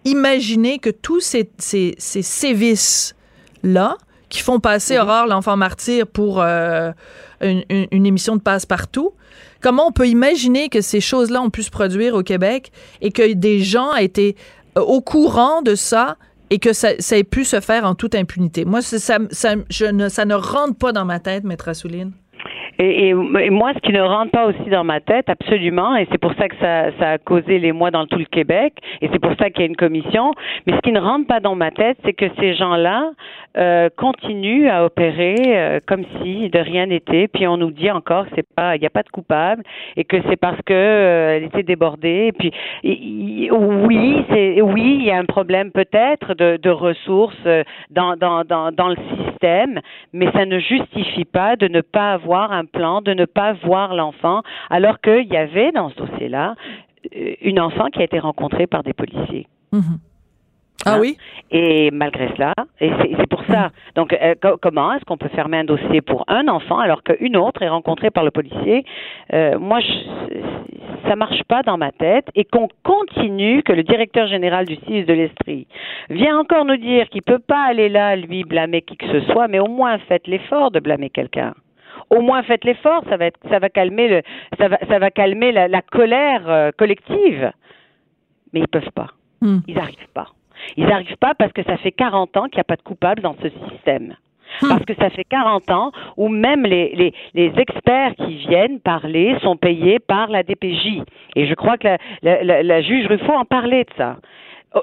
imaginer 0.06 0.80
que 0.80 0.90
tous 0.90 1.20
ces, 1.20 1.50
ces, 1.58 1.96
sévices 2.00 3.16
là 3.64 3.98
qui 4.30 4.42
font 4.42 4.60
passer 4.60 4.96
mhm. 4.96 5.04
Aurore 5.04 5.28
l'enfant 5.28 5.58
martyr 5.58 6.08
pour 6.08 6.42
une, 6.42 6.94
une, 7.42 8.06
émission 8.06 8.36
de 8.36 8.42
passe-partout, 8.42 9.14
Comment 9.68 9.88
on 9.88 9.92
peut 9.92 10.08
imaginer 10.08 10.70
que 10.70 10.80
ces 10.80 11.02
choses-là 11.02 11.42
ont 11.42 11.50
pu 11.50 11.62
se 11.62 11.70
produire 11.70 12.16
au 12.16 12.24
Québec 12.24 12.72
et 13.02 13.12
que 13.12 13.34
des 13.34 13.60
gens 13.60 13.94
aient 13.96 14.06
été 14.06 14.38
euh, 14.78 14.82
au 14.82 15.02
courant 15.02 15.62
de 15.62 15.76
ça 15.76 16.16
et 16.50 16.58
que 16.58 16.72
ça, 16.72 16.92
ait 16.94 17.26
pu 17.26 17.44
se 17.44 17.60
faire 17.60 17.84
en 17.84 17.94
toute 17.94 18.16
impunité? 18.16 18.64
Moi, 18.64 18.82
ça, 18.82 19.20
ne, 19.20 19.28
ça 20.08 20.26
ne 20.26 20.36
rentre 20.36 20.78
pas 20.78 20.94
dans 20.94 21.04
ma 21.04 21.20
tête, 21.20 21.44
Maître 21.44 21.68
Assouline. 21.68 22.14
Et, 22.80 23.14
moi, 23.14 23.74
ce 23.74 23.80
qui 23.80 23.92
ne 23.92 24.02
rentre 24.02 24.32
pas 24.32 24.46
aussi 24.46 24.70
dans 24.70 24.84
ma 24.84 25.00
tête, 25.00 25.30
absolument, 25.30 25.96
et 25.96 26.08
c'est 26.12 26.20
pour 26.20 26.34
ça 26.36 26.48
que 26.48 26.56
ça, 26.58 26.92
ça 27.00 27.10
a 27.12 27.18
causé 27.18 27.58
les 27.58 27.72
mois 27.72 27.90
dans 27.90 28.06
tout 28.06 28.20
le 28.20 28.26
Québec, 28.26 28.74
et 29.02 29.10
c'est 29.12 29.20
pour 29.20 29.34
ça 29.40 29.50
qu'il 29.50 29.62
y 29.62 29.64
a 29.64 29.68
une 29.68 29.76
commission, 29.76 30.32
mais 30.66 30.74
ce 30.74 30.82
qui 30.82 30.92
ne 30.92 31.00
rentre 31.00 31.28
pas 31.28 31.40
dans 31.40 31.56
ma 31.56 31.72
tête, 31.72 31.98
c'est 32.06 32.14
que 32.14 32.26
ces 32.40 32.54
gens-là 32.54 33.12
euh, 33.58 33.90
continuent 33.98 34.70
à 34.70 34.86
opérer 34.86 35.36
euh, 35.48 35.80
comme 35.88 36.04
si 36.22 36.50
de 36.50 36.60
rien 36.60 36.86
n'était, 36.86 37.28
puis 37.28 37.48
on 37.48 37.58
nous 37.58 37.72
dit 37.72 37.90
encore 37.90 38.26
que 38.28 38.78
n'y 38.78 38.86
a 38.86 38.90
pas 38.90 39.04
de 39.04 39.10
coupable, 39.10 39.64
et 39.96 40.04
que 40.04 40.18
c'est 40.30 40.38
parce 40.38 40.62
que 40.66 40.74
euh, 40.74 41.46
était 41.46 41.64
débordée, 41.64 42.28
et 42.28 42.32
puis 42.32 42.52
oui, 42.84 44.24
c'est 44.30 44.62
oui, 44.62 44.98
il 45.00 45.06
y 45.06 45.12
a 45.12 45.18
un 45.18 45.26
problème 45.26 45.72
peut-être 45.72 46.36
de, 46.36 46.58
de 46.58 46.70
ressources 46.70 47.36
dans, 47.90 48.16
dans, 48.16 48.44
dans, 48.44 48.72
dans 48.72 48.90
le 48.90 48.98
système, 49.18 49.80
mais 50.14 50.32
ça 50.34 50.46
ne 50.46 50.60
justifie 50.60 51.26
pas 51.26 51.56
de 51.56 51.68
ne 51.68 51.82
pas 51.82 52.14
avoir 52.14 52.52
un 52.52 52.66
plan, 52.68 53.02
de 53.02 53.14
ne 53.14 53.26
pas 53.26 53.54
voir 53.54 53.96
l'enfant, 53.96 54.42
alors 54.70 55.00
qu'il 55.02 55.28
y 55.28 55.38
avait 55.38 55.72
dans 55.72 55.90
ce 55.90 55.96
dossier-là 55.96 56.56
euh, 57.16 57.34
une 57.42 57.60
enfant 57.60 57.88
qui 57.88 58.00
a 58.02 58.04
été 58.04 58.20
rencontrée 58.20 58.68
par 58.68 58.84
des 58.84 58.94
policiers. 58.94 59.48
Mhm. 59.72 59.98
Ah 60.86 60.94
Hein? 60.94 61.00
oui? 61.02 61.18
Et 61.50 61.90
malgré 61.92 62.30
cela, 62.36 62.54
et 62.80 62.92
c'est 63.02 63.12
c'est 63.18 63.28
pour 63.28 63.44
ça. 63.46 63.72
Donc, 63.96 64.14
euh, 64.14 64.36
co- 64.40 64.58
comment 64.62 64.94
est-ce 64.94 65.04
qu'on 65.06 65.18
peut 65.18 65.28
fermer 65.30 65.58
un 65.58 65.64
dossier 65.64 66.02
pour 66.02 66.24
un 66.28 66.48
enfant 66.48 66.78
alors 66.78 67.02
qu'une 67.04 67.36
autre 67.36 67.64
est 67.64 67.68
rencontrée 67.70 68.12
par 68.12 68.24
le 68.24 68.30
policier? 68.32 68.86
Euh, 69.34 69.58
Moi, 69.58 69.80
je, 69.80 70.40
ça 71.10 71.16
marche 71.16 71.44
pas 71.46 71.64
dans 71.64 71.78
ma 71.78 71.92
tête. 71.92 72.28
Et 72.36 72.46
qu'on 72.46 72.68
continue, 72.84 73.64
que 73.64 73.74
le 73.74 73.82
directeur 73.84 74.28
général 74.28 74.66
du 74.66 74.76
CIS 74.76 75.04
de 75.06 75.14
l'Estrie 75.14 75.68
vient 76.12 76.38
encore 76.40 76.64
nous 76.66 76.78
dire 76.78 77.10
qu'il 77.10 77.24
peut 77.24 77.40
pas 77.40 77.64
aller 77.68 77.90
là, 77.90 78.16
lui, 78.16 78.44
blâmer 78.44 78.82
qui 78.84 78.98
que 78.98 79.08
ce 79.08 79.22
soit, 79.32 79.48
mais 79.48 79.60
au 79.60 79.68
moins 79.68 79.98
faites 80.08 80.28
l'effort 80.28 80.70
de 80.70 80.80
blâmer 80.80 81.10
quelqu'un. 81.10 81.54
Au 82.10 82.22
moins 82.22 82.44
faites 82.44 82.64
l'effort, 82.64 83.04
ça 83.10 83.18
va 83.18 83.26
être, 83.26 83.40
ça 83.50 83.60
va 83.60 83.70
calmer 83.70 84.08
le, 84.08 84.22
ça 84.58 84.68
va, 84.68 84.78
ça 84.88 85.00
va 85.00 85.12
calmer 85.12 85.52
la, 85.52 85.68
la 85.68 85.82
colère 85.82 86.50
euh, 86.50 86.72
collective. 86.78 87.52
Mais 88.54 88.62
ils 88.62 88.68
peuvent 88.68 88.92
pas. 88.96 89.10
Hmm. 89.42 89.60
Ils 89.68 89.76
n'arrivent 89.76 90.12
pas. 90.14 90.30
Ils 90.78 90.86
n'arrivent 90.86 91.18
pas 91.18 91.34
parce 91.36 91.52
que 91.52 91.64
ça 91.64 91.78
fait 91.78 91.92
40 91.92 92.38
ans 92.38 92.46
qu'il 92.46 92.58
n'y 92.58 92.62
a 92.62 92.66
pas 92.66 92.78
de 92.78 92.82
coupable 92.82 93.22
dans 93.22 93.36
ce 93.42 93.50
système. 93.70 94.16
Hmm. 94.62 94.70
Parce 94.70 94.86
que 94.86 94.96
ça 94.96 95.10
fait 95.10 95.26
40 95.26 95.70
ans 95.72 95.92
où 96.16 96.30
même 96.30 96.64
les, 96.64 96.96
les, 96.96 97.14
les 97.34 97.52
experts 97.60 98.16
qui 98.16 98.36
viennent 98.38 98.80
parler 98.80 99.38
sont 99.42 99.58
payés 99.58 100.00
par 100.00 100.30
la 100.30 100.44
DPJ. 100.44 101.02
Et 101.36 101.46
je 101.46 101.54
crois 101.54 101.78
que 101.78 101.88
la, 101.88 101.98
la, 102.22 102.44
la, 102.44 102.64
la 102.64 102.82
juge 102.82 103.08
Ruffo 103.08 103.34
en 103.34 103.46
parlait 103.46 103.84
de 103.84 103.94
ça. 103.98 104.18
Oh, 104.78 104.82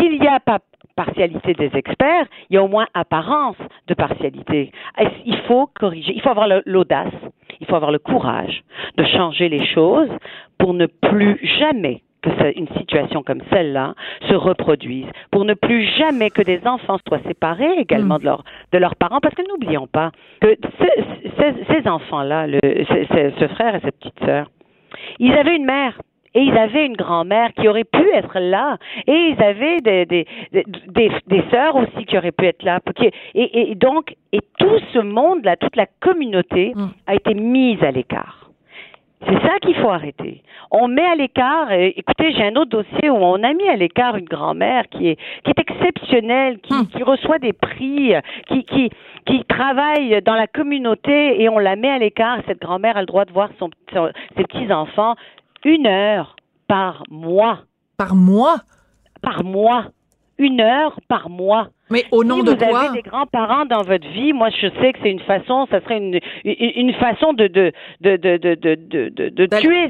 S'il 0.00 0.20
n'y 0.20 0.28
a 0.28 0.40
pas 0.40 0.58
partialité 0.94 1.52
des 1.54 1.70
experts, 1.76 2.26
il 2.48 2.54
y 2.54 2.56
a 2.58 2.62
au 2.62 2.68
moins 2.68 2.86
apparence 2.94 3.56
de 3.86 3.94
partialité. 3.94 4.72
Il 5.26 5.36
faut 5.46 5.66
corriger, 5.78 6.12
il 6.14 6.22
faut 6.22 6.30
avoir 6.30 6.48
l'audace, 6.64 7.12
il 7.60 7.66
faut 7.66 7.74
avoir 7.76 7.90
le 7.92 7.98
courage 7.98 8.62
de 8.96 9.04
changer 9.04 9.48
les 9.48 9.66
choses 9.66 10.08
pour 10.58 10.72
ne 10.74 10.86
plus 10.86 11.38
jamais 11.58 12.02
que 12.22 12.30
une 12.58 12.66
situation 12.78 13.22
comme 13.22 13.42
celle-là 13.52 13.94
se 14.28 14.34
reproduise, 14.34 15.06
pour 15.30 15.44
ne 15.44 15.54
plus 15.54 15.84
jamais 15.98 16.30
que 16.30 16.42
des 16.42 16.60
enfants 16.66 16.98
soient 17.06 17.20
séparés 17.26 17.72
également 17.78 18.18
de, 18.18 18.24
leur, 18.24 18.42
de 18.72 18.78
leurs 18.78 18.96
parents, 18.96 19.20
parce 19.20 19.34
que 19.34 19.42
n'oublions 19.48 19.86
pas 19.86 20.10
que 20.40 20.56
ce- 20.80 21.02
ces, 21.38 21.74
ces 21.74 21.88
enfants-là, 21.88 22.46
ce 22.48 23.48
frère 23.48 23.74
et 23.76 23.80
cette 23.80 23.98
petite 23.98 24.24
sœur, 24.24 24.50
ils 25.18 25.32
avaient 25.34 25.56
une 25.56 25.66
mère. 25.66 26.00
Et 26.36 26.42
ils 26.42 26.56
avaient 26.56 26.84
une 26.86 26.96
grand-mère 26.96 27.50
qui 27.54 27.66
aurait 27.66 27.84
pu 27.84 28.04
être 28.14 28.38
là. 28.38 28.76
Et 29.06 29.30
ils 29.32 29.42
avaient 29.42 29.80
des, 29.80 30.04
des, 30.06 30.26
des, 30.52 30.64
des, 30.88 31.10
des 31.26 31.42
sœurs 31.50 31.74
aussi 31.76 32.04
qui 32.06 32.16
auraient 32.18 32.30
pu 32.40 32.46
être 32.46 32.62
là. 32.62 32.78
Et, 33.34 33.70
et 33.70 33.74
donc, 33.74 34.14
et 34.32 34.40
tout 34.58 34.78
ce 34.92 34.98
monde-là, 34.98 35.56
toute 35.56 35.76
la 35.76 35.86
communauté 36.00 36.72
Mm. 36.76 36.86
a 37.06 37.14
été 37.14 37.32
mise 37.34 37.82
à 37.82 37.90
l'écart. 37.90 38.42
C'est 39.26 39.40
ça 39.40 39.58
qu'il 39.62 39.74
faut 39.76 39.88
arrêter. 39.88 40.42
On 40.70 40.88
met 40.88 41.04
à 41.04 41.14
l'écart, 41.14 41.72
écoutez, 41.72 42.32
j'ai 42.32 42.44
un 42.44 42.54
autre 42.56 42.70
dossier 42.70 43.08
où 43.08 43.16
on 43.16 43.42
a 43.42 43.52
mis 43.54 43.66
à 43.68 43.74
l'écart 43.76 44.14
une 44.16 44.26
grand-mère 44.26 44.84
qui 44.90 45.08
est, 45.08 45.16
qui 45.42 45.50
est 45.50 45.58
exceptionnelle, 45.58 46.58
qui, 46.60 46.74
Hmm. 46.74 46.86
qui 46.92 47.02
reçoit 47.02 47.38
des 47.38 47.54
prix, 47.54 48.12
qui, 48.48 48.64
qui, 48.64 48.90
qui 49.24 49.44
travaille 49.44 50.20
dans 50.22 50.34
la 50.34 50.46
communauté 50.46 51.40
et 51.42 51.48
on 51.48 51.58
la 51.58 51.76
met 51.76 51.88
à 51.90 51.98
l'écart. 51.98 52.38
Cette 52.46 52.60
grand-mère 52.60 52.96
a 52.98 53.00
le 53.00 53.06
droit 53.06 53.24
de 53.24 53.32
voir 53.32 53.48
son, 53.58 53.70
son- 53.92 54.10
ses 54.36 54.44
petits-enfants 54.44 55.14
une 55.66 55.86
heure 55.86 56.36
par 56.68 57.02
mois. 57.10 57.58
Par 57.98 58.14
mois? 58.14 58.56
Par 59.22 59.42
mois. 59.44 59.86
Une 60.38 60.60
heure 60.60 60.98
par 61.08 61.28
mois. 61.30 61.68
Mais 61.90 62.04
au 62.10 62.22
nom 62.24 62.36
si 62.36 62.44
de 62.44 62.50
vous 62.50 62.56
quoi? 62.56 62.80
avez 62.80 63.00
des 63.00 63.08
grands-parents 63.08 63.64
dans 63.64 63.82
votre 63.82 64.06
vie, 64.08 64.32
moi 64.32 64.50
je 64.50 64.66
sais 64.80 64.92
que 64.92 64.98
c'est 65.02 65.10
une 65.10 65.20
façon, 65.20 65.66
ça 65.70 65.80
serait 65.80 65.98
une, 65.98 66.18
une, 66.44 66.88
une 66.88 66.92
façon 66.94 67.32
de 67.32 67.46
de 67.46 67.72
de 68.00 68.16
de 68.16 68.36
de 68.36 69.28
de, 69.30 69.46
tuer 69.60 69.88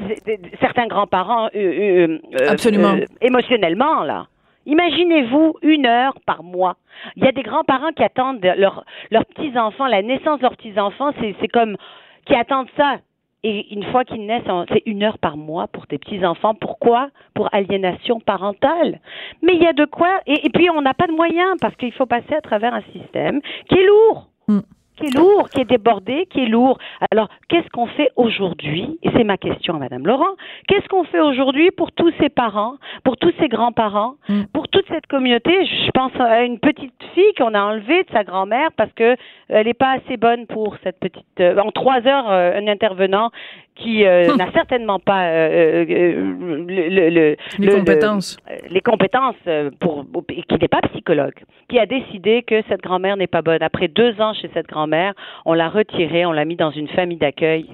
certains 0.61 0.87
grands-parents 0.87 1.47
euh, 1.47 1.57
euh, 1.57 2.19
euh, 2.41 2.49
Absolument. 2.49 2.93
euh, 2.95 3.05
émotionnellement 3.21 4.03
là. 4.03 4.27
Imaginez-vous 4.67 5.55
une 5.63 5.85
heure 5.85 6.13
par 6.25 6.43
mois. 6.43 6.75
Il 7.15 7.23
y 7.23 7.27
a 7.27 7.31
des 7.31 7.43
grands-parents 7.43 7.91
qui 7.95 8.03
attendent 8.03 8.39
de- 8.41 8.53
leurs 8.61 8.85
leurs 9.11 9.25
petits-enfants, 9.25 9.87
la 9.87 10.01
naissance 10.01 10.37
de 10.39 10.43
leurs 10.43 10.55
petits-enfants, 10.55 11.11
c'est 11.19 11.47
comme 11.49 11.75
qui 12.25 12.35
attendent 12.35 12.69
ça. 12.77 12.97
Et 13.43 13.73
une 13.73 13.83
fois 13.91 14.03
qu'ils 14.03 14.25
naissent, 14.25 14.43
c'est 14.69 14.83
une 14.85 15.03
heure 15.03 15.19
par 15.19 15.37
mois 15.37 15.67
pour 15.67 15.87
tes 15.87 15.97
petits-enfants. 15.97 16.55
Pourquoi? 16.55 17.09
Pour 17.33 17.53
aliénation 17.53 18.19
parentale. 18.19 18.99
Mais 19.41 19.55
il 19.55 19.61
y 19.61 19.67
a 19.67 19.73
de 19.73 19.85
quoi. 19.85 20.19
Et, 20.25 20.45
et 20.45 20.49
puis, 20.49 20.69
on 20.69 20.81
n'a 20.81 20.93
pas 20.93 21.07
de 21.07 21.13
moyens 21.13 21.55
parce 21.61 21.75
qu'il 21.75 21.93
faut 21.93 22.07
passer 22.07 22.33
à 22.33 22.41
travers 22.41 22.73
un 22.73 22.83
système 22.93 23.41
qui 23.69 23.75
est 23.75 23.85
lourd. 23.85 24.27
Mm. 24.47 24.59
Qui 24.97 25.05
est 25.07 25.15
lourd, 25.15 25.49
qui 25.49 25.61
est 25.61 25.65
débordé, 25.65 26.25
qui 26.29 26.41
est 26.43 26.47
lourd. 26.47 26.77
Alors, 27.11 27.29
qu'est-ce 27.49 27.69
qu'on 27.69 27.85
fait 27.87 28.09
aujourd'hui 28.15 28.97
Et 29.03 29.09
c'est 29.11 29.23
ma 29.23 29.37
question 29.37 29.75
à 29.75 29.79
Madame 29.79 30.05
Laurent. 30.07 30.35
Qu'est-ce 30.67 30.87
qu'on 30.87 31.03
fait 31.03 31.19
aujourd'hui 31.19 31.69
pour 31.71 31.91
tous 31.91 32.11
ces 32.19 32.29
parents, 32.29 32.75
pour 33.03 33.15
tous 33.17 33.31
ces 33.39 33.47
grands-parents, 33.47 34.15
Mm. 34.27 34.43
pour 34.53 34.67
toute 34.67 34.87
cette 34.87 35.05
communauté? 35.07 35.51
Je 35.65 35.91
pense 35.91 36.11
à 36.19 36.43
une 36.43 36.59
petite 36.59 36.93
fille 37.13 37.33
qu'on 37.37 37.53
a 37.53 37.61
enlevée 37.61 38.03
de 38.03 38.09
sa 38.11 38.23
grand-mère 38.23 38.69
parce 38.75 38.91
que 38.93 39.15
elle 39.49 39.67
n'est 39.67 39.73
pas 39.73 39.91
assez 39.97 40.17
bonne 40.17 40.47
pour 40.47 40.75
cette 40.83 40.99
petite. 40.99 41.25
euh, 41.39 41.57
en 41.59 41.71
trois 41.71 42.05
heures, 42.07 42.31
euh, 42.31 42.57
un 42.59 42.67
intervenant 42.67 43.29
qui 43.77 44.05
euh, 44.05 44.29
Hum. 44.29 44.37
n'a 44.37 44.51
certainement 44.51 44.99
pas 44.99 45.25
euh, 45.27 45.85
euh, 45.87 46.33
le, 46.67 46.89
le- 46.89 47.09
le- 47.09 47.35
Les 47.59 47.67
le- 47.67 47.75
compétences. 47.75 48.37
le- 48.47 48.53
euh, 48.55 48.57
les 48.69 48.81
compétences 48.81 49.35
pour 49.79 50.05
qui 50.27 50.53
n'est 50.59 50.67
pas 50.67 50.81
psychologue, 50.93 51.33
qui 51.69 51.79
a 51.79 51.85
décidé 51.85 52.43
que 52.43 52.61
cette 52.69 52.81
grand-mère 52.81 53.17
n'est 53.17 53.27
pas 53.27 53.41
bonne. 53.41 53.61
Après 53.61 53.87
deux 53.87 54.19
ans 54.21 54.33
chez 54.33 54.49
cette 54.53 54.67
grand-mère, 54.67 55.13
on 55.45 55.53
l'a 55.53 55.69
retirée, 55.69 56.25
on 56.25 56.31
l'a 56.31 56.45
mis 56.45 56.55
dans 56.55 56.71
une 56.71 56.87
famille 56.89 57.17
d'accueil. 57.17 57.67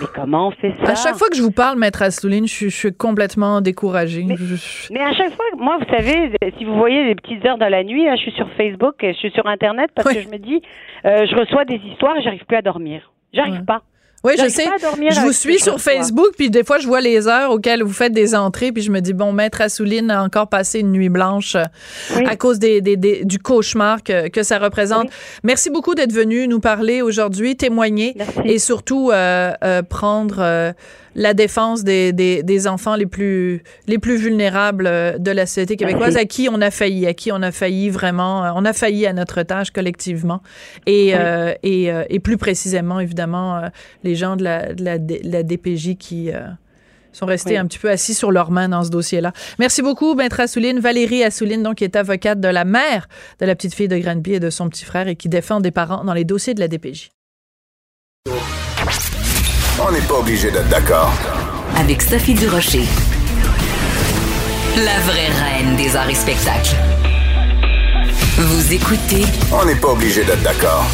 Mais 0.00 0.06
comment 0.14 0.48
on 0.48 0.50
fait 0.52 0.72
ça? 0.82 0.92
À 0.92 0.94
chaque 0.94 1.16
fois 1.16 1.28
que 1.28 1.36
je 1.36 1.42
vous 1.42 1.50
parle, 1.50 1.78
maître 1.78 2.00
Assouline, 2.00 2.46
je, 2.46 2.52
suis- 2.54 2.70
je 2.70 2.76
suis 2.76 2.92
complètement 2.94 3.60
découragée. 3.60 4.24
Mais- 4.26 4.36
Je- 4.36 4.90
Mais 4.92 5.00
à 5.02 5.12
chaque 5.12 5.32
fois, 5.34 5.44
moi, 5.58 5.76
vous 5.78 5.94
savez, 5.94 6.30
si 6.56 6.64
vous 6.64 6.74
voyez 6.74 7.04
les 7.04 7.14
petites 7.14 7.44
heures 7.44 7.58
dans 7.58 7.68
la 7.68 7.84
nuit, 7.84 8.06
là, 8.06 8.16
je 8.16 8.22
suis 8.22 8.32
sur 8.32 8.48
Facebook, 8.52 8.94
je 9.02 9.12
suis 9.12 9.30
sur 9.32 9.46
Internet 9.46 9.90
parce 9.94 10.08
Oui. 10.08 10.14
que 10.16 10.20
je 10.22 10.28
me 10.28 10.38
dis, 10.38 10.62
euh, 11.04 11.26
je 11.26 11.34
reçois 11.36 11.66
des 11.66 11.76
histoires 11.90 12.16
et 12.16 12.22
j'arrive 12.22 12.44
plus 12.46 12.56
à 12.56 12.62
dormir. 12.62 13.12
J'arrive 13.34 13.56
Ouais. 13.60 13.64
pas. 13.66 13.82
Oui, 14.24 14.32
je 14.38 14.48
sais. 14.48 14.64
Je 14.64 15.20
vous 15.20 15.32
suis 15.32 15.58
sur. 15.60 15.80
Facebook, 15.80 16.30
puis 16.36 16.50
des 16.50 16.64
fois, 16.64 16.78
je 16.78 16.86
vois 16.86 17.00
les 17.00 17.28
heures 17.28 17.52
auxquelles 17.52 17.82
vous 17.82 17.92
faites 17.92 18.12
des 18.12 18.34
entrées, 18.34 18.72
puis 18.72 18.82
je 18.82 18.90
me 18.90 19.00
dis, 19.00 19.12
bon, 19.12 19.32
maître 19.32 19.60
Assouline 19.60 20.10
a 20.10 20.22
encore 20.22 20.48
passé 20.48 20.80
une 20.80 20.90
nuit 20.90 21.08
blanche 21.08 21.54
euh, 21.54 21.64
Oui. 22.16 22.24
à 22.26 22.34
cause 22.36 22.58
des, 22.58 22.80
des- 22.80 22.96
des- 22.96 23.24
du 23.24 23.38
cauchemar 23.38 24.02
que, 24.02 24.28
que 24.28 24.42
ça 24.42 24.58
représente. 24.58 25.04
Oui. 25.04 25.10
Merci 25.44 25.70
beaucoup 25.70 25.94
d'être 25.94 26.12
venu 26.12 26.48
nous 26.48 26.58
parler 26.60 27.00
aujourd'hui, 27.00 27.56
témoigner 27.56 28.14
Merci. 28.16 28.40
et 28.44 28.58
surtout 28.58 29.10
euh, 29.12 29.52
euh, 29.62 29.82
prendre 29.82 30.36
euh, 30.40 30.72
la 31.18 31.34
défense 31.34 31.82
des, 31.84 32.12
des, 32.12 32.42
des 32.42 32.66
enfants 32.68 32.94
les 32.94 33.06
plus, 33.06 33.62
les 33.88 33.98
plus 33.98 34.16
vulnérables 34.16 34.86
euh, 34.86 35.18
de 35.18 35.30
la 35.32 35.46
société 35.46 35.76
québécoise, 35.76 36.14
Merci. 36.14 36.18
à 36.18 36.24
qui 36.24 36.48
on 36.50 36.60
a 36.60 36.70
failli, 36.70 37.06
à 37.06 37.12
qui 37.12 37.32
on 37.32 37.42
a 37.42 37.50
failli 37.52 37.90
vraiment, 37.90 38.44
euh, 38.44 38.50
on 38.54 38.64
a 38.64 38.72
failli 38.72 39.04
à 39.06 39.12
notre 39.12 39.42
tâche 39.42 39.70
collectivement. 39.72 40.40
Et, 40.86 41.08
Oui. 41.08 41.12
euh, 41.14 41.54
et, 41.62 41.90
et 42.08 42.20
plus 42.20 42.36
précisément, 42.38 43.00
évidemment, 43.00 43.60
les 44.04 44.14
gens 44.14 44.36
de 44.36 44.44
la, 44.44 44.72
de 44.72 44.84
la, 44.84 44.98
de 44.98 45.18
la 45.24 45.42
DPJ 45.42 45.96
qui 45.98 46.30
euh, 46.32 46.40
sont 47.12 47.26
restés 47.26 47.50
Oui. 47.50 47.56
un 47.56 47.66
petit 47.66 47.78
peu 47.80 47.90
assis 47.90 48.14
sur 48.14 48.30
leurs 48.30 48.50
mains 48.52 48.68
dans 48.68 48.84
ce 48.84 48.90
dossier-là. 48.90 49.32
Merci 49.58 49.82
beaucoup, 49.82 50.14
Maître 50.14 50.38
Assouline. 50.40 50.78
Valérie 50.78 51.24
Assouline, 51.24 51.62
donc, 51.64 51.76
qui 51.76 51.84
est 51.84 51.96
avocate 51.96 52.38
de 52.40 52.48
la 52.48 52.64
mère 52.64 53.08
de 53.40 53.46
la 53.46 53.56
petite 53.56 53.74
fille 53.74 53.88
de 53.88 53.98
Granby 53.98 54.34
et 54.34 54.40
de 54.40 54.50
son 54.50 54.68
petit 54.68 54.84
frère 54.84 55.08
et 55.08 55.16
qui 55.16 55.28
défend 55.28 55.60
des 55.60 55.72
parents 55.72 56.04
dans 56.04 56.14
les 56.14 56.24
dossiers 56.24 56.54
de 56.54 56.60
la 56.60 56.68
DPJ. 56.68 57.10
On 59.80 59.92
n'est 59.92 60.00
pas 60.00 60.18
obligé 60.18 60.50
d'être 60.50 60.68
d'accord. 60.68 61.12
Avec 61.76 62.02
Sophie 62.02 62.34
Durocher. 62.34 62.82
La 64.76 64.98
vraie 65.00 65.28
reine 65.28 65.76
des 65.76 65.94
arts 65.94 66.10
et 66.10 66.16
spectacles. 66.16 66.74
Vous 68.38 68.72
écoutez 68.72 69.24
On 69.52 69.64
n'est 69.64 69.76
pas 69.76 69.92
obligé 69.92 70.24
d'être 70.24 70.42
d'accord. 70.42 70.84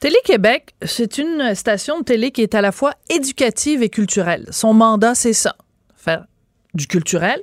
Télé-Québec, 0.00 0.74
c'est 0.84 1.18
une 1.18 1.54
station 1.54 2.00
de 2.00 2.04
télé 2.04 2.32
qui 2.32 2.42
est 2.42 2.56
à 2.56 2.60
la 2.60 2.72
fois 2.72 2.94
éducative 3.10 3.82
et 3.84 3.90
culturelle. 3.90 4.48
Son 4.50 4.74
mandat, 4.74 5.14
c'est 5.14 5.32
ça, 5.32 5.54
faire 5.96 6.24
du 6.74 6.88
culturel 6.88 7.40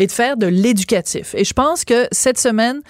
et 0.00 0.08
de 0.08 0.12
faire 0.12 0.36
de 0.36 0.46
l'éducatif. 0.46 1.36
Et 1.36 1.44
je 1.44 1.52
pense 1.52 1.84
que 1.84 2.08
cette 2.10 2.38
semaine, 2.38 2.82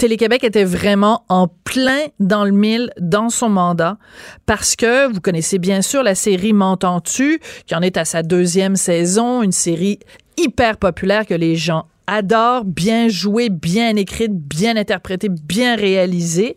Télé-Québec 0.00 0.44
était 0.44 0.64
vraiment 0.64 1.26
en 1.28 1.46
plein 1.46 2.06
dans 2.20 2.46
le 2.46 2.52
mille 2.52 2.90
dans 2.98 3.28
son 3.28 3.50
mandat 3.50 3.98
parce 4.46 4.74
que 4.74 5.12
vous 5.12 5.20
connaissez 5.20 5.58
bien 5.58 5.82
sûr 5.82 6.02
la 6.02 6.14
série 6.14 6.54
M'entends-tu, 6.54 7.38
qui 7.66 7.74
en 7.74 7.82
est 7.82 7.98
à 7.98 8.06
sa 8.06 8.22
deuxième 8.22 8.76
saison, 8.76 9.42
une 9.42 9.52
série 9.52 9.98
hyper 10.38 10.78
populaire 10.78 11.26
que 11.26 11.34
les 11.34 11.54
gens 11.54 11.84
adorent, 12.06 12.64
bien 12.64 13.08
jouée, 13.08 13.50
bien 13.50 13.94
écrite, 13.96 14.32
bien 14.32 14.74
interprétée, 14.78 15.28
bien 15.28 15.76
réalisée. 15.76 16.56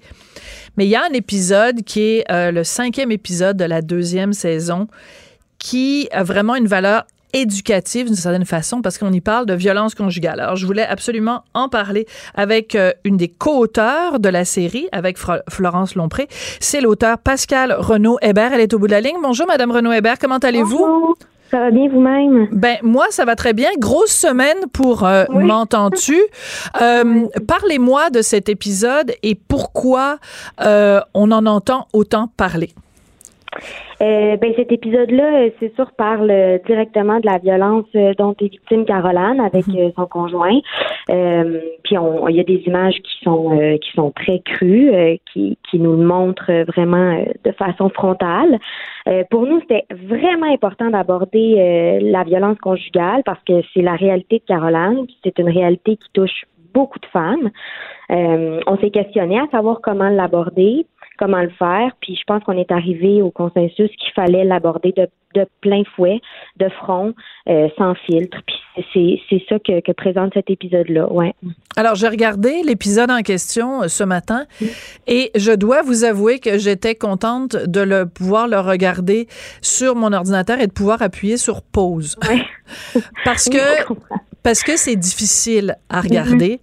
Mais 0.77 0.85
il 0.85 0.89
y 0.91 0.95
a 0.95 1.03
un 1.03 1.13
épisode 1.13 1.83
qui 1.83 1.99
est 1.99 2.31
euh, 2.31 2.49
le 2.49 2.63
cinquième 2.63 3.11
épisode 3.11 3.57
de 3.57 3.65
la 3.65 3.81
deuxième 3.81 4.31
saison 4.31 4.87
qui 5.59 6.07
a 6.13 6.23
vraiment 6.23 6.55
une 6.55 6.67
valeur 6.67 7.03
éducative 7.33 8.07
d'une 8.07 8.15
certaine 8.15 8.45
façon 8.45 8.81
parce 8.81 8.97
qu'on 8.97 9.11
y 9.11 9.21
parle 9.21 9.45
de 9.45 9.53
violence 9.53 9.95
conjugale. 9.95 10.39
Alors, 10.39 10.55
je 10.55 10.65
voulais 10.65 10.85
absolument 10.85 11.43
en 11.53 11.69
parler 11.69 12.05
avec 12.35 12.75
euh, 12.75 12.91
une 13.03 13.17
des 13.17 13.27
co-auteurs 13.27 14.19
de 14.19 14.29
la 14.29 14.45
série, 14.45 14.87
avec 14.91 15.17
Florence 15.49 15.95
Lompré. 15.95 16.27
C'est 16.59 16.81
l'auteur 16.81 17.17
Pascal 17.17 17.75
Renaud-Hébert. 17.77 18.53
Elle 18.53 18.61
est 18.61 18.73
au 18.73 18.79
bout 18.79 18.87
de 18.87 18.91
la 18.91 19.01
ligne. 19.01 19.17
Bonjour, 19.21 19.47
Madame 19.47 19.71
Renaud-Hébert. 19.71 20.19
Comment 20.19 20.37
allez-vous? 20.37 21.15
Ça 21.53 21.59
va 21.59 21.69
bien 21.69 21.87
vous-même? 21.87 22.47
Ben 22.51 22.77
moi, 22.81 23.05
ça 23.11 23.25
va 23.25 23.35
très 23.35 23.53
bien. 23.53 23.69
Grosse 23.77 24.09
semaine 24.09 24.57
pour 24.73 25.05
euh, 25.05 25.25
M'entends-tu? 25.29 26.19
Euh, 26.81 27.27
parlez-moi 27.47 28.09
de 28.09 28.23
cet 28.23 28.49
épisode 28.49 29.13
et 29.21 29.35
pourquoi 29.35 30.17
euh, 30.61 30.99
on 31.13 31.31
en 31.31 31.45
entend 31.45 31.87
autant 31.93 32.27
parler. 32.37 32.73
Euh, 34.01 34.37
ben 34.37 34.53
cet 34.55 34.71
épisode-là, 34.71 35.43
euh, 35.43 35.49
c'est 35.59 35.73
sûr, 35.75 35.91
parle 35.93 36.29
euh, 36.29 36.57
directement 36.65 37.19
de 37.19 37.25
la 37.25 37.37
violence 37.37 37.85
dont 38.17 38.35
est 38.39 38.49
victime 38.49 38.85
Caroline 38.85 39.39
avec 39.39 39.67
mhm. 39.67 39.91
son 39.95 40.05
conjoint. 40.07 40.59
puis 41.07 41.95
il 41.95 42.35
y 42.35 42.39
a 42.39 42.43
des 42.43 42.63
images 42.65 42.95
qui 42.95 43.23
sont 43.23 43.77
qui 43.81 43.91
sont 43.93 44.11
très 44.11 44.39
crues, 44.39 44.91
qui, 45.31 45.57
qui 45.69 45.79
nous 45.79 45.95
le 45.95 46.05
montrent 46.05 46.51
vraiment 46.67 47.23
de 47.43 47.51
façon 47.51 47.89
frontale. 47.89 48.59
pour 49.29 49.45
nous, 49.45 49.59
c'était 49.61 49.85
vraiment 49.91 50.51
important 50.51 50.89
d'aborder 50.89 51.99
la 52.01 52.23
violence 52.23 52.57
conjugale 52.59 53.21
parce 53.25 53.43
que 53.43 53.61
c'est 53.73 53.81
la 53.81 53.95
réalité 53.95 54.39
de 54.39 54.45
Caroline. 54.45 55.05
C'est 55.23 55.37
une 55.39 55.49
réalité 55.49 55.97
qui 55.97 56.09
touche 56.13 56.45
beaucoup 56.73 56.99
de 56.99 57.05
femmes. 57.07 57.49
on 58.09 58.77
s'est 58.81 58.91
questionné 58.91 59.39
à 59.39 59.47
savoir 59.51 59.79
comment 59.81 60.09
l'aborder 60.09 60.85
comment 61.17 61.41
le 61.41 61.49
faire. 61.51 61.91
Puis 62.01 62.15
je 62.15 62.23
pense 62.25 62.43
qu'on 62.43 62.57
est 62.57 62.71
arrivé 62.71 63.21
au 63.21 63.31
consensus 63.31 63.89
qu'il 63.97 64.11
fallait 64.15 64.43
l'aborder 64.43 64.93
de, 64.95 65.07
de, 65.35 65.45
plein 65.61 65.83
fouet, 65.95 66.21
de 66.57 66.69
front, 66.69 67.13
euh, 67.49 67.67
sans 67.77 67.95
filtre. 67.95 68.37
Puis 68.45 69.21
c'est 69.29 69.43
ça 69.49 69.59
que, 69.59 69.81
que, 69.81 69.91
présente 69.91 70.33
cet 70.33 70.49
épisode-là. 70.49 71.11
Ouais. 71.11 71.33
Alors 71.75 71.95
j'ai 71.95 72.07
regardé 72.07 72.61
l'épisode 72.63 73.11
en 73.11 73.21
question 73.21 73.83
euh, 73.83 73.87
ce 73.87 74.03
matin 74.03 74.45
et 75.07 75.31
je 75.35 75.51
dois 75.51 75.81
vous 75.81 76.03
avouer 76.03 76.39
que 76.39 76.57
j'étais 76.57 76.95
contente 76.95 77.55
de 77.55 77.81
le 77.81 78.07
pouvoir 78.07 78.47
le 78.47 78.59
regarder 78.59 79.27
sur 79.61 79.95
mon 79.95 80.13
ordinateur 80.13 80.59
et 80.59 80.67
de 80.67 80.73
pouvoir 80.73 81.01
appuyer 81.01 81.37
sur 81.37 81.61
pause. 81.61 82.17
Ouais. 82.27 82.43
Parce 83.25 83.49
que 83.49 83.57
parce 84.43 84.61
que 84.61 84.77
c'est 84.77 84.97
difficile 84.97 85.77
à 85.89 86.01
regarder, 86.01 86.59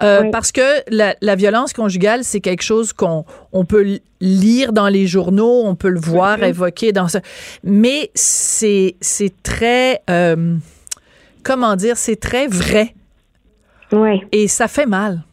mhm. 0.00 0.06
euh, 0.06 0.30
parce 0.30 0.52
que 0.52 0.60
la, 0.88 1.14
la, 1.20 1.34
violence 1.34 1.72
conjugale, 1.72 2.22
c'est 2.22 2.40
quelque 2.40 2.62
chose 2.62 2.92
qu'on 2.92 3.24
on 3.52 3.64
peut 3.64 3.98
lire 4.20 4.72
dans 4.72 4.88
les 4.88 5.06
journaux, 5.06 5.62
on 5.64 5.74
peut 5.74 5.88
le 5.88 6.00
voir 6.00 6.38
mhm. 6.38 6.44
évoqué 6.44 6.92
dans 6.92 7.08
ce... 7.08 7.18
Mais 7.64 8.10
c'est 8.14 8.94
c'est 9.00 9.42
très... 9.42 10.00
Euh, 10.08 10.56
comment 11.42 11.76
dire? 11.76 11.96
C'est 11.96 12.20
très 12.20 12.46
vrai. 12.46 12.94
Oui. 13.92 14.22
Et 14.32 14.48
ça 14.48 14.68
fait 14.68 14.86
mal. 14.86 15.24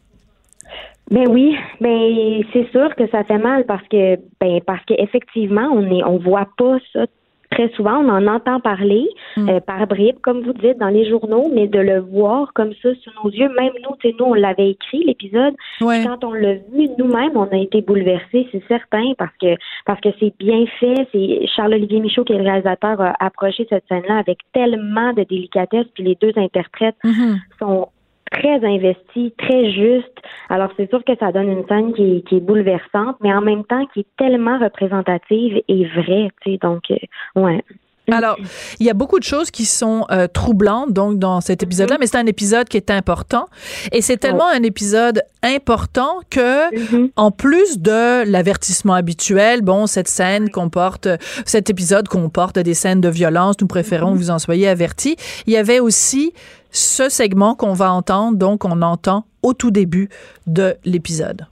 Ben 1.10 1.28
oui, 1.28 1.54
ben 1.80 2.42
c'est 2.52 2.70
sûr 2.70 2.94
que 2.96 3.06
ça 3.10 3.22
fait 3.24 3.38
mal 3.38 3.66
parce 3.66 3.86
que 3.88 4.16
ben 4.40 4.60
parce 4.66 4.82
qu'effectivement 4.86 5.68
on 5.70 5.82
est 5.94 6.02
on 6.04 6.16
voit 6.16 6.48
pas 6.56 6.78
ça 6.92 7.06
très 7.52 7.68
souvent, 7.70 7.98
on 7.98 8.08
en 8.08 8.26
entend 8.26 8.60
parler 8.60 9.08
mm. 9.36 9.48
euh, 9.48 9.60
par 9.60 9.86
bribes, 9.86 10.18
comme 10.22 10.42
vous 10.42 10.52
dites, 10.52 10.78
dans 10.78 10.88
les 10.88 11.08
journaux, 11.08 11.50
mais 11.54 11.66
de 11.66 11.78
le 11.78 12.00
voir 12.00 12.52
comme 12.54 12.72
ça 12.82 12.88
sous 13.02 13.10
nos 13.22 13.30
yeux, 13.30 13.48
même 13.48 13.72
nous, 13.82 13.96
tu 14.00 14.14
nous, 14.18 14.26
on 14.26 14.34
l'avait 14.34 14.70
écrit, 14.70 15.04
l'épisode. 15.04 15.54
Quand 15.80 16.24
on 16.24 16.32
l'a 16.32 16.54
vu 16.54 16.88
nous-mêmes, 16.98 17.36
on 17.36 17.46
a 17.46 17.56
été 17.56 17.82
bouleversés, 17.82 18.48
c'est 18.50 18.62
certain, 18.68 19.12
parce 19.18 19.36
que 19.40 19.56
parce 19.86 20.00
que 20.00 20.08
c'est 20.18 20.34
bien 20.38 20.64
fait. 20.80 21.06
C'est 21.12 21.46
Charles-Olivier 21.54 22.00
Michaud, 22.00 22.24
qui 22.24 22.32
est 22.32 22.38
le 22.38 22.44
réalisateur, 22.44 23.00
a 23.00 23.14
approché 23.20 23.66
cette 23.68 23.84
scène-là 23.88 24.18
avec 24.18 24.38
tellement 24.52 25.12
de 25.12 25.24
délicatesse, 25.24 25.86
puis 25.94 26.04
les 26.04 26.16
deux 26.20 26.32
interprètes 26.36 26.96
mm-hmm. 27.04 27.36
sont 27.58 27.88
très 28.32 28.64
investi, 28.64 29.32
très 29.38 29.70
juste. 29.72 30.16
Alors 30.48 30.70
c'est 30.76 30.88
sûr 30.88 31.04
que 31.04 31.12
ça 31.18 31.32
donne 31.32 31.50
une 31.50 31.66
scène 31.68 31.92
qui 31.94 32.24
est, 32.30 32.40
bouleversante, 32.40 33.16
mais 33.20 33.32
en 33.32 33.40
même 33.40 33.64
temps 33.64 33.84
qui 33.92 34.00
est 34.00 34.06
tellement 34.18 34.58
représentative 34.58 35.62
et 35.68 35.84
vraie. 35.86 36.28
Tu 36.42 36.52
sais, 36.52 36.58
donc 36.58 36.82
euh, 36.90 36.96
ouais. 37.40 37.62
Alors, 38.10 38.36
il 38.80 38.86
y 38.86 38.90
a 38.90 38.94
beaucoup 38.94 39.20
de 39.20 39.24
choses 39.24 39.52
qui 39.52 39.64
sont 39.64 40.04
euh, 40.10 40.26
troublantes 40.26 40.92
donc 40.92 41.18
dans 41.18 41.40
cet 41.40 41.62
épisode-là, 41.62 41.96
mm-hmm. 41.96 42.00
mais 42.00 42.06
c'est 42.08 42.18
un 42.18 42.26
épisode 42.26 42.68
qui 42.68 42.76
est 42.76 42.90
important 42.90 43.46
et 43.92 44.02
c'est 44.02 44.16
tellement 44.16 44.48
un 44.48 44.62
épisode 44.64 45.22
important 45.42 46.18
que 46.28 46.74
mm-hmm. 46.74 47.10
en 47.14 47.30
plus 47.30 47.78
de 47.78 48.28
l'avertissement 48.28 48.94
habituel, 48.94 49.62
bon, 49.62 49.86
cette 49.86 50.08
scène 50.08 50.50
comporte 50.50 51.08
cet 51.46 51.70
épisode 51.70 52.08
comporte 52.08 52.58
des 52.58 52.74
scènes 52.74 53.00
de 53.00 53.08
violence, 53.08 53.54
nous 53.60 53.68
préférons 53.68 54.12
que 54.12 54.16
mm-hmm. 54.16 54.18
vous 54.18 54.30
en 54.30 54.38
soyez 54.40 54.68
avertis. 54.68 55.16
Il 55.46 55.52
y 55.52 55.56
avait 55.56 55.78
aussi 55.80 56.32
ce 56.72 57.08
segment 57.08 57.54
qu'on 57.54 57.74
va 57.74 57.92
entendre, 57.92 58.36
donc 58.36 58.64
on 58.64 58.82
entend 58.82 59.26
au 59.42 59.52
tout 59.54 59.70
début 59.70 60.08
de 60.46 60.76
l'épisode. 60.84 61.46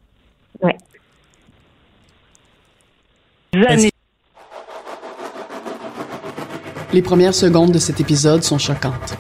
Oui. 0.63 0.73
Les 6.93 7.03
premières 7.03 7.35
secondes 7.35 7.73
de 7.73 7.79
cet 7.79 8.01
épisode 8.01 8.43
sont 8.43 8.59
choquantes. 8.59 9.15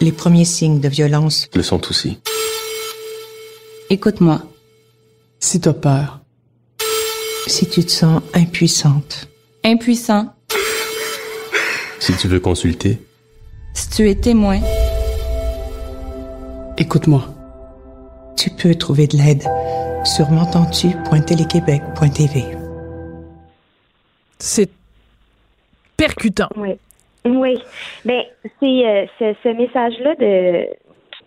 Les 0.00 0.12
premiers 0.12 0.44
signes 0.44 0.80
de 0.80 0.88
violence 0.88 1.48
le 1.54 1.62
sont 1.62 1.88
aussi. 1.88 2.18
Écoute-moi. 3.90 4.42
Si 5.40 5.60
as 5.66 5.72
peur. 5.72 6.20
Si 7.46 7.68
tu 7.68 7.84
te 7.84 7.90
sens 7.90 8.22
impuissante. 8.34 9.28
Impuissant. 9.64 10.34
Si 11.98 12.16
tu 12.16 12.28
veux 12.28 12.40
consulter. 12.40 13.00
Si 13.74 13.90
tu 13.90 14.08
es 14.08 14.14
témoin. 14.14 14.60
Écoute-moi. 16.78 17.24
Tu 18.36 18.50
peux 18.50 18.74
trouver 18.74 19.06
de 19.06 19.16
l'aide 19.16 19.44
sur 20.04 20.30
m'entends-tu.téléquébec.tv. 20.30 22.44
C'est 24.38 24.70
percutant. 25.96 26.50
Oui. 26.56 26.76
Oui. 27.24 27.58
Ben, 28.04 28.24
c'est 28.58 28.86
euh, 28.86 29.06
ce, 29.18 29.48
message-là 29.54 30.14
de 30.16 30.66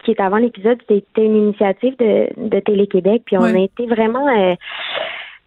qui 0.03 0.11
est 0.11 0.19
avant 0.19 0.37
l'épisode, 0.37 0.77
c'était 0.89 1.23
une 1.23 1.35
initiative 1.35 1.95
de, 1.97 2.27
de 2.35 2.59
Télé-Québec, 2.59 3.21
puis 3.25 3.37
on 3.37 3.43
a 3.43 3.57
été 3.57 3.85
vraiment 3.85 4.27
euh, 4.27 4.55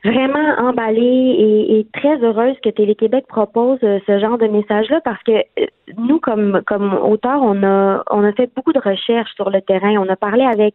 vraiment 0.06 0.68
emballée 0.68 1.66
et, 1.68 1.86
très 1.92 2.16
heureuse 2.22 2.56
que 2.62 2.70
Télé-Québec 2.70 3.26
propose 3.28 3.78
euh, 3.82 3.98
ce 4.06 4.18
genre 4.18 4.38
de 4.38 4.46
message-là 4.46 5.00
parce 5.04 5.22
que 5.22 5.32
euh, 5.32 5.66
nous, 5.98 6.20
comme, 6.20 6.62
comme 6.66 6.94
auteurs, 6.94 7.42
on 7.42 7.62
a, 7.62 8.02
on 8.10 8.24
a 8.24 8.32
fait 8.32 8.50
beaucoup 8.54 8.72
de 8.72 8.80
recherches 8.80 9.32
sur 9.34 9.50
le 9.50 9.60
terrain. 9.60 9.96
On 9.98 10.08
a 10.08 10.16
parlé 10.16 10.42
avec, 10.44 10.74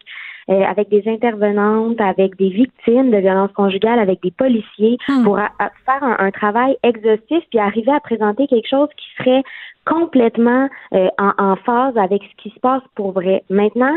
euh, 0.50 0.64
avec 0.64 0.90
des 0.90 1.04
intervenantes, 1.08 2.00
avec 2.02 2.36
des 2.38 2.50
victimes 2.50 3.12
de 3.12 3.18
violences 3.18 3.52
conjugales, 3.54 4.00
avec 4.00 4.22
des 4.22 4.32
policiers 4.32 4.98
hmm. 5.08 5.24
pour 5.24 5.38
faire 5.38 6.04
un, 6.04 6.32
travail 6.32 6.78
exhaustif 6.84 7.44
puis 7.50 7.60
arriver 7.60 7.92
à 7.92 8.00
présenter 8.00 8.48
quelque 8.48 8.70
chose 8.70 8.90
qui 8.98 9.06
serait 9.18 9.44
complètement 9.86 10.70
en, 10.94 11.32
en 11.38 11.56
phase 11.58 11.98
avec 11.98 12.22
ce 12.24 12.44
qui 12.44 12.50
se 12.52 12.60
passe 12.60 12.84
pour 12.96 13.12
vrai. 13.12 13.44
Maintenant, 13.50 13.96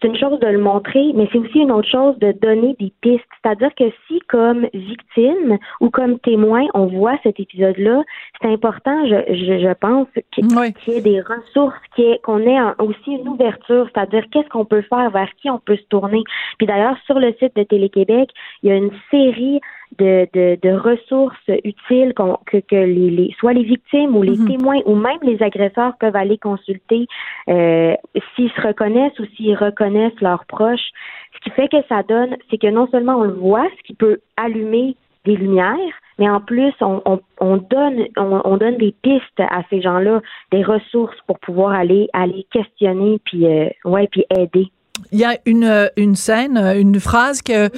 c'est 0.00 0.08
une 0.08 0.18
chose 0.18 0.38
de 0.40 0.46
le 0.46 0.58
montrer, 0.58 1.12
mais 1.14 1.28
c'est 1.32 1.38
aussi 1.38 1.58
une 1.58 1.72
autre 1.72 1.88
chose 1.88 2.18
de 2.18 2.32
donner 2.32 2.76
des 2.78 2.92
pistes. 3.00 3.24
C'est-à-dire 3.42 3.74
que 3.74 3.84
si, 4.06 4.20
comme 4.28 4.66
victime 4.72 5.58
ou 5.80 5.90
comme 5.90 6.18
témoin, 6.20 6.66
on 6.74 6.86
voit 6.86 7.18
cet 7.22 7.40
épisode-là, 7.40 8.02
c'est 8.40 8.48
important, 8.48 9.06
je, 9.06 9.34
je, 9.34 9.58
je 9.58 9.72
pense, 9.74 10.06
qu'il 10.32 10.44
y 10.46 10.96
ait 10.96 11.00
des 11.00 11.20
ressources, 11.20 11.76
qu'on 12.22 12.40
ait 12.40 12.58
aussi 12.78 13.12
une 13.12 13.28
ouverture, 13.28 13.88
c'est-à-dire 13.92 14.24
qu'est-ce 14.30 14.48
qu'on 14.48 14.64
peut 14.64 14.82
faire, 14.82 15.10
vers 15.10 15.30
qui 15.40 15.50
on 15.50 15.58
peut 15.58 15.76
se 15.76 15.86
tourner. 15.88 16.22
Puis 16.58 16.66
d'ailleurs, 16.66 16.96
sur 17.06 17.18
le 17.18 17.32
site 17.38 17.56
de 17.56 17.62
Télé-Québec, 17.62 18.30
il 18.62 18.68
y 18.68 18.72
a 18.72 18.76
une 18.76 18.92
série 19.10 19.60
de, 19.98 20.28
de, 20.32 20.58
de 20.62 20.70
ressources 20.70 21.36
utiles 21.64 22.12
que, 22.14 22.58
que 22.58 22.76
les, 22.76 23.10
les, 23.10 23.34
soit 23.38 23.52
les 23.52 23.64
victimes 23.64 24.16
ou 24.16 24.22
les 24.22 24.36
mhm. 24.36 24.48
témoins 24.48 24.80
ou 24.86 24.94
même 24.94 25.18
les 25.22 25.42
agresseurs 25.42 25.94
peuvent 25.98 26.16
aller 26.16 26.38
consulter 26.38 27.06
euh, 27.48 27.94
s'ils 28.34 28.50
se 28.50 28.60
reconnaissent 28.60 29.18
ou 29.18 29.24
s'ils 29.36 29.56
reconnaissent 29.56 30.20
leurs 30.20 30.44
proches. 30.46 30.90
Ce 31.34 31.40
qui 31.40 31.50
fait 31.50 31.68
que 31.68 31.82
ça 31.88 32.02
donne, 32.02 32.36
c'est 32.50 32.58
que 32.58 32.68
non 32.68 32.88
seulement 32.90 33.16
on 33.16 33.24
le 33.24 33.32
voit, 33.32 33.66
ce 33.78 33.82
qui 33.84 33.94
peut 33.94 34.18
allumer 34.36 34.96
des 35.24 35.36
lumières, 35.36 35.94
mais 36.18 36.28
en 36.28 36.40
plus, 36.40 36.72
on, 36.80 37.02
on, 37.04 37.20
on 37.40 37.56
donne 37.56 38.06
on, 38.16 38.40
on, 38.44 38.56
donne 38.56 38.76
des 38.76 38.94
pistes 39.02 39.40
à 39.40 39.62
ces 39.70 39.80
gens-là, 39.80 40.20
des 40.52 40.62
ressources 40.62 41.16
pour 41.26 41.38
pouvoir 41.38 41.72
aller 41.72 42.08
aller 42.12 42.46
questionner 42.50 43.20
puis 43.24 43.46
euh, 43.46 43.68
ouais 43.84 44.08
puis 44.08 44.24
aider. 44.36 44.68
Il 45.12 45.18
y 45.18 45.24
a 45.24 45.36
une, 45.46 45.64
euh, 45.64 45.88
une 45.96 46.16
scène, 46.16 46.56
euh, 46.56 46.78
une 46.78 47.00
phrase 47.00 47.42
que 47.42 47.70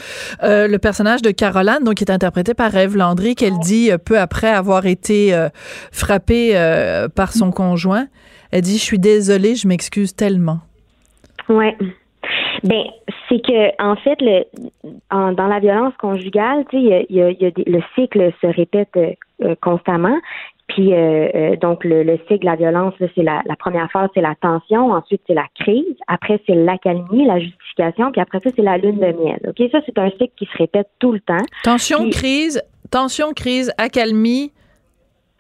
euh, 0.43 0.69
le 0.69 0.79
personnage 0.79 1.23
de 1.23 1.31
Caroline, 1.31 1.81
donc 1.85 1.95
qui 1.95 2.05
est 2.05 2.11
interprété 2.11 2.55
par 2.55 2.75
Eve 2.77 2.97
Landry, 2.97 3.35
qu'elle 3.35 3.59
dit 3.59 3.91
peu 4.05 4.19
après 4.19 4.49
avoir 4.49 4.87
été 4.87 5.33
frappée 5.93 6.55
par 7.15 7.33
son 7.33 7.51
conjoint. 7.51 8.07
Elle 8.51 8.63
dit 8.63 8.79
Je 8.79 8.83
suis 8.83 8.99
désolée, 8.99 9.55
je 9.55 9.69
m'excuse 9.69 10.15
tellement. 10.15 10.59
Ouais. 11.49 11.77
Ben, 12.65 12.83
c'est 13.29 13.41
que 13.41 13.83
en 13.83 13.97
fait, 13.97 14.19
le, 14.21 14.45
dans 15.11 15.47
la 15.47 15.61
violence 15.61 15.95
conjugale, 15.99 16.65
tu 16.71 16.77
sais, 16.77 17.07
il 17.09 17.17
y 17.17 17.23
a, 17.23 17.31
y 17.31 17.47
a 17.47 17.51
le 17.57 17.81
cycle 17.95 18.33
se 18.41 18.47
répète 18.47 18.99
constamment. 19.61 20.17
Puis 20.75 20.95
euh, 20.95 21.29
euh, 21.35 21.57
donc 21.57 21.85
le, 21.85 22.05
le 22.05 22.17
cycle 22.29 22.41
de 22.41 22.47
la 22.47 22.55
violence, 22.55 22.95
c'est 22.99 23.23
la, 23.23 23.43
la, 23.45 23.57
première 23.57 23.91
phase, 23.91 24.09
c'est 24.15 24.21
la 24.21 24.37
tension, 24.41 24.93
ensuite 24.93 25.21
c'est 25.27 25.35
la 25.35 25.47
crise, 25.59 25.97
après 26.07 26.41
c'est 26.47 26.55
l'accalmie, 26.55 27.27
la 27.27 27.41
justification, 27.41 28.13
puis 28.13 28.21
après 28.21 28.39
ça 28.41 28.51
c'est 28.55 28.63
la 28.63 28.79
lune 28.79 28.99
de 28.99 29.13
miel. 29.13 29.41
Ok, 29.49 29.69
ça 29.73 29.81
c'est 29.85 29.99
un 29.99 30.11
cycle 30.11 30.33
qui 30.37 30.47
se 30.47 30.57
répète 30.57 30.89
tout 31.01 31.11
le 31.11 31.21
temps. 31.21 31.45
Tension, 31.65 32.09
crise, 32.11 32.63
tension, 32.91 33.33
crise, 33.33 33.73
accalmie, 33.79 34.53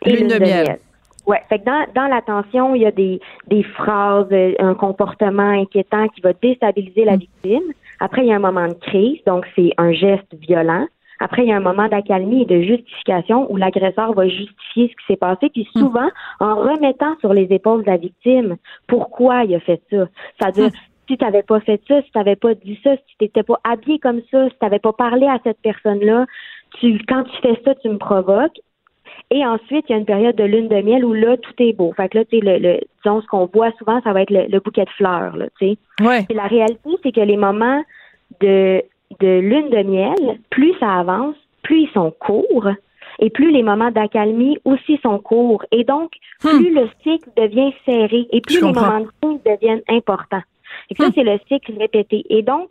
lune, 0.05 0.27
de, 0.27 0.39
miel. 0.41 0.79
Ouais, 1.27 1.41
fait 1.49 1.61
que 1.61 1.65
dans, 1.65 1.87
dans 1.95 2.09
la 2.09 2.23
tension, 2.23 2.75
il 2.75 2.83
y 2.83 2.87
a 2.87 2.91
des, 2.91 3.21
des 3.47 3.63
phrases, 3.63 4.27
euh, 4.33 4.55
un 4.59 4.75
comportement 4.75 5.51
inquiétant 5.51 6.09
qui 6.09 6.23
va 6.23 6.33
déstabiliser 6.33 7.05
la 7.05 7.17
mm. 7.17 7.21
victime. 7.21 7.73
Après, 8.01 8.23
il 8.23 8.29
y 8.29 8.33
a 8.33 8.37
un 8.37 8.41
moment 8.41 8.67
de 8.67 8.75
crise, 8.75 9.19
donc 9.27 9.47
c'est 9.55 9.71
un 9.79 9.93
geste 9.93 10.35
violent. 10.41 10.87
Après, 11.21 11.43
il 11.43 11.49
y 11.49 11.53
a 11.53 11.57
un 11.57 11.61
moment 11.61 11.87
d'accalmie 11.87 12.43
et 12.43 12.47
de 12.47 12.63
justification 12.63 13.51
où 13.53 13.57
l'agresseur 13.57 14.15
va 14.15 14.27
justifier 14.27 14.89
ce 14.89 14.97
qui 14.97 15.07
s'est 15.07 15.17
passé, 15.17 15.51
puis 15.51 15.69
hmm. 15.75 15.79
souvent 15.79 16.09
en 16.41 16.57
remettant 16.57 17.17
sur 17.21 17.35
les 17.35 17.47
épaules 17.51 17.83
de 17.85 17.91
la 17.91 17.99
victime 17.99 18.57
pourquoi 18.87 19.45
il 19.45 19.55
a 19.55 19.61
fait 19.61 19.83
ça. 19.91 20.09
C'est-à-dire, 20.39 20.69
hmm. 20.69 20.79
si 21.09 21.19
tu 21.19 21.25
n'avais 21.25 21.43
pas 21.43 21.61
fait 21.61 21.81
ça, 21.87 22.01
si 22.03 22.11
tu 22.11 22.19
n'avais 22.19 22.37
pas 22.37 22.55
dit 22.55 22.81
ça, 22.83 22.97
si 22.97 23.17
tu 23.19 23.25
n'étais 23.25 23.43
pas 23.43 23.61
habillé 23.65 23.99
comme 23.99 24.23
ça, 24.31 24.49
si 24.49 24.51
tu 24.59 24.65
n'avais 24.65 24.79
pas 24.79 24.95
parlé 24.95 25.27
à 25.27 25.39
cette 25.45 25.61
personne-là, 25.61 26.25
tu, 26.81 26.99
quand 27.07 27.25
tu 27.25 27.37
fais 27.43 27.61
ça, 27.65 27.75
tu 27.77 27.89
me 27.91 27.99
provoques. 27.99 28.59
Et 29.31 29.45
ensuite, 29.45 29.85
il 29.89 29.93
y 29.93 29.95
a 29.95 29.99
une 29.99 30.07
période 30.07 30.37
de 30.37 30.45
lune 30.45 30.69
de 30.69 30.81
miel 30.81 31.05
où 31.05 31.13
là, 31.13 31.37
tout 31.37 31.53
est 31.59 31.73
beau. 31.73 31.93
Fait 31.93 32.09
que 32.09 32.19
là, 32.19 32.25
tu 32.25 32.41
le, 32.41 32.59
le, 32.59 32.81
disons, 33.05 33.21
ce 33.21 33.27
qu'on 33.27 33.47
voit 33.53 33.71
souvent, 33.73 34.01
ça 34.03 34.13
va 34.13 34.23
être 34.23 34.31
le, 34.31 34.59
bouquet 34.61 34.85
de 34.85 34.91
fleurs, 34.91 35.37
là, 35.37 35.47
tu 35.59 35.69
sais. 35.69 35.79
Ouais. 36.01 36.27
Et 36.29 36.35
la 36.35 36.47
réalité, 36.47 36.91
c'est 37.03 37.13
que 37.13 37.21
les 37.21 37.37
moments 37.37 37.83
de 38.41 38.83
de 39.19 39.41
lune 39.41 39.71
de 39.71 39.83
miel, 39.83 40.41
plus 40.51 40.75
ça 40.79 41.01
avance, 41.01 41.37
plus 41.63 41.83
ils 41.83 41.91
sont 41.91 42.13
courts 42.13 42.69
et 43.19 43.31
plus 43.31 43.51
les 43.51 43.63
moments 43.63 43.91
d'accalmie 43.91 44.59
aussi 44.65 44.99
sont 45.03 45.19
courts. 45.19 45.65
Et 45.73 45.85
donc, 45.85 46.13
hmm. 46.43 46.49
plus 46.59 46.75
le 46.75 46.89
cycle 47.03 47.29
devient 47.37 47.73
serré 47.85 48.27
et 48.33 48.41
plus 48.41 48.61
les 48.61 48.73
moments 48.73 49.01
de 49.01 49.51
deviennent 49.51 49.83
importants. 49.89 50.43
Et 50.89 50.95
ça, 50.95 51.09
hmm. 51.09 51.13
c'est 51.15 51.25
le 51.25 51.39
cycle 51.49 51.73
répété. 51.79 52.25
Et 52.31 52.43
donc, 52.43 52.71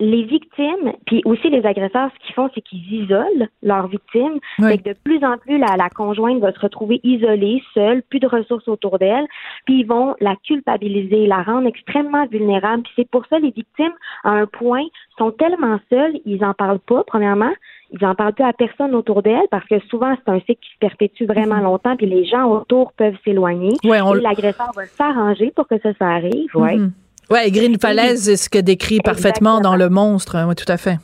les 0.00 0.24
victimes, 0.24 0.92
puis 1.06 1.22
aussi 1.24 1.50
les 1.50 1.66
agresseurs, 1.66 2.10
ce 2.14 2.26
qu'ils 2.26 2.34
font, 2.34 2.48
c'est 2.54 2.60
qu'ils 2.60 3.02
isolent 3.02 3.48
leurs 3.62 3.88
victimes. 3.88 4.38
Oui. 4.58 4.78
que 4.78 4.90
de 4.90 4.96
plus 5.04 5.24
en 5.24 5.38
plus, 5.38 5.58
la, 5.58 5.76
la, 5.76 5.90
conjointe 5.90 6.40
va 6.40 6.52
se 6.52 6.60
retrouver 6.60 7.00
isolée, 7.02 7.62
seule, 7.74 8.02
plus 8.02 8.20
de 8.20 8.28
ressources 8.28 8.68
autour 8.68 8.98
d'elle, 8.98 9.26
puis 9.66 9.80
ils 9.80 9.86
vont 9.86 10.14
la 10.20 10.36
culpabiliser, 10.44 11.26
la 11.26 11.42
rendre 11.42 11.66
extrêmement 11.66 12.26
vulnérable. 12.26 12.82
Puis 12.82 12.92
c'est 12.96 13.10
pour 13.10 13.26
ça 13.26 13.38
les 13.38 13.50
victimes, 13.50 13.92
à 14.24 14.30
un 14.30 14.46
point, 14.46 14.84
sont 15.16 15.32
tellement 15.32 15.78
seules, 15.90 16.20
ils 16.24 16.44
en 16.44 16.54
parlent 16.54 16.78
pas, 16.78 17.02
premièrement, 17.04 17.52
ils 17.90 18.04
en 18.04 18.14
parlent 18.14 18.34
plus 18.34 18.44
à 18.44 18.52
personne 18.52 18.94
autour 18.94 19.22
d'elle 19.22 19.48
parce 19.50 19.66
que 19.66 19.80
souvent 19.88 20.14
c'est 20.16 20.30
un 20.30 20.40
cycle 20.40 20.60
qui 20.60 20.72
se 20.74 20.78
perpétue 20.78 21.24
vraiment 21.24 21.56
mhm. 21.56 21.64
longtemps 21.64 21.96
puis 21.96 22.06
les 22.06 22.26
gens 22.26 22.44
autour 22.44 22.92
peuvent 22.92 23.16
s'éloigner 23.24 23.72
ouais, 23.84 23.98
et 23.98 24.20
l'agresseur 24.20 24.70
va 24.76 24.84
s'arranger 24.84 25.52
pour 25.56 25.66
que 25.66 25.78
ça, 25.80 25.94
ça 25.98 26.06
arrive. 26.06 26.54
Ouais. 26.54 26.76
Mhm. 26.76 26.92
Oui, 27.30 27.50
Green 27.50 27.78
Falaise, 27.78 28.24
c'est 28.24 28.36
ce 28.36 28.48
que 28.48 28.58
décrit 28.58 29.00
parfaitement 29.00 29.60
dans 29.60 29.76
Le 29.76 29.88
Monstre. 29.88 30.36
Oui, 30.46 30.54
tout 30.54 30.70
à 30.70 30.76
fait. 30.76 30.96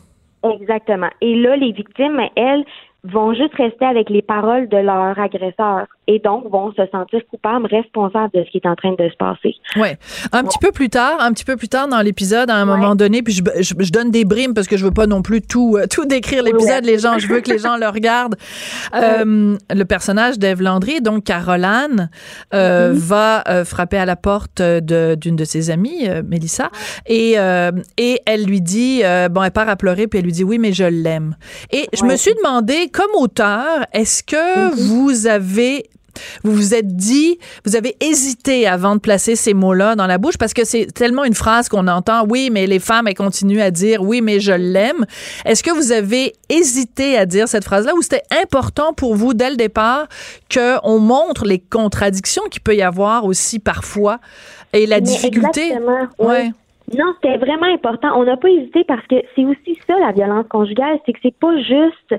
Exactement. 0.42 1.10
Et 1.20 1.34
là, 1.36 1.56
les 1.56 1.72
victimes, 1.72 2.20
elles, 2.36 2.64
vont 3.04 3.34
juste 3.34 3.54
rester 3.54 3.84
avec 3.84 4.08
les 4.08 4.22
paroles 4.22 4.68
de 4.68 4.78
leur 4.78 5.18
agresseur 5.18 5.86
et 6.06 6.18
donc 6.18 6.50
vont 6.50 6.72
se 6.72 6.82
sentir 6.90 7.20
coupables, 7.30 7.66
responsables 7.66 8.30
de 8.34 8.44
ce 8.44 8.50
qui 8.50 8.58
est 8.58 8.66
en 8.66 8.74
train 8.74 8.92
de 8.92 9.08
se 9.08 9.16
passer. 9.16 9.54
Ouais. 9.76 9.96
Un 10.32 10.44
petit 10.44 10.58
peu 10.58 10.70
plus 10.72 10.90
tard, 10.90 11.16
un 11.20 11.32
petit 11.32 11.44
peu 11.44 11.56
plus 11.56 11.68
tard 11.68 11.88
dans 11.88 12.00
l'épisode, 12.00 12.50
à 12.50 12.56
un 12.56 12.64
moment 12.64 12.94
donné, 12.94 13.22
puis 13.22 13.32
je, 13.32 13.42
je, 13.60 13.90
donne 13.90 14.10
des 14.10 14.24
brimes 14.24 14.54
parce 14.54 14.66
que 14.66 14.76
je 14.76 14.84
veux 14.84 14.90
pas 14.90 15.06
non 15.06 15.22
plus 15.22 15.40
tout 15.40 15.76
euh, 15.76 15.86
tout 15.86 16.04
décrire 16.04 16.42
l'épisode. 16.42 16.84
Les 16.84 16.98
gens, 16.98 17.18
je 17.18 17.26
veux 17.26 17.40
que 17.40 17.50
les 17.50 17.58
gens 17.58 17.76
le 17.76 17.88
regardent. 17.88 18.36
Euh, 18.94 19.56
le 19.74 19.84
personnage 19.84 20.38
d'Ève 20.38 20.62
Landry, 20.62 21.00
donc 21.00 21.24
Caroline, 21.24 22.10
euh, 22.52 22.92
mm-hmm. 22.92 22.96
va 22.96 23.44
euh, 23.48 23.64
frapper 23.64 23.96
à 23.96 24.06
la 24.06 24.14
porte 24.14 24.62
d'une 24.62 25.36
de, 25.36 25.44
ses 25.44 25.70
amies, 25.70 26.08
Mélissa, 26.26 26.70
et 27.06 27.36
et 27.96 28.20
elle 28.26 28.44
lui 28.44 28.60
dit, 28.60 29.02
bon, 29.30 29.42
elle 29.42 29.50
part 29.50 29.68
à 29.68 29.76
pleurer 29.76 30.06
puis 30.06 30.18
elle 30.18 30.26
lui 30.26 30.32
dit 30.32 30.44
oui, 30.44 30.58
mais 30.58 30.72
je 30.72 30.84
l'aime. 30.84 31.36
Et 31.72 31.88
je 31.92 32.04
me 32.04 32.16
suis 32.16 32.34
demandé, 32.34 32.88
comme 32.92 33.10
auteur, 33.16 33.84
est-ce 33.92 34.22
que 34.22 34.36
mm-hmm. 34.36 34.88
vous 34.88 35.26
avez 35.26 35.86
vous 36.42 36.52
vous 36.52 36.74
êtes 36.74 36.96
dit, 36.96 37.38
vous 37.64 37.76
avez 37.76 37.96
hésité 38.00 38.66
avant 38.66 38.94
de 38.94 39.00
placer 39.00 39.36
ces 39.36 39.54
mots-là 39.54 39.96
dans 39.96 40.06
la 40.06 40.18
bouche 40.18 40.36
parce 40.38 40.54
que 40.54 40.64
c'est 40.64 40.86
tellement 40.92 41.24
une 41.24 41.34
phrase 41.34 41.68
qu'on 41.68 41.88
entend, 41.88 42.26
oui, 42.28 42.50
mais 42.50 42.66
les 42.66 42.78
femmes, 42.78 43.08
elles 43.08 43.14
continuent 43.14 43.60
à 43.60 43.70
dire, 43.70 44.02
oui, 44.02 44.20
mais 44.20 44.40
je 44.40 44.52
l'aime. 44.52 45.06
Est-ce 45.44 45.62
que 45.62 45.70
vous 45.70 45.92
avez 45.92 46.34
hésité 46.48 47.16
à 47.16 47.26
dire 47.26 47.48
cette 47.48 47.64
phrase-là 47.64 47.94
ou 47.94 48.02
c'était 48.02 48.22
important 48.42 48.92
pour 48.92 49.14
vous 49.14 49.34
dès 49.34 49.50
le 49.50 49.56
départ 49.56 50.06
qu'on 50.52 50.98
montre 50.98 51.44
les 51.44 51.58
contradictions 51.58 52.42
qu'il 52.50 52.62
peut 52.62 52.76
y 52.76 52.82
avoir 52.82 53.24
aussi 53.24 53.58
parfois 53.58 54.18
et 54.72 54.86
la 54.86 55.00
difficulté? 55.00 55.68
Exactement. 55.68 56.08
Ouais. 56.18 56.52
Non, 56.92 57.14
c'était 57.14 57.38
vraiment 57.38 57.72
important. 57.72 58.18
On 58.18 58.24
n'a 58.24 58.36
pas 58.36 58.48
hésité 58.48 58.84
parce 58.84 59.06
que 59.06 59.16
c'est 59.34 59.44
aussi 59.44 59.78
ça 59.86 59.98
la 59.98 60.12
violence 60.12 60.46
conjugale, 60.48 60.98
c'est 61.06 61.12
que 61.12 61.18
c'est 61.22 61.36
pas 61.36 61.56
juste 61.58 62.14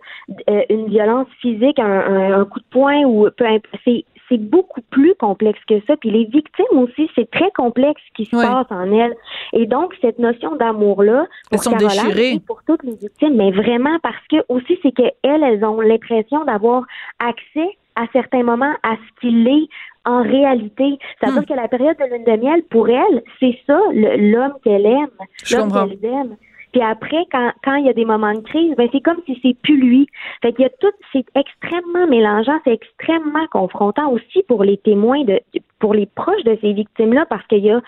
euh, 0.50 0.62
une 0.70 0.88
violence 0.88 1.28
physique, 1.40 1.78
un, 1.78 2.40
un, 2.40 2.46
coup 2.46 2.60
de 2.60 2.66
poing 2.72 3.04
ou 3.04 3.30
peu 3.30 3.46
c'est 3.84 4.06
c'est 4.28 4.40
beaucoup 4.40 4.82
plus 4.90 5.14
complexe 5.20 5.60
que 5.70 5.76
ça. 5.86 5.96
Puis 5.98 6.10
les 6.10 6.26
victimes 6.26 6.80
aussi, 6.80 7.08
c'est 7.14 7.30
très 7.30 7.52
complexe 7.52 8.02
ce 8.08 8.14
qui 8.16 8.26
se 8.26 8.36
passe 8.36 8.66
en 8.72 8.92
elles. 8.92 9.16
Et 9.54 9.68
donc 9.68 9.94
cette 10.02 10.18
notion 10.18 10.56
d'amour 10.56 11.04
là 11.04 11.28
pour 11.52 11.62
Caroline, 11.62 12.42
pour 12.42 12.64
toutes 12.64 12.84
les 12.84 12.96
victimes, 12.96 13.36
mais 13.36 13.52
vraiment 13.52 14.00
parce 14.02 14.28
que 14.32 14.38
aussi 14.50 14.80
c'est 14.82 14.94
que 14.94 15.04
elles, 15.22 15.44
elles 15.44 15.64
ont 15.64 15.80
l'impression 15.80 16.44
d'avoir 16.46 16.86
accès 17.20 17.78
à 17.96 18.08
certains 18.14 18.44
moments 18.44 18.74
à 18.84 18.96
ce 18.96 19.22
qu'il 19.22 19.48
est 19.48 19.68
en 20.06 20.22
réalité. 20.22 20.98
C'est-à-dire 21.20 21.42
hmm. 21.42 21.46
que 21.46 21.54
la 21.54 21.68
période 21.68 21.98
de 21.98 22.06
lune 22.06 22.24
de 22.24 22.44
miel, 22.44 22.64
pour 22.70 22.90
elle, 22.90 23.24
c'est 23.40 23.58
ça, 23.68 23.80
l'homme 23.94 24.54
qu'elle 24.64 24.86
aime, 24.86 25.10
l'homme 25.52 25.72
qu'elle 25.72 26.10
aime. 26.10 26.36
Puis 26.76 26.84
après, 26.84 27.26
quand, 27.32 27.54
quand 27.64 27.76
il 27.76 27.86
y 27.86 27.90
a 27.90 27.94
des 27.94 28.04
moments 28.04 28.34
de 28.34 28.42
crise, 28.42 28.76
ben 28.76 28.90
c'est 28.92 29.00
comme 29.00 29.22
si 29.26 29.40
c'est 29.42 29.56
plus 29.64 29.78
lui. 29.78 30.08
Fait 30.42 30.52
qu'il 30.52 30.64
y 30.64 30.66
a 30.66 30.70
tout, 30.70 30.92
c'est 31.14 31.24
extrêmement 31.34 32.06
mélangeant, 32.08 32.60
c'est 32.66 32.74
extrêmement 32.74 33.48
confrontant 33.48 34.12
aussi 34.12 34.44
pour 34.50 34.62
les 34.66 34.76
témoins 34.76 35.24
de, 35.24 35.40
pour 35.80 35.94
les 35.94 36.06
proches 36.06 36.44
de 36.44 36.58
ces 36.60 36.74
victimes-là, 36.74 37.28
parce 37.30 37.48
qu'il 37.48 37.64
y 37.64 37.72
a 37.72 37.80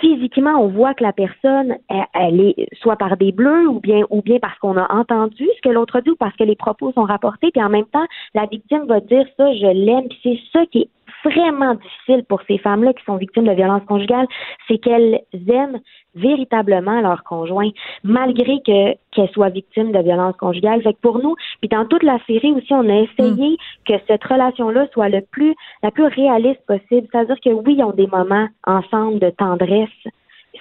physiquement, 0.00 0.60
on 0.60 0.66
voit 0.66 0.94
que 0.94 1.04
la 1.04 1.12
personne, 1.12 1.76
elle, 2.14 2.40
est 2.40 2.68
soit 2.80 2.96
par 2.96 3.16
des 3.16 3.30
bleus 3.30 3.68
ou 3.68 3.78
bien 3.78 4.02
ou 4.10 4.22
bien 4.22 4.38
parce 4.40 4.58
qu'on 4.58 4.76
a 4.76 4.92
entendu 4.92 5.48
ce 5.56 5.62
que 5.62 5.72
l'autre 5.72 6.00
dit 6.00 6.10
ou 6.10 6.16
parce 6.16 6.34
que 6.36 6.42
les 6.42 6.56
propos 6.56 6.90
sont 6.92 7.04
rapportés, 7.04 7.52
puis 7.52 7.62
en 7.62 7.68
même 7.68 7.86
temps, 7.86 8.06
la 8.34 8.46
victime 8.46 8.86
va 8.86 8.98
dire 8.98 9.24
ça, 9.36 9.54
je 9.54 9.66
l'aime, 9.66 10.08
puis 10.08 10.18
c'est 10.24 10.38
ça 10.52 10.66
qui 10.66 10.80
est 10.80 10.90
vraiment 11.24 11.74
difficile 11.74 12.24
pour 12.28 12.42
ces 12.46 12.58
femmes-là 12.58 12.92
qui 12.92 13.04
sont 13.04 13.16
victimes 13.16 13.46
de 13.46 13.52
violences 13.52 13.84
conjugales, 13.86 14.26
c'est 14.68 14.78
qu'elles 14.78 15.20
aiment 15.48 15.80
véritablement 16.14 17.00
leur 17.00 17.24
conjoint, 17.24 17.70
malgré 18.02 18.60
que 18.66 18.94
qu'elles 19.12 19.30
soient 19.30 19.50
victimes 19.50 19.92
de 19.92 19.98
violences 19.98 20.36
conjugales. 20.36 20.82
Fait 20.82 20.94
que 20.94 21.00
pour 21.00 21.18
nous, 21.18 21.36
puis 21.60 21.68
dans 21.68 21.84
toute 21.86 22.02
la 22.02 22.18
série 22.26 22.52
aussi, 22.52 22.72
on 22.72 22.88
a 22.88 23.00
essayé 23.00 23.52
mm. 23.52 23.56
que 23.86 23.94
cette 24.06 24.24
relation-là 24.24 24.86
soit 24.92 25.08
le 25.08 25.20
plus 25.20 25.54
la 25.82 25.90
plus 25.90 26.06
réaliste 26.06 26.64
possible. 26.66 27.06
C'est-à-dire 27.10 27.36
que 27.44 27.50
oui, 27.50 27.76
ils 27.78 27.84
ont 27.84 27.92
des 27.92 28.06
moments 28.06 28.48
ensemble 28.66 29.18
de 29.18 29.30
tendresse, 29.30 29.90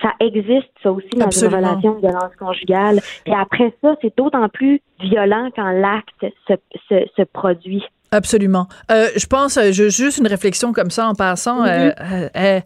ça 0.02 0.14
existe, 0.20 0.70
ça 0.84 0.92
aussi, 0.92 1.10
dans 1.16 1.30
une 1.30 1.56
relation 1.56 1.96
de 1.96 2.00
violence 2.00 2.36
conjugale. 2.38 3.00
Et 3.26 3.34
après 3.34 3.74
ça, 3.82 3.96
c'est 4.02 4.16
d'autant 4.18 4.50
plus 4.50 4.82
violent 5.00 5.50
quand 5.56 5.72
l'acte 5.72 6.26
se, 6.48 6.54
se, 6.90 7.06
se, 7.16 7.22
produit. 7.24 7.84
Absolument. 8.16 8.68
Euh, 8.92 9.10
je 9.16 9.26
pense, 9.26 9.58
euh, 9.58 9.72
juste 9.72 10.20
une 10.20 10.28
réflexion 10.28 10.72
comme 10.72 10.90
ça 10.90 11.08
en 11.08 11.16
passant. 11.16 11.66
Mm-hmm. 11.66 11.96
euh, 12.00 12.30
euh 12.36 12.60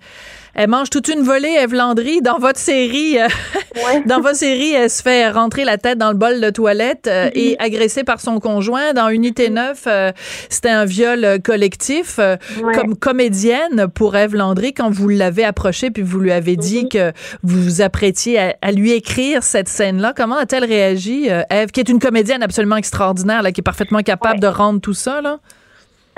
elle 0.59 0.67
mange 0.67 0.89
toute 0.89 1.07
une 1.07 1.21
volée, 1.21 1.55
Eve 1.57 1.73
Landry. 1.73 2.21
Dans 2.21 2.37
votre 2.37 2.59
série, 2.59 3.17
euh, 3.17 3.29
dans 4.05 4.19
votre 4.19 4.35
série, 4.35 4.73
elle 4.73 4.89
se 4.89 5.01
fait 5.01 5.29
rentrer 5.29 5.63
la 5.63 5.77
tête 5.77 5.97
dans 5.97 6.09
le 6.09 6.17
bol 6.17 6.41
de 6.41 6.49
toilette 6.49 7.07
euh, 7.07 7.29
mm-hmm. 7.29 7.31
et 7.35 7.55
agressée 7.59 8.03
par 8.03 8.19
son 8.19 8.41
conjoint. 8.41 8.91
Dans 8.91 9.07
Unité 9.07 9.49
9, 9.49 9.83
euh, 9.87 10.11
c'était 10.49 10.67
un 10.67 10.83
viol 10.83 11.39
collectif. 11.41 12.19
Comme 12.73 12.97
comédienne 12.97 13.87
pour 13.87 14.17
Eve 14.17 14.35
Landry, 14.35 14.73
quand 14.73 14.89
vous 14.89 15.07
l'avez 15.07 15.45
approchée 15.45 15.91
puis 15.91 16.03
vous 16.03 16.19
lui 16.19 16.33
avez 16.33 16.57
dit 16.57 16.83
mm-hmm. 16.83 16.89
que 16.89 17.13
vous 17.41 17.63
vous 17.63 17.81
apprêtiez 17.81 18.53
à, 18.61 18.71
lui 18.73 18.91
écrire 18.91 19.43
cette 19.43 19.69
scène-là, 19.69 20.13
comment 20.13 20.35
a-t-elle 20.35 20.65
réagi, 20.65 21.29
Eve, 21.49 21.71
qui 21.71 21.79
est 21.79 21.87
une 21.87 21.99
comédienne 21.99 22.43
absolument 22.43 22.75
extraordinaire, 22.75 23.43
là, 23.43 23.53
qui 23.53 23.61
est 23.61 23.63
parfaitement 23.63 24.01
capable 24.01 24.41
de 24.41 24.47
rendre 24.47 24.81
tout 24.81 24.93
ça, 24.93 25.21
là? 25.21 25.39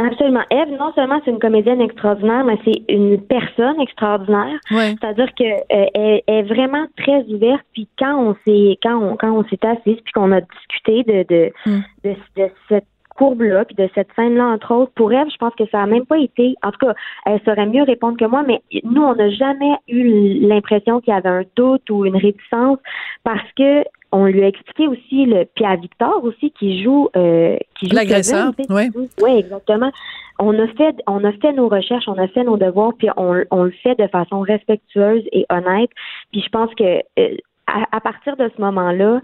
Absolument. 0.05 0.43
Eve, 0.49 0.69
non 0.79 0.91
seulement 0.93 1.19
c'est 1.23 1.31
une 1.31 1.39
comédienne 1.39 1.81
extraordinaire, 1.81 2.43
mais 2.43 2.57
c'est 2.65 2.83
une 2.89 3.21
personne 3.21 3.79
extraordinaire. 3.79 4.59
C'est-à-dire 4.69 5.33
que 5.37 5.43
euh, 5.43 5.85
elle, 5.93 6.21
est 6.27 6.43
vraiment 6.43 6.85
très 6.97 7.23
ouverte. 7.25 7.63
Puis 7.73 7.87
quand 7.97 8.17
on 8.17 8.35
s'est 8.45 8.77
quand 8.81 8.97
on 8.97 9.15
quand 9.17 9.31
on 9.31 9.43
s'est 9.45 9.65
assis 9.65 10.01
puis 10.01 10.13
qu'on 10.13 10.31
a 10.31 10.41
discuté 10.41 11.03
de 11.03 11.23
de, 11.29 11.51
mm. 11.65 11.81
de, 12.03 12.15
de 12.37 12.49
cette 12.69 12.85
courbe-là, 13.21 13.65
puis 13.65 13.75
de 13.75 13.89
cette 13.93 14.07
scène-là, 14.15 14.47
entre 14.47 14.73
autres, 14.73 14.91
pour 14.95 15.11
Eve, 15.13 15.27
je 15.31 15.37
pense 15.37 15.53
que 15.55 15.65
ça 15.71 15.81
a 15.81 15.85
même 15.85 16.05
pas 16.05 16.17
été, 16.17 16.55
en 16.63 16.71
tout 16.71 16.85
cas, 16.87 16.95
elle 17.25 17.39
saurait 17.45 17.67
mieux 17.67 17.83
répondre 17.83 18.17
que 18.17 18.25
moi, 18.25 18.43
mais 18.47 18.61
nous, 18.83 19.03
on 19.03 19.13
n'a 19.13 19.29
jamais 19.29 19.75
eu 19.87 20.47
l'impression 20.47 21.01
qu'il 21.01 21.13
y 21.13 21.17
avait 21.17 21.29
un 21.29 21.43
doute 21.55 21.87
ou 21.89 22.05
une 22.05 22.15
réticence 22.15 22.79
parce 23.23 23.47
que 23.55 23.83
on 24.12 24.26
lui 24.26 24.43
a 24.43 24.47
expliqué 24.47 24.88
aussi 24.88 25.26
le 25.26 25.45
puis 25.45 25.66
à 25.66 25.76
Victor 25.76 26.24
aussi 26.24 26.51
qui 26.51 26.84
joue 26.84 27.09
euh, 27.16 27.57
qui 27.80 27.89
joue 27.89 27.95
l'agresseur. 27.95 28.51
Oui, 28.70 28.89
ouais, 29.22 29.39
exactement. 29.39 29.91
On 30.39 30.57
a 30.59 30.68
fait 30.68 30.95
on 31.07 31.24
a 31.24 31.32
fait 31.34 31.53
nos 31.53 31.70
recherches, 31.70 32.07
on 32.07 32.18
a 32.18 32.28
fait 32.28 32.43
nos 32.43 32.57
devoirs, 32.57 32.93
puis 32.97 33.09
on, 33.18 33.43
on 33.51 33.64
le 33.64 33.74
fait 33.84 33.95
de 33.95 34.07
façon 34.07 34.41
respectueuse 34.41 35.24
et 35.32 35.45
honnête. 35.49 35.89
Puis 36.32 36.41
je 36.41 36.49
pense 36.49 36.74
que 36.76 37.01
euh, 37.20 37.38
à, 37.68 37.95
à, 37.95 38.01
partir 38.01 38.36
de 38.38 38.49
ce 38.55 38.62
moment-là, 38.62 39.22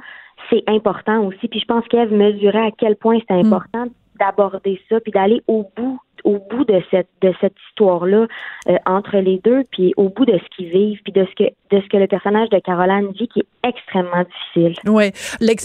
c'est 0.49 0.63
important 0.67 1.25
aussi. 1.25 1.47
Puis 1.47 1.59
je 1.59 1.65
pense 1.65 1.85
qu'Ève 1.87 2.13
mesurait 2.13 2.67
à 2.67 2.71
quel 2.77 2.95
point 2.95 3.19
c'est 3.27 3.35
mm. 3.35 3.45
important 3.45 3.87
d'aborder 4.19 4.79
ça, 4.89 4.99
puis 4.99 5.11
d'aller 5.11 5.41
au 5.47 5.69
bout 5.75 5.99
au 6.27 6.39
bout 6.51 6.65
de 6.65 6.81
cette 6.91 7.07
de 7.21 7.33
cette 7.39 7.55
histoire-là 7.69 8.27
euh, 8.67 8.75
entre 8.85 9.17
les 9.17 9.39
deux, 9.43 9.63
puis 9.71 9.93
au 9.95 10.09
bout 10.09 10.25
de 10.25 10.37
ce 10.37 10.55
qu'ils 10.55 10.69
vivent, 10.69 10.99
puis 11.03 11.13
de 11.13 11.25
ce 11.25 11.43
que 11.43 11.49
de 11.71 11.81
ce 11.81 11.87
que 11.87 11.95
le 11.95 12.07
personnage 12.07 12.49
de 12.49 12.59
Caroline 12.59 13.11
dit, 13.17 13.29
qui 13.29 13.39
est 13.39 13.67
extrêmement 13.67 14.23
difficile. 14.53 14.75
Oui, 14.85 15.11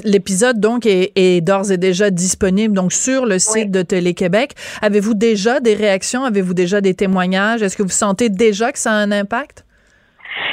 l'épisode 0.05 0.61
donc 0.61 0.87
est, 0.87 1.11
est 1.17 1.41
d'ores 1.41 1.73
et 1.73 1.79
déjà 1.79 2.11
disponible 2.11 2.75
donc 2.75 2.93
sur 2.93 3.27
le 3.27 3.39
site 3.41 3.73
de 3.73 3.83
Télé-Québec. 3.83 4.53
Avez-vous 4.81 5.15
déjà 5.15 5.59
des 5.59 5.75
réactions? 5.75 6.25
Avez-vous 6.25 6.55
déjà 6.55 6.81
des 6.81 6.95
témoignages? 6.95 7.63
Est-ce 7.63 7.77
que 7.77 7.83
vous 7.83 7.89
sentez 7.89 8.29
déjà 8.29 8.71
que 8.71 8.79
ça 8.79 8.93
a 8.93 8.95
un 8.95 9.11
impact? 9.11 9.65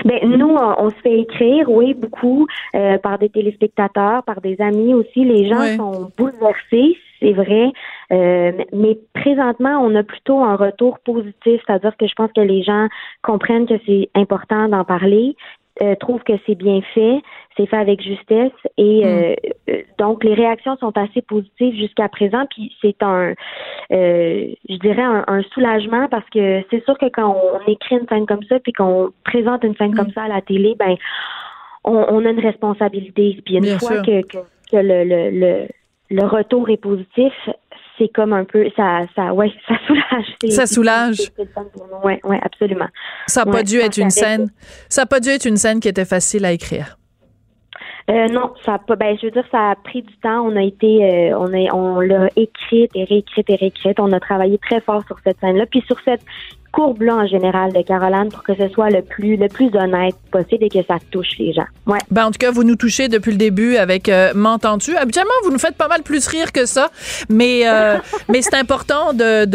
Ben 0.05 0.19
nous, 0.23 0.55
on, 0.55 0.89
se 0.89 0.95
fait 1.03 1.19
écrire, 1.19 1.69
oui, 1.69 1.93
beaucoup 1.93 2.47
euh, 2.75 2.97
par 2.97 3.19
des 3.19 3.29
téléspectateurs, 3.29 4.23
par 4.23 4.41
des 4.41 4.59
amis 4.59 4.93
aussi. 4.93 5.23
Les 5.23 5.47
gens 5.47 5.77
sont 5.77 6.11
bouleversés 6.17 6.97
c'est 7.19 7.33
vrai. 7.33 7.71
Euh, 8.11 8.51
mais 8.73 8.97
présentement, 9.13 9.79
on 9.81 9.95
a 9.95 10.03
plutôt 10.03 10.39
un 10.39 10.55
retour 10.55 10.99
positif, 10.99 11.61
c'est-à-dire 11.65 11.95
que 11.97 12.07
je 12.07 12.13
pense 12.13 12.31
que 12.33 12.41
les 12.41 12.63
gens 12.63 12.87
comprennent 13.21 13.67
que 13.67 13.79
c'est 13.85 14.09
important 14.15 14.67
d'en 14.69 14.83
parler, 14.83 15.35
euh, 15.81 15.95
trouvent 15.95 16.23
que 16.23 16.33
c'est 16.45 16.55
bien 16.55 16.81
fait, 16.93 17.21
c'est 17.55 17.65
fait 17.65 17.77
avec 17.77 18.01
justesse 18.01 18.51
et 18.77 19.01
mm. 19.01 19.07
euh, 19.07 19.35
euh, 19.69 19.81
donc 19.97 20.25
les 20.25 20.33
réactions 20.33 20.75
sont 20.75 20.91
assez 20.97 21.21
positives 21.21 21.73
jusqu'à 21.73 22.09
présent. 22.09 22.45
Puis 22.49 22.75
c'est 22.81 23.01
un, 23.01 23.33
je 23.89 24.77
dirais 24.81 25.03
un, 25.03 25.41
soulagement 25.53 26.09
parce 26.09 26.29
que 26.31 26.63
c'est 26.69 26.83
sûr 26.83 26.97
que 26.97 27.05
quand 27.05 27.33
on 27.33 27.71
écrit 27.71 27.95
une 27.95 28.07
scène 28.09 28.25
comme 28.25 28.43
ça 28.49 28.59
puis 28.59 28.73
qu'on 28.73 29.11
présente 29.23 29.63
une 29.63 29.75
scène 29.77 29.95
comme 29.95 30.07
mm. 30.07 30.13
ça 30.15 30.23
à 30.23 30.27
la 30.27 30.41
télé, 30.41 30.75
ben 30.77 30.97
on, 31.85 32.25
a 32.25 32.29
une 32.29 32.41
responsabilité. 32.41 33.39
Puis 33.45 33.55
une 33.55 33.79
fois 33.79 34.01
que, 34.01 34.21
que, 34.27 34.37
que 34.69 34.77
le, 34.77 35.05
le 35.05 35.29
le 35.31 35.67
retour 36.11 36.69
est 36.69 36.77
positif, 36.77 37.33
c'est 37.97 38.07
comme 38.07 38.33
un 38.33 38.45
peu 38.45 38.65
ça 38.75 39.01
ça 39.15 39.33
ouais 39.33 39.51
ça 39.67 39.75
soulage 39.85 40.35
ça 40.49 40.65
soulage 40.65 41.31
ouais 42.03 42.19
ouais 42.23 42.39
absolument 42.41 42.87
ça 43.27 43.43
n'a 43.43 43.51
pas 43.51 43.61
dû 43.61 43.77
être 43.77 43.97
une 43.97 44.09
scène 44.09 44.49
ça 44.87 45.01
a 45.01 45.05
pas 45.05 45.19
dû 45.19 45.29
être 45.29 45.45
une 45.45 45.57
scène 45.57 45.81
qui 45.81 45.89
était 45.89 46.05
facile 46.05 46.45
à 46.45 46.53
écrire 46.53 46.95
euh, 48.09 48.27
non, 48.27 48.53
ça 48.65 48.73
a 48.73 48.79
pas. 48.79 48.95
Ben, 48.95 49.15
je 49.21 49.27
veux 49.27 49.31
dire, 49.31 49.45
ça 49.51 49.69
a 49.69 49.75
pris 49.75 50.01
du 50.01 50.17
temps. 50.17 50.41
On 50.41 50.55
a 50.55 50.63
été, 50.63 51.03
euh, 51.03 51.37
on 51.37 51.53
est, 51.53 51.71
on 51.71 51.99
l'a 51.99 52.27
écrite 52.35 52.89
et 52.95 53.03
réécrite 53.03 53.47
et 53.51 53.55
réécrite. 53.55 53.99
On 53.99 54.11
a 54.13 54.19
travaillé 54.19 54.57
très 54.57 54.81
fort 54.81 55.03
sur 55.05 55.17
cette 55.23 55.39
scène-là, 55.39 55.67
puis 55.67 55.83
sur 55.85 55.99
cette 55.99 56.21
courbe-là 56.71 57.15
en 57.15 57.27
général 57.27 57.73
de 57.73 57.81
Caroline 57.81 58.29
pour 58.29 58.43
que 58.43 58.55
ce 58.55 58.67
soit 58.69 58.89
le 58.89 59.01
plus 59.01 59.37
le 59.37 59.47
plus 59.47 59.69
honnête 59.75 60.15
possible 60.31 60.63
et 60.63 60.69
que 60.69 60.83
ça 60.87 60.97
touche 61.11 61.37
les 61.39 61.53
gens. 61.53 61.65
Ouais. 61.87 61.99
Ben, 62.11 62.25
en 62.25 62.31
tout 62.31 62.37
cas, 62.37 62.51
vous 62.51 62.63
nous 62.63 62.75
touchez 62.75 63.07
depuis 63.07 63.31
le 63.31 63.37
début 63.37 63.77
avec 63.77 64.09
euh, 64.09 64.31
M'entends-tu? 64.35 64.95
Habituellement, 64.95 65.31
vous 65.43 65.51
nous 65.51 65.59
faites 65.59 65.75
pas 65.75 65.87
mal 65.87 66.03
plus 66.03 66.27
rire 66.27 66.51
que 66.51 66.65
ça, 66.65 66.89
mais 67.29 67.67
euh, 67.67 67.97
mais 68.29 68.41
c'est 68.41 68.55
important 68.55 69.13
de 69.13 69.45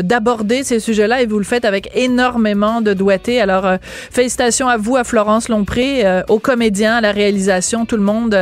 d'aborder 0.00 0.64
ces 0.64 0.80
sujets-là 0.80 1.22
et 1.22 1.26
vous 1.26 1.38
le 1.38 1.44
faites 1.44 1.64
avec 1.64 1.90
énormément 1.94 2.80
de 2.80 2.92
doigté. 2.94 3.40
Alors, 3.40 3.66
euh, 3.66 3.76
félicitations 3.82 4.68
à 4.68 4.76
vous, 4.76 4.96
à 4.96 5.04
Florence 5.04 5.48
Lompré, 5.48 6.04
aux 6.28 6.38
comédiens, 6.38 6.96
à 6.96 7.00
la 7.00 7.12
réalisation, 7.12 7.86
tout 7.86 7.96
le 7.96 8.02
monde. 8.02 8.36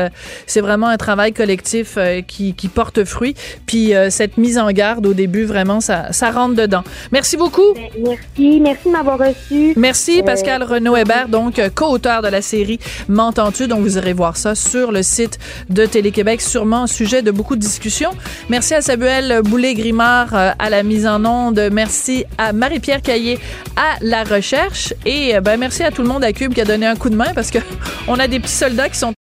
c'est 0.47 0.61
vraiment 0.61 0.87
un 0.89 0.97
travail 0.97 1.33
collectif 1.33 1.99
qui, 2.27 2.55
qui 2.55 2.69
porte 2.69 3.05
fruit. 3.05 3.35
Puis 3.67 3.93
cette 4.11 4.39
mise 4.39 4.59
en 4.59 4.71
garde 4.71 5.07
au 5.07 5.15
début, 5.15 5.45
vraiment, 5.45 5.81
ça, 5.81 6.13
ça 6.13 6.31
rentre 6.31 6.55
dedans. 6.55 6.83
Merci 7.13 7.37
beaucoup. 7.37 7.75
Ben, 7.75 8.14
Merci. 8.15 8.61
Merci 8.61 8.87
de 8.87 8.93
m'avoir 8.93 9.19
reçu. 9.19 9.73
Merci, 9.77 10.21
euh, 10.21 10.25
Pascal 10.25 10.63
Renaud 10.63 10.97
Hébert, 10.97 11.29
donc 11.29 11.61
co-auteur 11.75 12.23
de 12.23 12.29
la 12.29 12.43
série 12.43 12.79
M'entends-tu? 13.09 13.67
Donc, 13.67 13.81
vous 13.81 13.99
irez 13.99 14.13
voir 14.13 14.37
ça 14.37 14.55
sur 14.55 14.93
le 14.93 15.03
site 15.03 15.39
de 15.71 15.87
Télé-Québec, 15.87 16.41
sûrement 16.41 16.87
sujet 16.87 17.23
de 17.23 17.31
beaucoup 17.31 17.57
de 17.57 17.61
discussions. 17.61 18.11
Merci 18.49 18.75
à 18.75 18.81
Samuel 18.81 19.43
Boulay-Grimard 19.43 20.35
euh, 20.35 20.51
à 20.59 20.71
la 20.71 20.83
mise 20.83 21.07
en 21.07 21.25
onde. 21.25 21.61
Merci 21.73 22.25
à 22.39 22.53
Marie-Pierre 22.53 23.03
Caillé 23.03 23.39
à 23.77 23.97
la 24.01 24.25
recherche. 24.25 24.95
Et 25.05 25.37
euh, 25.37 25.41
ben, 25.41 25.59
merci 25.59 25.83
à 25.83 25.91
tout 25.91 26.03
le 26.03 26.09
monde 26.09 26.25
à 26.25 26.33
Cube 26.33 26.55
qui 26.55 26.61
a 26.61 26.65
donné 26.65 26.87
un 26.87 26.97
coup 26.97 27.11
de 27.11 27.17
main 27.17 27.33
parce 27.35 27.51
que 27.51 27.59
on 28.09 28.19
a 28.19 28.29
des 28.29 28.41
petits 28.41 28.55
soldats 28.55 28.89
qui 28.89 28.99
sont 28.99 29.13